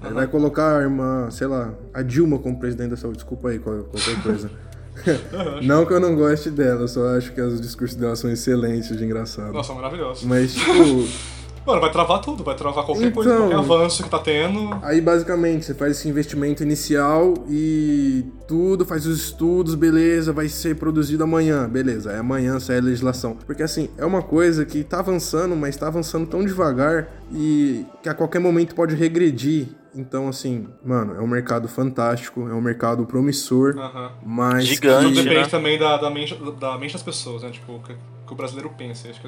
Ele 0.04 0.14
vai 0.14 0.26
colocar 0.26 0.78
a 0.78 0.82
irmã, 0.82 1.28
sei 1.30 1.46
lá, 1.46 1.74
a 1.92 2.02
Dilma 2.02 2.38
como 2.38 2.58
presidente 2.58 2.90
da 2.90 2.96
saúde. 2.96 3.16
Desculpa 3.18 3.48
aí 3.48 3.58
qual- 3.58 3.84
qualquer 3.84 4.22
coisa. 4.22 4.50
não 5.62 5.84
que 5.84 5.92
eu 5.92 6.00
não 6.00 6.14
goste 6.16 6.48
dela, 6.50 6.82
eu 6.82 6.88
só 6.88 7.16
acho 7.16 7.32
que 7.32 7.40
os 7.40 7.60
discursos 7.60 7.96
dela 7.96 8.16
são 8.16 8.30
excelentes 8.30 8.96
de 8.96 9.04
engraçado. 9.04 9.52
Nossa, 9.52 9.74
maravilhoso. 9.74 10.26
Mas, 10.26 10.54
tipo, 10.56 10.72
Mano, 11.66 11.80
vai 11.80 11.90
travar 11.90 12.20
tudo, 12.20 12.44
vai 12.44 12.54
travar 12.54 12.84
qualquer 12.84 13.12
coisa, 13.12 13.30
Então- 13.34 13.48
qualquer 13.48 13.58
avanço 13.58 14.02
que 14.04 14.08
tá 14.08 14.18
tendo. 14.20 14.78
aí 14.82 15.00
basicamente 15.00 15.64
você 15.66 15.74
faz 15.74 15.98
esse 15.98 16.08
investimento 16.08 16.62
inicial 16.62 17.34
e 17.48 18.24
tudo, 18.46 18.84
faz 18.86 19.04
os 19.06 19.18
estudos, 19.18 19.74
beleza, 19.74 20.32
vai 20.32 20.48
ser 20.48 20.76
produzido 20.76 21.24
amanhã, 21.24 21.68
beleza, 21.68 22.12
aí 22.12 22.18
amanhã 22.18 22.60
sai 22.60 22.78
a 22.78 22.82
legislação. 22.82 23.36
Porque 23.44 23.62
assim, 23.64 23.88
é 23.98 24.06
uma 24.06 24.22
coisa 24.22 24.64
que 24.64 24.84
tá 24.84 25.00
avançando, 25.00 25.56
mas 25.56 25.76
tá 25.76 25.88
avançando 25.88 26.26
tão 26.26 26.44
devagar 26.44 27.08
e 27.32 27.84
que 28.02 28.08
a 28.08 28.14
qualquer 28.14 28.38
momento 28.38 28.74
pode 28.74 28.94
regredir. 28.94 29.66
Então, 29.98 30.28
assim, 30.28 30.68
mano, 30.84 31.14
é 31.16 31.20
um 31.20 31.26
mercado 31.26 31.66
fantástico, 31.68 32.46
é 32.48 32.52
um 32.52 32.60
mercado 32.60 33.06
promissor, 33.06 33.74
Aham. 33.78 34.12
mas. 34.24 34.66
Gigante. 34.66 35.04
Tudo 35.06 35.14
depende 35.16 35.40
né? 35.40 35.46
também 35.46 35.78
da, 35.78 35.96
da, 35.96 36.10
mente, 36.10 36.38
da 36.60 36.76
mente 36.76 36.92
das 36.92 37.02
pessoas, 37.02 37.42
né? 37.42 37.48
Tipo, 37.50 37.76
o 37.76 37.80
que, 37.80 37.94
que 37.94 38.32
o 38.32 38.36
brasileiro 38.36 38.70
pensa. 38.76 39.08
Acho 39.08 39.20
que 39.22 39.26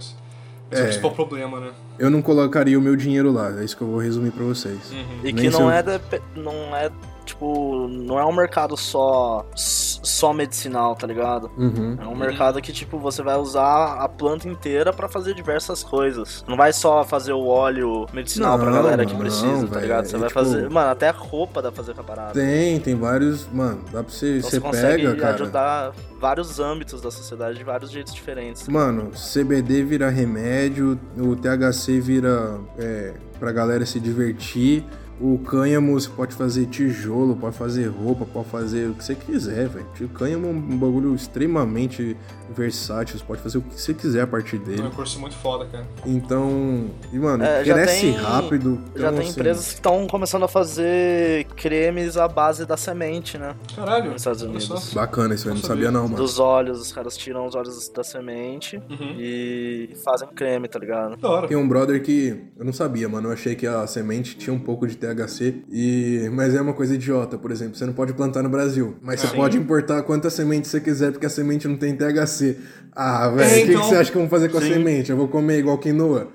esse, 0.71 0.81
é. 0.81 0.85
o 0.85 0.85
É. 0.85 0.87
principal 0.89 1.11
problema, 1.13 1.61
né? 1.61 1.71
Eu 1.99 2.11
não 2.11 2.21
colocaria 2.23 2.79
o 2.79 2.83
meu 2.83 2.95
dinheiro 2.97 3.33
lá, 3.33 3.61
é 3.61 3.65
isso 3.65 3.77
que 3.77 3.83
eu 3.83 3.89
vou 3.89 3.99
resumir 4.01 4.31
pra 4.31 4.45
vocês. 4.45 4.91
Uhum. 4.93 4.99
E 5.21 5.33
Nem 5.33 5.35
que 5.35 5.51
não 5.51 5.63
eu- 5.63 5.71
é, 5.71 5.83
depe- 5.83 6.23
não 6.37 6.53
é, 6.77 6.91
tipo, 7.29 7.87
não 7.89 8.19
é 8.19 8.25
um 8.25 8.33
mercado 8.35 8.77
só, 8.77 9.47
só 9.55 10.33
medicinal, 10.33 10.95
tá 10.97 11.07
ligado? 11.07 11.51
Uhum. 11.57 11.97
É 12.01 12.07
um 12.07 12.17
mercado 12.17 12.61
que, 12.61 12.73
tipo, 12.73 12.99
você 12.99 13.23
vai 13.23 13.37
usar 13.37 13.95
a 14.03 14.09
planta 14.09 14.49
inteira 14.49 14.93
pra 14.93 15.09
fazer 15.09 15.35
diversas 15.35 15.83
coisas. 15.85 16.45
Não 16.49 16.57
vai 16.57 16.73
só 16.73 17.05
fazer 17.05 17.33
o 17.33 17.47
óleo 17.47 18.07
medicinal 18.13 18.59
pra 18.59 18.71
Não, 18.71 18.73
galera 18.83 19.05
que 19.07 19.13
não, 19.13 19.21
precisa, 19.21 19.67
tá 19.67 19.75
velho. 19.75 19.81
ligado? 19.83 20.07
Você 20.07 20.17
É, 20.17 20.19
vai 20.19 20.29
tipo- 20.29 20.41
fazer. 20.41 20.71
Mano, 20.71 20.91
até 20.91 21.11
roupa 21.11 21.63
dá 21.63 21.71
pra 21.71 21.77
fazer 21.83 21.95
com 21.95 22.01
a 22.01 22.05
parada. 22.05 22.33
Tem, 22.33 22.81
tem 22.81 22.95
vários. 22.97 23.47
Mano, 23.53 23.83
dá 23.93 24.03
pra 24.03 24.13
você. 24.13 24.39
Então 24.39 24.51
Você 24.51 24.57
você 24.57 24.61
consegue 24.61 25.03
pega, 25.07 25.17
cara. 25.21 25.35
ajudar 25.35 25.93
vários 26.21 26.59
âmbitos 26.59 27.01
da 27.01 27.11
sociedade 27.11 27.59
de 27.59 27.65
vários 27.65 27.91
jeitos 27.91 28.13
diferentes. 28.15 28.67
Mano, 28.69 29.11
CBD 29.15 29.85
vira 29.85 30.09
remédio, 30.09 30.99
o 31.17 31.37
THC 31.37 32.01
vira 32.01 32.59
é, 32.79 33.15
pra 33.39 33.53
galera 33.53 33.85
se 33.87 34.01
divertir, 34.01 34.85
O 35.21 35.37
cânhamo 35.39 35.99
você 35.99 36.09
pode 36.09 36.35
fazer 36.35 36.67
tijolo, 36.67 37.35
pode 37.35 37.57
fazer 37.57 37.87
roupa, 37.89 38.25
pode 38.25 38.49
fazer 38.51 38.89
o 38.91 38.95
que 38.95 39.05
você 39.05 39.15
quiser, 39.17 39.69
velho. 39.69 39.87
O 40.03 40.09
cânhamo 40.09 40.47
é 40.47 40.51
um 40.51 40.79
bagulho 40.79 41.13
extremamente 41.15 42.17
versátil, 42.55 43.19
você 43.19 43.25
pode 43.25 43.43
fazer 43.43 43.59
o 43.59 43.63
que 43.63 43.81
você 43.81 43.93
quiser 43.93 44.23
a 44.23 44.27
partir 44.27 44.57
É 44.57 44.59
dele. 44.61 44.83
um 44.83 44.91
curso 44.91 45.19
muito 45.21 45.35
foda, 45.37 45.67
cara. 45.67 45.87
Então, 46.07 46.89
e 47.13 47.19
mano, 47.19 47.43
É, 47.45 47.65
já 47.65 47.75
cresce 47.75 48.01
tem- 48.03 48.13
rápido. 48.13 48.81
Já 48.95 49.09
então, 49.09 49.11
tem 49.15 49.21
assim, 49.23 49.31
empresas 49.31 49.67
que 49.69 49.75
estão 49.75 50.07
começando 50.07 50.45
a 50.45 50.49
fazer 50.49 51.45
cremes 51.57 52.17
à 52.17 52.29
base 52.29 52.65
da 52.65 52.77
semente, 52.77 53.37
né? 53.37 53.55
Caralho. 53.75 54.13
Nos 54.13 54.23
Estados 54.23 54.43
Unidos. 54.43 54.95
Bacana 54.95 55.35
isso 55.35 55.49
aí, 55.49 55.55
não 55.55 55.61
Não 55.61 55.69
sabia 55.69 55.91
não, 55.91 56.05
mano. 56.05 56.17
Dos 56.17 56.39
óleos, 56.39 56.81
os 56.81 56.93
caras 56.93 57.17
tiram 57.17 57.45
os 57.45 57.55
óleos 57.57 57.89
da 57.89 58.05
semente 58.05 58.77
Uhum. 58.89 59.17
e 59.19 59.91
fazem 60.05 60.29
creme, 60.29 60.69
tá 60.69 60.79
ligado? 60.79 61.17
Da 61.17 61.29
hora. 61.29 61.49
Tem 61.49 61.57
um 61.57 61.69
brother 61.69 62.01
que 62.03 62.45
eu 62.57 62.65
não 62.65 62.73
sabia, 62.73 63.09
mano. 63.09 63.29
Eu 63.29 63.33
achei 63.33 63.55
que 63.57 63.67
a 63.67 63.87
semente 63.87 64.37
tinha 64.37 64.55
um 64.55 64.59
pouco 64.61 64.87
de 64.87 64.97
THC 65.15 65.63
e 65.71 66.29
mas 66.33 66.55
é 66.55 66.61
uma 66.61 66.73
coisa 66.73 66.95
idiota, 66.95 67.39
por 67.39 67.51
exemplo, 67.51 67.77
você 67.77 67.87
não 67.87 67.93
pode 67.93 68.13
plantar 68.13 68.43
no 68.43 68.49
Brasil, 68.49 68.97
mas 69.03 69.21
você 69.21 69.29
Sim. 69.29 69.37
pode 69.37 69.57
importar 69.57 70.03
quantas 70.03 70.33
sementes 70.33 70.71
você 70.71 70.81
quiser 70.81 71.13
porque 71.13 71.27
a 71.27 71.31
semente 71.31 71.67
não 71.69 71.77
tem 71.77 71.95
THC. 71.95 72.57
Ah, 72.95 73.29
velho, 73.29 73.41
É, 73.43 73.47
o 73.47 73.55
que, 73.55 73.65
que 73.67 73.71
então- 73.73 73.83
você 73.89 73.95
acha 73.97 74.11
que 74.11 74.17
eu 74.17 74.23
vou 74.23 74.31
fazer 74.31 74.49
com 74.49 74.59
a 74.59 74.61
Sim. 74.61 74.73
semente? 74.75 75.11
Eu 75.11 75.17
vou 75.17 75.29
comer 75.29 75.59
igual 75.59 75.79
quinoa? 75.79 76.29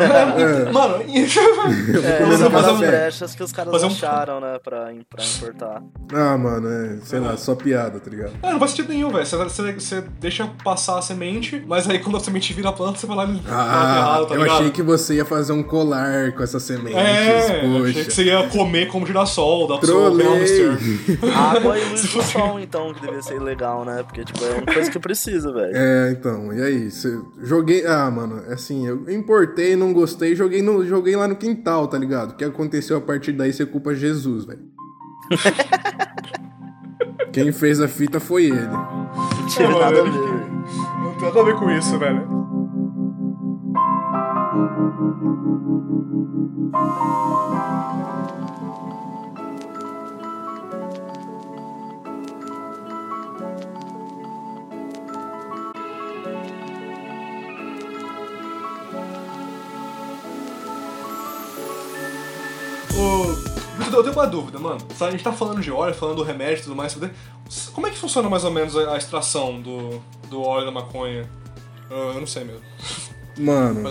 É, 0.00 0.70
Mano, 0.72 0.96
É, 1.08 2.18
Vamos 2.20 2.34
essa 2.40 2.50
fazer 2.50 2.66
das 2.66 2.76
um- 2.76 2.78
brechas 2.78 3.34
que 3.34 3.42
os 3.42 3.52
caras 3.52 3.72
fazer 3.72 3.86
um- 3.86 3.88
acharam, 3.88 4.40
né, 4.40 4.58
pra, 4.62 4.90
pra 5.08 5.24
importar. 5.24 5.82
Ah, 6.12 6.36
mano, 6.36 6.68
é, 6.68 6.98
sei 7.04 7.20
lá, 7.20 7.36
só 7.36 7.54
piada, 7.54 7.98
tá 7.98 8.10
ligado? 8.10 8.32
É, 8.42 8.52
não 8.52 8.58
faz 8.58 8.72
sentido 8.72 8.88
nenhum, 8.92 9.10
velho. 9.10 9.24
Você, 9.26 9.36
você- 9.36 9.72
você 9.72 10.04
deixa 10.20 10.46
passar 10.62 10.98
a 10.98 11.02
semente, 11.02 11.62
mas 11.66 11.88
aí 11.88 11.98
quando 11.98 12.16
a 12.16 12.20
semente 12.20 12.52
vira 12.52 12.72
planta, 12.72 12.98
você 12.98 13.06
vai 13.06 13.16
lá 13.16 13.24
e 13.24 13.40
Ah, 13.48 13.96
errado, 13.98 14.26
tá 14.26 14.34
eu 14.34 14.42
ligado? 14.42 14.56
achei 14.58 14.70
que 14.70 14.82
você 14.82 15.14
ia 15.14 15.24
fazer 15.24 15.52
um 15.52 15.62
colar 15.62 16.32
com 16.32 16.42
essas 16.42 16.62
sementes. 16.62 16.98
É, 16.98 17.64
eu 17.64 17.70
poxa. 17.78 17.90
achei 17.90 18.04
que 18.04 18.12
você 18.12 18.24
ia 18.24 18.46
comer 18.48 18.88
como 18.88 19.06
girassol, 19.06 19.78
Trolei. 19.78 20.26
hamster. 20.26 20.78
Água 21.36 21.78
e 21.78 21.84
luz 21.90 22.02
do 22.12 22.22
sol, 22.22 22.60
então, 22.60 22.92
que 22.94 23.00
devia 23.00 23.22
ser 23.22 23.36
ilegal, 23.36 23.84
né? 23.84 24.02
Porque, 24.02 24.24
tipo, 24.24 24.44
é 24.44 24.50
uma 24.58 24.66
coisa 24.74 24.90
que 24.90 24.98
precisa, 24.98 25.52
velho. 25.52 25.72
É, 25.74 26.10
então, 26.12 26.52
e 26.52 26.62
aí? 26.62 26.90
Cê, 26.90 27.18
joguei. 27.42 27.86
Ah, 27.86 28.10
mano, 28.10 28.42
é 28.48 28.54
assim, 28.54 28.86
eu 28.86 29.08
importei, 29.10 29.76
não 29.78 29.92
gostei, 29.92 30.34
joguei, 30.34 30.60
no, 30.60 30.84
joguei 30.84 31.14
lá 31.16 31.28
no 31.28 31.36
quintal, 31.36 31.88
tá 31.88 31.96
ligado? 31.96 32.32
O 32.32 32.34
que 32.34 32.44
aconteceu 32.44 32.96
a 32.96 33.00
partir 33.00 33.32
daí, 33.32 33.52
você 33.52 33.64
culpa 33.64 33.94
Jesus, 33.94 34.44
velho. 34.44 34.66
Quem 37.32 37.52
fez 37.52 37.80
a 37.80 37.88
fita 37.88 38.18
foi 38.18 38.46
ele. 38.46 38.66
Não 38.66 39.46
tive 39.46 39.68
nada 39.68 40.00
a 40.00 40.02
ver. 40.02 40.10
Não 40.10 41.14
tem 41.14 41.28
nada 41.28 41.40
a 41.40 41.44
ver 41.44 41.54
com 41.56 41.70
isso, 41.70 41.96
velho. 41.98 42.26
Eu 62.98 64.02
tenho 64.02 64.12
uma 64.12 64.26
dúvida, 64.26 64.58
mano. 64.58 64.78
A 65.00 65.10
gente 65.10 65.24
tá 65.24 65.32
falando 65.32 65.60
de 65.60 65.70
óleo, 65.70 65.94
falando 65.94 66.16
do 66.16 66.22
remédio 66.22 66.60
e 66.60 66.62
tudo 66.62 66.76
mais. 66.76 66.96
Como 67.72 67.86
é 67.86 67.90
que 67.90 67.98
funciona 67.98 68.28
mais 68.28 68.44
ou 68.44 68.50
menos 68.50 68.76
a 68.76 68.96
extração 68.96 69.60
do, 69.60 70.00
do 70.28 70.42
óleo 70.42 70.66
da 70.66 70.72
maconha? 70.72 71.28
Eu, 71.90 71.96
eu 71.96 72.20
não 72.20 72.26
sei 72.26 72.44
mesmo. 72.44 72.62
Mano, 73.38 73.82
tá 73.82 73.90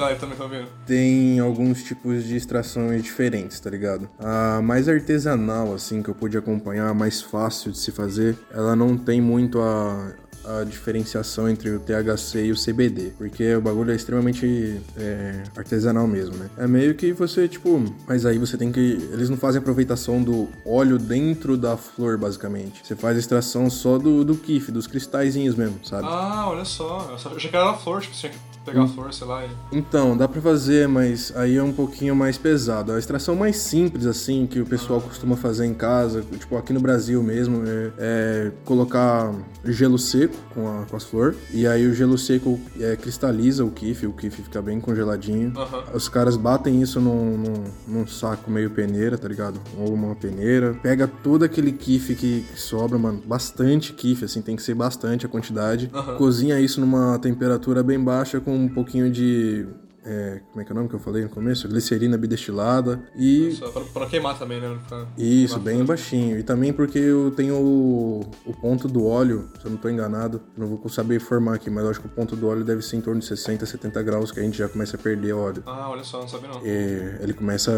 tem 0.85 1.39
alguns 1.39 1.81
tipos 1.83 2.25
de 2.25 2.35
extrações 2.35 3.01
diferentes, 3.01 3.59
tá 3.59 3.69
ligado? 3.69 4.09
A 4.19 4.61
mais 4.61 4.89
artesanal, 4.89 5.73
assim, 5.73 6.03
que 6.03 6.09
eu 6.09 6.15
pude 6.15 6.37
acompanhar, 6.37 6.89
a 6.89 6.93
mais 6.93 7.21
fácil 7.21 7.71
de 7.71 7.77
se 7.77 7.91
fazer, 7.91 8.37
ela 8.51 8.75
não 8.75 8.97
tem 8.97 9.21
muito 9.21 9.61
a, 9.61 10.13
a 10.47 10.63
diferenciação 10.63 11.49
entre 11.49 11.69
o 11.69 11.79
THC 11.79 12.45
e 12.45 12.51
o 12.51 12.55
CBD, 12.55 13.13
porque 13.17 13.55
o 13.55 13.61
bagulho 13.61 13.91
é 13.91 13.95
extremamente 13.95 14.81
é, 14.97 15.43
artesanal 15.55 16.07
mesmo, 16.07 16.35
né? 16.35 16.49
É 16.57 16.67
meio 16.67 16.95
que 16.95 17.11
você, 17.11 17.47
tipo, 17.47 17.83
mas 18.07 18.25
aí 18.25 18.37
você 18.37 18.57
tem 18.57 18.71
que. 18.71 18.79
Eles 19.11 19.29
não 19.29 19.37
fazem 19.37 19.59
aproveitação 19.59 20.23
do 20.23 20.47
óleo 20.65 20.97
dentro 20.97 21.57
da 21.57 21.75
flor, 21.75 22.17
basicamente. 22.17 22.85
Você 22.85 22.95
faz 22.95 23.17
a 23.17 23.19
extração 23.19 23.69
só 23.69 23.97
do, 23.97 24.23
do 24.23 24.35
kiff, 24.35 24.71
dos 24.71 24.87
cristalzinhos 24.87 25.55
mesmo, 25.55 25.79
sabe? 25.83 26.07
Ah, 26.07 26.45
olha 26.49 26.65
só. 26.65 27.07
Eu 27.09 27.35
achei 27.35 27.49
que 27.49 27.55
era 27.55 27.73
flor, 27.73 28.01
tipo, 28.01 28.15
que 28.15 28.56
pegar 28.71 28.83
a 28.83 28.87
flor, 28.87 29.13
sei 29.13 29.27
lá. 29.27 29.45
E... 29.45 29.49
Então, 29.71 30.15
dá 30.17 30.27
pra 30.27 30.41
fazer, 30.41 30.87
mas 30.87 31.31
aí 31.35 31.55
é 31.57 31.63
um 31.63 31.71
pouquinho 31.73 32.15
mais 32.15 32.37
pesado. 32.37 32.91
A 32.91 32.99
extração 32.99 33.35
mais 33.35 33.57
simples, 33.57 34.05
assim, 34.05 34.45
que 34.45 34.59
o 34.59 34.65
pessoal 34.65 34.99
costuma 35.01 35.35
fazer 35.35 35.65
em 35.65 35.73
casa, 35.73 36.21
tipo 36.37 36.57
aqui 36.57 36.73
no 36.73 36.79
Brasil 36.79 37.21
mesmo, 37.23 37.63
é, 37.65 37.91
é 37.97 38.51
colocar 38.65 39.33
gelo 39.65 39.97
seco 39.97 40.35
com, 40.53 40.67
a- 40.67 40.85
com 40.85 40.95
as 40.95 41.03
flores. 41.03 41.37
E 41.53 41.65
aí 41.67 41.87
o 41.87 41.93
gelo 41.93 42.17
seco 42.17 42.59
é, 42.79 42.95
cristaliza 42.95 43.63
o 43.63 43.71
kiff, 43.71 44.05
o 44.05 44.13
kiff 44.13 44.41
fica 44.41 44.61
bem 44.61 44.79
congeladinho. 44.79 45.53
Aham. 45.57 45.83
Os 45.93 46.09
caras 46.09 46.35
batem 46.37 46.81
isso 46.81 46.99
num, 46.99 47.37
num, 47.37 47.63
num 47.87 48.07
saco 48.07 48.49
meio 48.51 48.69
peneira, 48.69 49.17
tá 49.17 49.27
ligado? 49.27 49.59
Ou 49.77 49.93
uma 49.93 50.15
peneira. 50.15 50.73
Pega 50.81 51.07
todo 51.07 51.43
aquele 51.43 51.71
kiff 51.71 52.15
que, 52.15 52.41
que 52.41 52.59
sobra, 52.59 52.97
mano. 52.97 53.21
Bastante 53.25 53.93
kiff, 53.93 54.25
assim, 54.25 54.41
tem 54.41 54.55
que 54.55 54.61
ser 54.63 54.73
bastante 54.73 55.25
a 55.25 55.29
quantidade. 55.29 55.89
Aham. 55.93 56.15
Cozinha 56.15 56.59
isso 56.59 56.79
numa 56.81 57.17
temperatura 57.19 57.83
bem 57.83 57.99
baixa 57.99 58.39
com 58.39 58.56
um 58.65 58.69
pouquinho 58.69 59.09
de. 59.11 59.67
é, 60.05 60.41
como 60.51 60.61
é 60.61 60.65
que 60.65 60.71
é 60.71 60.73
o 60.73 60.75
nome 60.75 60.87
que 60.89 60.95
eu 60.95 60.99
falei 60.99 61.23
no 61.23 61.29
começo? 61.29 61.67
Glicerina 61.67 62.17
bidestilada. 62.17 63.01
E. 63.17 63.51
Só 63.53 63.69
pra, 63.69 63.81
pra 63.81 64.05
queimar 64.07 64.37
também, 64.39 64.59
né? 64.61 64.77
Ficar- 64.83 65.05
Isso, 65.17 65.55
queimar 65.59 65.75
bem 65.77 65.85
baixinho. 65.85 66.39
E 66.39 66.43
também 66.43 66.71
porque 66.71 66.97
eu 66.97 67.31
tenho 67.31 67.55
o, 67.55 68.19
o 68.45 68.53
ponto 68.53 68.87
do 68.87 69.05
óleo, 69.05 69.49
se 69.59 69.65
eu 69.65 69.71
não 69.71 69.77
tô 69.77 69.89
enganado, 69.89 70.41
não 70.57 70.67
vou 70.67 70.87
saber 70.89 71.15
informar 71.17 71.55
aqui, 71.55 71.69
mas 71.69 71.83
eu 71.83 71.89
acho 71.89 71.99
que 71.99 72.07
o 72.07 72.09
ponto 72.09 72.35
do 72.35 72.47
óleo 72.47 72.63
deve 72.63 72.81
ser 72.81 72.95
em 72.97 73.01
torno 73.01 73.19
de 73.19 73.25
60, 73.27 73.65
70 73.65 74.01
graus, 74.03 74.31
que 74.31 74.39
a 74.39 74.43
gente 74.43 74.57
já 74.57 74.69
começa 74.69 74.95
a 74.95 74.99
perder 74.99 75.33
óleo. 75.33 75.63
Ah, 75.65 75.89
olha 75.89 76.03
só, 76.03 76.21
não 76.21 76.27
sabia 76.27 76.49
não. 76.49 76.61
É, 76.63 77.19
ele 77.21 77.33
começa 77.33 77.71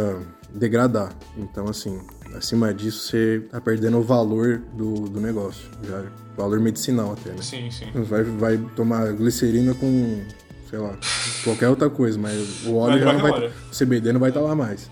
a 0.53 0.57
degradar. 0.57 1.11
Então, 1.37 1.67
assim, 1.67 1.99
acima 2.35 2.71
disso, 2.73 3.07
você 3.07 3.43
tá 3.51 3.59
perdendo 3.59 3.97
o 3.97 4.03
valor 4.03 4.59
do, 4.75 5.09
do 5.09 5.19
negócio. 5.19 5.67
Já, 5.87 6.03
valor 6.37 6.59
medicinal 6.59 7.13
até, 7.13 7.31
né? 7.31 7.41
Sim, 7.41 7.69
sim. 7.71 7.85
Vai, 8.03 8.23
vai 8.23 8.57
tomar 8.75 9.11
glicerina 9.13 9.73
com, 9.73 10.21
sei 10.69 10.79
lá, 10.79 10.95
qualquer 11.43 11.69
outra 11.69 11.89
coisa, 11.89 12.17
mas 12.19 12.65
o 12.65 12.75
óleo 12.75 12.99
já 12.99 13.13
não 13.13 13.21
vai. 13.21 13.31
óleo. 13.31 13.51
O 13.71 13.75
CBD 13.75 14.13
não 14.13 14.19
vai 14.19 14.29
estar 14.29 14.41
lá 14.41 14.55
mais. 14.55 14.89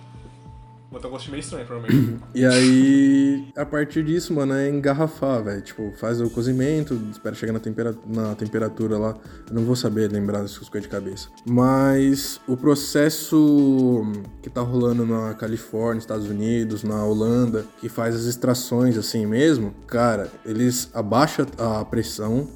Vou 0.90 1.02
ter 1.02 1.08
um 1.08 1.12
gosto 1.12 1.30
meio 1.30 1.42
estranho, 1.42 1.66
provavelmente. 1.66 2.18
E 2.34 2.46
aí, 2.46 3.48
a 3.58 3.66
partir 3.66 4.04
disso, 4.04 4.34
mano, 4.34 4.54
é 4.54 4.70
engarrafar, 4.70 5.44
velho. 5.44 5.62
Tipo, 5.62 5.92
faz 5.98 6.22
o 6.22 6.30
cozimento, 6.30 6.94
espera 7.12 7.36
chegar 7.36 7.52
na, 7.52 7.60
tempera 7.60 7.96
na 8.08 8.34
temperatura 8.36 8.98
lá. 8.98 9.16
Eu 9.48 9.54
não 9.54 9.63
vou 9.63 9.76
saber 9.76 10.10
lembrar 10.12 10.42
dessas 10.42 10.70
coisas 10.70 10.84
de 10.84 10.90
cabeça. 10.90 11.30
Mas 11.46 12.40
o 12.48 12.56
processo 12.56 14.04
que 14.42 14.50
tá 14.50 14.62
rolando 14.62 15.06
na 15.06 15.34
Califórnia, 15.34 16.00
Estados 16.00 16.30
Unidos, 16.30 16.84
na 16.84 17.04
Holanda, 17.04 17.66
que 17.82 17.90
faz 17.90 18.16
as 18.16 18.24
extrações 18.24 18.98
assim 18.98 19.26
mesmo, 19.26 19.76
cara, 19.86 20.32
eles 20.46 20.90
abaixam 20.94 21.46
a 21.58 21.84
pressão 21.84 22.48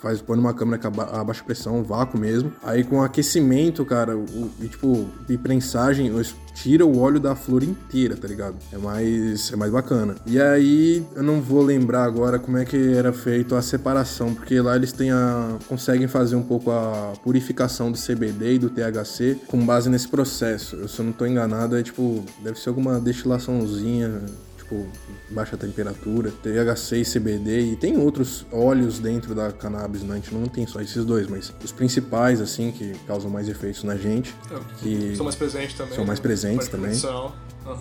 faz, 0.00 0.20
põe 0.20 0.36
numa 0.36 0.54
câmera 0.54 0.80
a 0.88 1.24
pressão, 1.44 1.82
vácuo 1.82 2.18
mesmo. 2.18 2.52
Aí 2.62 2.84
com 2.84 3.02
aquecimento, 3.02 3.84
cara, 3.84 4.16
o, 4.16 4.50
e 4.60 4.68
tipo, 4.68 5.06
de 5.26 5.36
prensagem, 5.38 6.10
tira 6.54 6.86
o 6.86 6.98
óleo 6.98 7.20
da 7.20 7.34
flor 7.34 7.62
inteira, 7.62 8.16
tá 8.16 8.26
ligado? 8.26 8.56
É 8.72 8.78
mais, 8.78 9.52
é 9.52 9.56
mais 9.56 9.70
bacana. 9.70 10.14
E 10.24 10.40
aí, 10.40 11.04
eu 11.14 11.22
não 11.22 11.40
vou 11.40 11.62
lembrar 11.62 12.04
agora 12.04 12.38
como 12.38 12.56
é 12.56 12.64
que 12.64 12.94
era 12.94 13.12
feito 13.12 13.54
a 13.54 13.62
separação, 13.62 14.34
porque 14.34 14.58
lá 14.60 14.74
eles 14.74 14.92
têm 14.92 15.10
a, 15.10 15.58
conseguem 15.68 16.08
fazer 16.08 16.34
um 16.34 16.42
pouco 16.42 16.70
a 16.70 17.12
purificação 17.22 17.92
do 17.92 17.98
CBD 17.98 18.54
e 18.54 18.58
do 18.58 18.70
THC 18.70 19.38
com 19.46 19.64
base 19.64 19.90
nesse 19.90 20.08
processo. 20.08 20.76
Eu, 20.76 20.88
se 20.88 20.98
eu 20.98 21.04
não 21.04 21.12
tô 21.12 21.26
enganado, 21.26 21.76
é 21.76 21.82
tipo, 21.82 22.24
deve 22.42 22.58
ser 22.58 22.70
alguma 22.70 22.98
destilaçãozinha 22.98 24.22
tipo, 24.66 24.86
baixa 25.30 25.56
temperatura, 25.56 26.32
THC 26.42 26.96
e 26.96 27.04
CBD, 27.04 27.60
e 27.72 27.76
tem 27.76 27.96
outros 27.96 28.44
óleos 28.52 28.98
dentro 28.98 29.34
da 29.34 29.52
cannabis, 29.52 30.02
né? 30.02 30.14
A 30.14 30.16
gente 30.16 30.34
não 30.34 30.46
tem 30.48 30.66
só 30.66 30.80
esses 30.80 31.04
dois, 31.04 31.28
mas 31.28 31.52
os 31.64 31.70
principais, 31.72 32.40
assim, 32.40 32.72
que 32.72 32.92
causam 33.06 33.30
mais 33.30 33.48
efeitos 33.48 33.84
na 33.84 33.96
gente, 33.96 34.34
que 34.80 35.14
São 35.16 35.24
mais 35.24 35.36
presentes 35.36 35.76
também. 35.76 35.94
São 35.94 36.04
mais 36.04 36.18
né? 36.18 36.22
presentes 36.22 36.68
também. 36.68 36.92
Aham. 37.04 37.32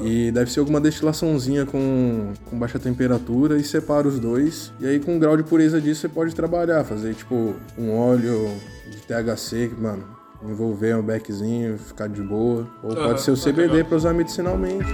e 0.01 0.31
deve 0.31 0.51
ser 0.51 0.59
alguma 0.61 0.81
destilaçãozinha 0.81 1.63
com, 1.63 2.33
com 2.49 2.57
baixa 2.57 2.79
temperatura 2.79 3.57
e 3.57 3.63
separa 3.63 4.07
os 4.07 4.19
dois. 4.19 4.71
E 4.79 4.87
aí, 4.87 4.99
com 4.99 5.15
o 5.15 5.19
grau 5.19 5.37
de 5.37 5.43
pureza 5.43 5.79
disso, 5.79 6.01
você 6.01 6.09
pode 6.09 6.33
trabalhar, 6.33 6.83
fazer 6.83 7.13
tipo 7.13 7.55
um 7.77 7.95
óleo 7.95 8.49
de 8.89 8.97
THC, 8.97 9.69
que, 9.69 9.79
mano, 9.79 10.03
envolver 10.43 10.95
um 10.95 11.03
beckzinho, 11.03 11.77
ficar 11.77 12.07
de 12.07 12.21
boa. 12.21 12.67
Ou 12.81 12.93
Aham, 12.93 13.07
pode 13.09 13.21
ser 13.21 13.31
o 13.31 13.37
CBD 13.37 13.73
legal. 13.73 13.85
pra 13.85 13.97
usar 13.97 14.13
medicinalmente. 14.13 14.85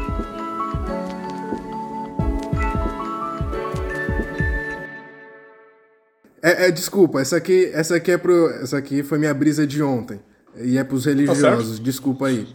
É, 6.52 6.68
é, 6.68 6.72
desculpa, 6.72 7.22
essa 7.22 7.38
aqui, 7.38 7.72
essa 7.74 7.96
aqui 7.96 8.12
é 8.12 8.18
pro. 8.18 8.50
Essa 8.62 8.78
aqui 8.78 9.04
foi 9.04 9.18
minha 9.18 9.34
brisa 9.34 9.66
de 9.66 9.82
ontem. 9.82 10.20
E 10.58 10.78
é 10.78 10.84
pros 10.84 11.06
religiosos, 11.06 11.80
desculpa 11.80 12.28
aí. 12.28 12.48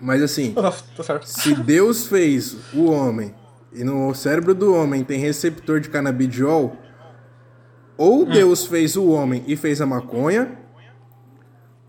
Mas 0.00 0.22
assim, 0.22 0.52
Tá, 0.52 0.72
tá 1.02 1.20
se 1.22 1.54
Deus 1.54 2.06
fez 2.06 2.56
o 2.72 2.90
homem 2.90 3.34
e 3.74 3.82
no 3.82 4.14
cérebro 4.14 4.54
do 4.54 4.72
homem 4.72 5.02
tem 5.02 5.18
receptor 5.18 5.80
de 5.80 5.88
canabidiol, 5.88 6.76
ou 7.96 8.24
Deus 8.24 8.64
fez 8.66 8.96
o 8.96 9.08
homem 9.08 9.42
e 9.46 9.56
fez 9.56 9.80
a 9.80 9.86
maconha, 9.86 10.58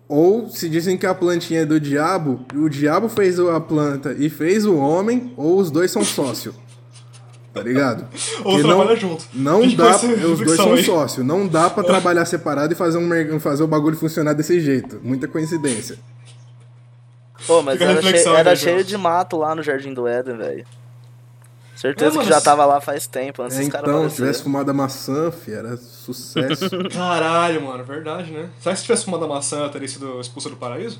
ou 0.08 0.50
se 0.50 0.68
dizem 0.68 0.98
que 0.98 1.06
a 1.06 1.14
plantinha 1.14 1.62
é 1.62 1.66
do 1.66 1.80
diabo, 1.80 2.46
o 2.56 2.70
diabo 2.70 3.08
fez 3.08 3.40
a 3.40 3.60
planta 3.60 4.16
e 4.18 4.30
fez 4.30 4.66
o 4.66 4.76
homem, 4.76 5.34
ou 5.38 5.60
os 5.60 5.72
dois 5.72 5.92
são 5.92 6.04
sócio. 6.04 6.54
Tá 7.56 7.62
ligado? 7.62 8.06
Ou 8.44 8.62
trabalha 8.62 8.98
junto. 8.98 9.24
Não 9.34 9.66
dá, 9.74 9.96
os 9.96 10.40
dois 10.42 10.58
são 10.58 10.74
aí. 10.74 10.84
sócios. 10.84 11.26
Não 11.26 11.48
dá 11.48 11.70
pra 11.70 11.86
trabalhar 11.86 12.26
separado 12.26 12.74
e 12.74 12.76
fazer, 12.76 12.98
um, 12.98 13.40
fazer 13.40 13.64
o 13.64 13.68
bagulho 13.68 13.96
funcionar 13.96 14.34
desse 14.34 14.60
jeito. 14.60 15.00
Muita 15.02 15.26
coincidência. 15.26 15.98
Pô, 17.48 17.62
mas 17.62 17.76
Fica 17.76 17.86
era, 17.86 17.94
reflexão 17.94 18.34
cheio, 18.34 18.36
era 18.36 18.50
né, 18.50 18.56
cheio 18.58 18.84
de 18.84 18.98
mato 18.98 19.38
lá 19.38 19.56
no 19.56 19.64
Jardim 19.64 19.94
do 19.94 20.06
Éden, 20.06 20.36
velho. 20.36 20.66
Certeza 21.78 22.12
É, 22.12 22.14
mano, 22.18 22.24
que 22.28 22.34
já 22.34 22.42
tava 22.42 22.66
lá 22.66 22.82
faz 22.82 23.08
tempo, 23.08 23.42
antes 23.42 23.58
É, 23.58 23.62
dos 23.62 23.70
caras 23.70 23.90
então, 23.90 24.10
se 24.10 24.16
tivesse 24.18 24.44
fumado 24.44 24.72
a 24.72 24.74
maçã, 24.74 25.32
fi, 25.32 25.54
era 25.54 25.78
sucesso. 25.78 26.70
Caralho, 26.92 27.62
mano, 27.62 27.86
verdade, 27.86 28.32
né? 28.32 28.50
Será 28.60 28.74
que 28.74 28.80
se 28.82 28.86
tivesse 28.86 29.06
fumado 29.06 29.24
a 29.24 29.28
maçã, 29.30 29.70
teria 29.70 29.88
sido 29.88 30.20
expulso 30.20 30.50
do 30.50 30.58
paraíso? 30.58 31.00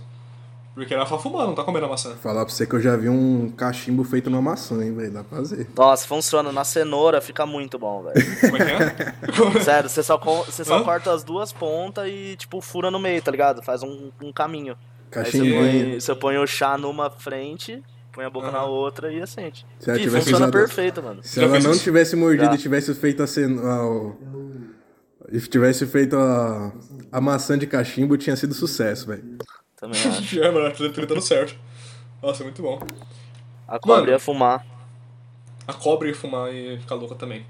Porque 0.76 0.94
ela 0.94 1.06
tá 1.06 1.18
fumando, 1.18 1.48
não 1.48 1.56
tá 1.56 1.64
comendo 1.64 1.86
a 1.86 1.90
maçã. 1.90 2.14
Falar 2.18 2.44
pra 2.46 2.54
você 2.54 2.68
que 2.68 2.76
eu 2.76 2.82
já 2.82 2.96
vi 2.98 3.08
um 3.08 3.50
cachimbo 3.50 4.04
feito 4.04 4.30
numa 4.30 4.42
maçã, 4.42 4.84
hein, 4.84 4.94
velho. 4.94 5.12
Dá 5.14 5.24
pra 5.24 5.38
fazer. 5.38 5.68
Nossa, 5.76 6.06
funciona. 6.06 6.52
Na 6.52 6.66
cenoura 6.66 7.22
fica 7.22 7.46
muito 7.46 7.80
bom, 7.80 8.04
velho. 8.04 8.16
Como 8.42 8.58
é 8.58 8.66
que 8.66 8.72
é? 9.58 9.60
Sério, 9.64 9.90
você 9.90 10.04
só, 10.04 10.18
você 10.18 10.66
só 10.66 10.80
Hã? 10.80 10.84
corta 10.84 11.14
as 11.14 11.24
duas 11.24 11.54
pontas 11.54 12.08
e, 12.10 12.36
tipo, 12.38 12.60
fura 12.60 12.92
no 12.92 13.00
meio, 13.00 13.22
tá 13.22 13.32
ligado? 13.32 13.64
Faz 13.64 13.84
um, 13.84 14.12
um 14.22 14.34
caminho. 14.34 14.74
Aí 15.16 15.24
você 15.24 15.38
Cachimbo. 15.40 15.56
põe, 15.56 16.00
você 16.02 16.16
põe 16.16 16.38
o 16.40 16.46
chá 16.46 16.78
numa 16.78 17.10
frente, 17.10 17.82
põe 18.12 18.26
a 18.26 18.30
boca 18.30 18.52
na 18.52 18.66
outra 18.66 19.14
e 19.14 19.22
acende. 19.22 19.66
Se 19.80 19.90
ela 19.90 19.98
Ih, 19.98 20.02
tivesse 20.04 20.26
funciona 20.26 20.46
usado- 20.48 20.52
perfeito, 20.52 21.02
mano. 21.02 21.24
Se 21.24 21.42
ela 21.42 21.58
não 21.58 21.78
tivesse 21.78 22.18
mordido 22.18 22.48
Já. 22.48 22.56
e 22.56 22.58
tivesse 22.58 22.94
feito 22.96 23.24
a 23.24 23.28
cen... 23.28 23.58
a- 23.60 23.86
o- 23.86 24.18
e 25.32 25.40
tivesse 25.40 25.86
feito 25.86 26.18
a... 26.18 26.74
a 27.14 27.22
maçã 27.22 27.58
de 27.58 27.66
cachimbo, 27.66 28.18
tinha 28.18 28.36
sido 28.36 28.54
sucesso, 28.54 29.08
velho. 29.08 29.24
Também 29.86 30.02
acho. 30.18 30.42
é, 30.44 30.52
mano, 30.52 30.70
tá 30.72 30.90
tá 30.90 31.06
dando 31.06 31.22
certo. 31.22 31.56
Nossa, 32.22 32.44
muito 32.44 32.62
bom. 32.62 32.80
A 33.68 33.80
cobra 33.80 34.02
Mano. 34.02 34.12
ia 34.12 34.20
fumar. 34.20 34.66
A 35.68 35.74
cobra 35.74 36.08
ia 36.08 36.16
fumar 36.16 36.54
e 36.54 36.78
ficar 36.80 36.96
louca 36.96 37.16
também. 37.16 37.46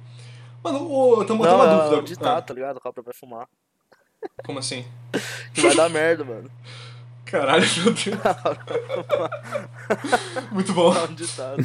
Mano, 0.64 0.80
eu 1.20 1.26
tenho 1.26 1.40
uma, 1.40 1.48
Não, 1.48 1.56
uma 1.56 1.66
é 1.66 1.78
dúvida. 1.78 1.98
o 1.98 2.04
ditado, 2.04 2.46
tá 2.46 2.54
ligado? 2.54 2.78
A 2.78 2.82
cobra 2.82 3.02
vai 3.04 3.14
fumar. 3.14 3.48
Ah, 4.24 4.28
como 4.46 4.60
assim? 4.60 4.86
Vai 5.56 5.76
dar 5.76 5.90
merda, 5.90 6.24
mano. 6.26 6.50
Caralho, 7.26 7.64
meu 7.78 7.94
Deus. 7.94 8.18
muito 10.52 10.74
bom. 10.74 10.94
É 10.96 11.04
um 11.04 11.14
ditado. 11.14 11.58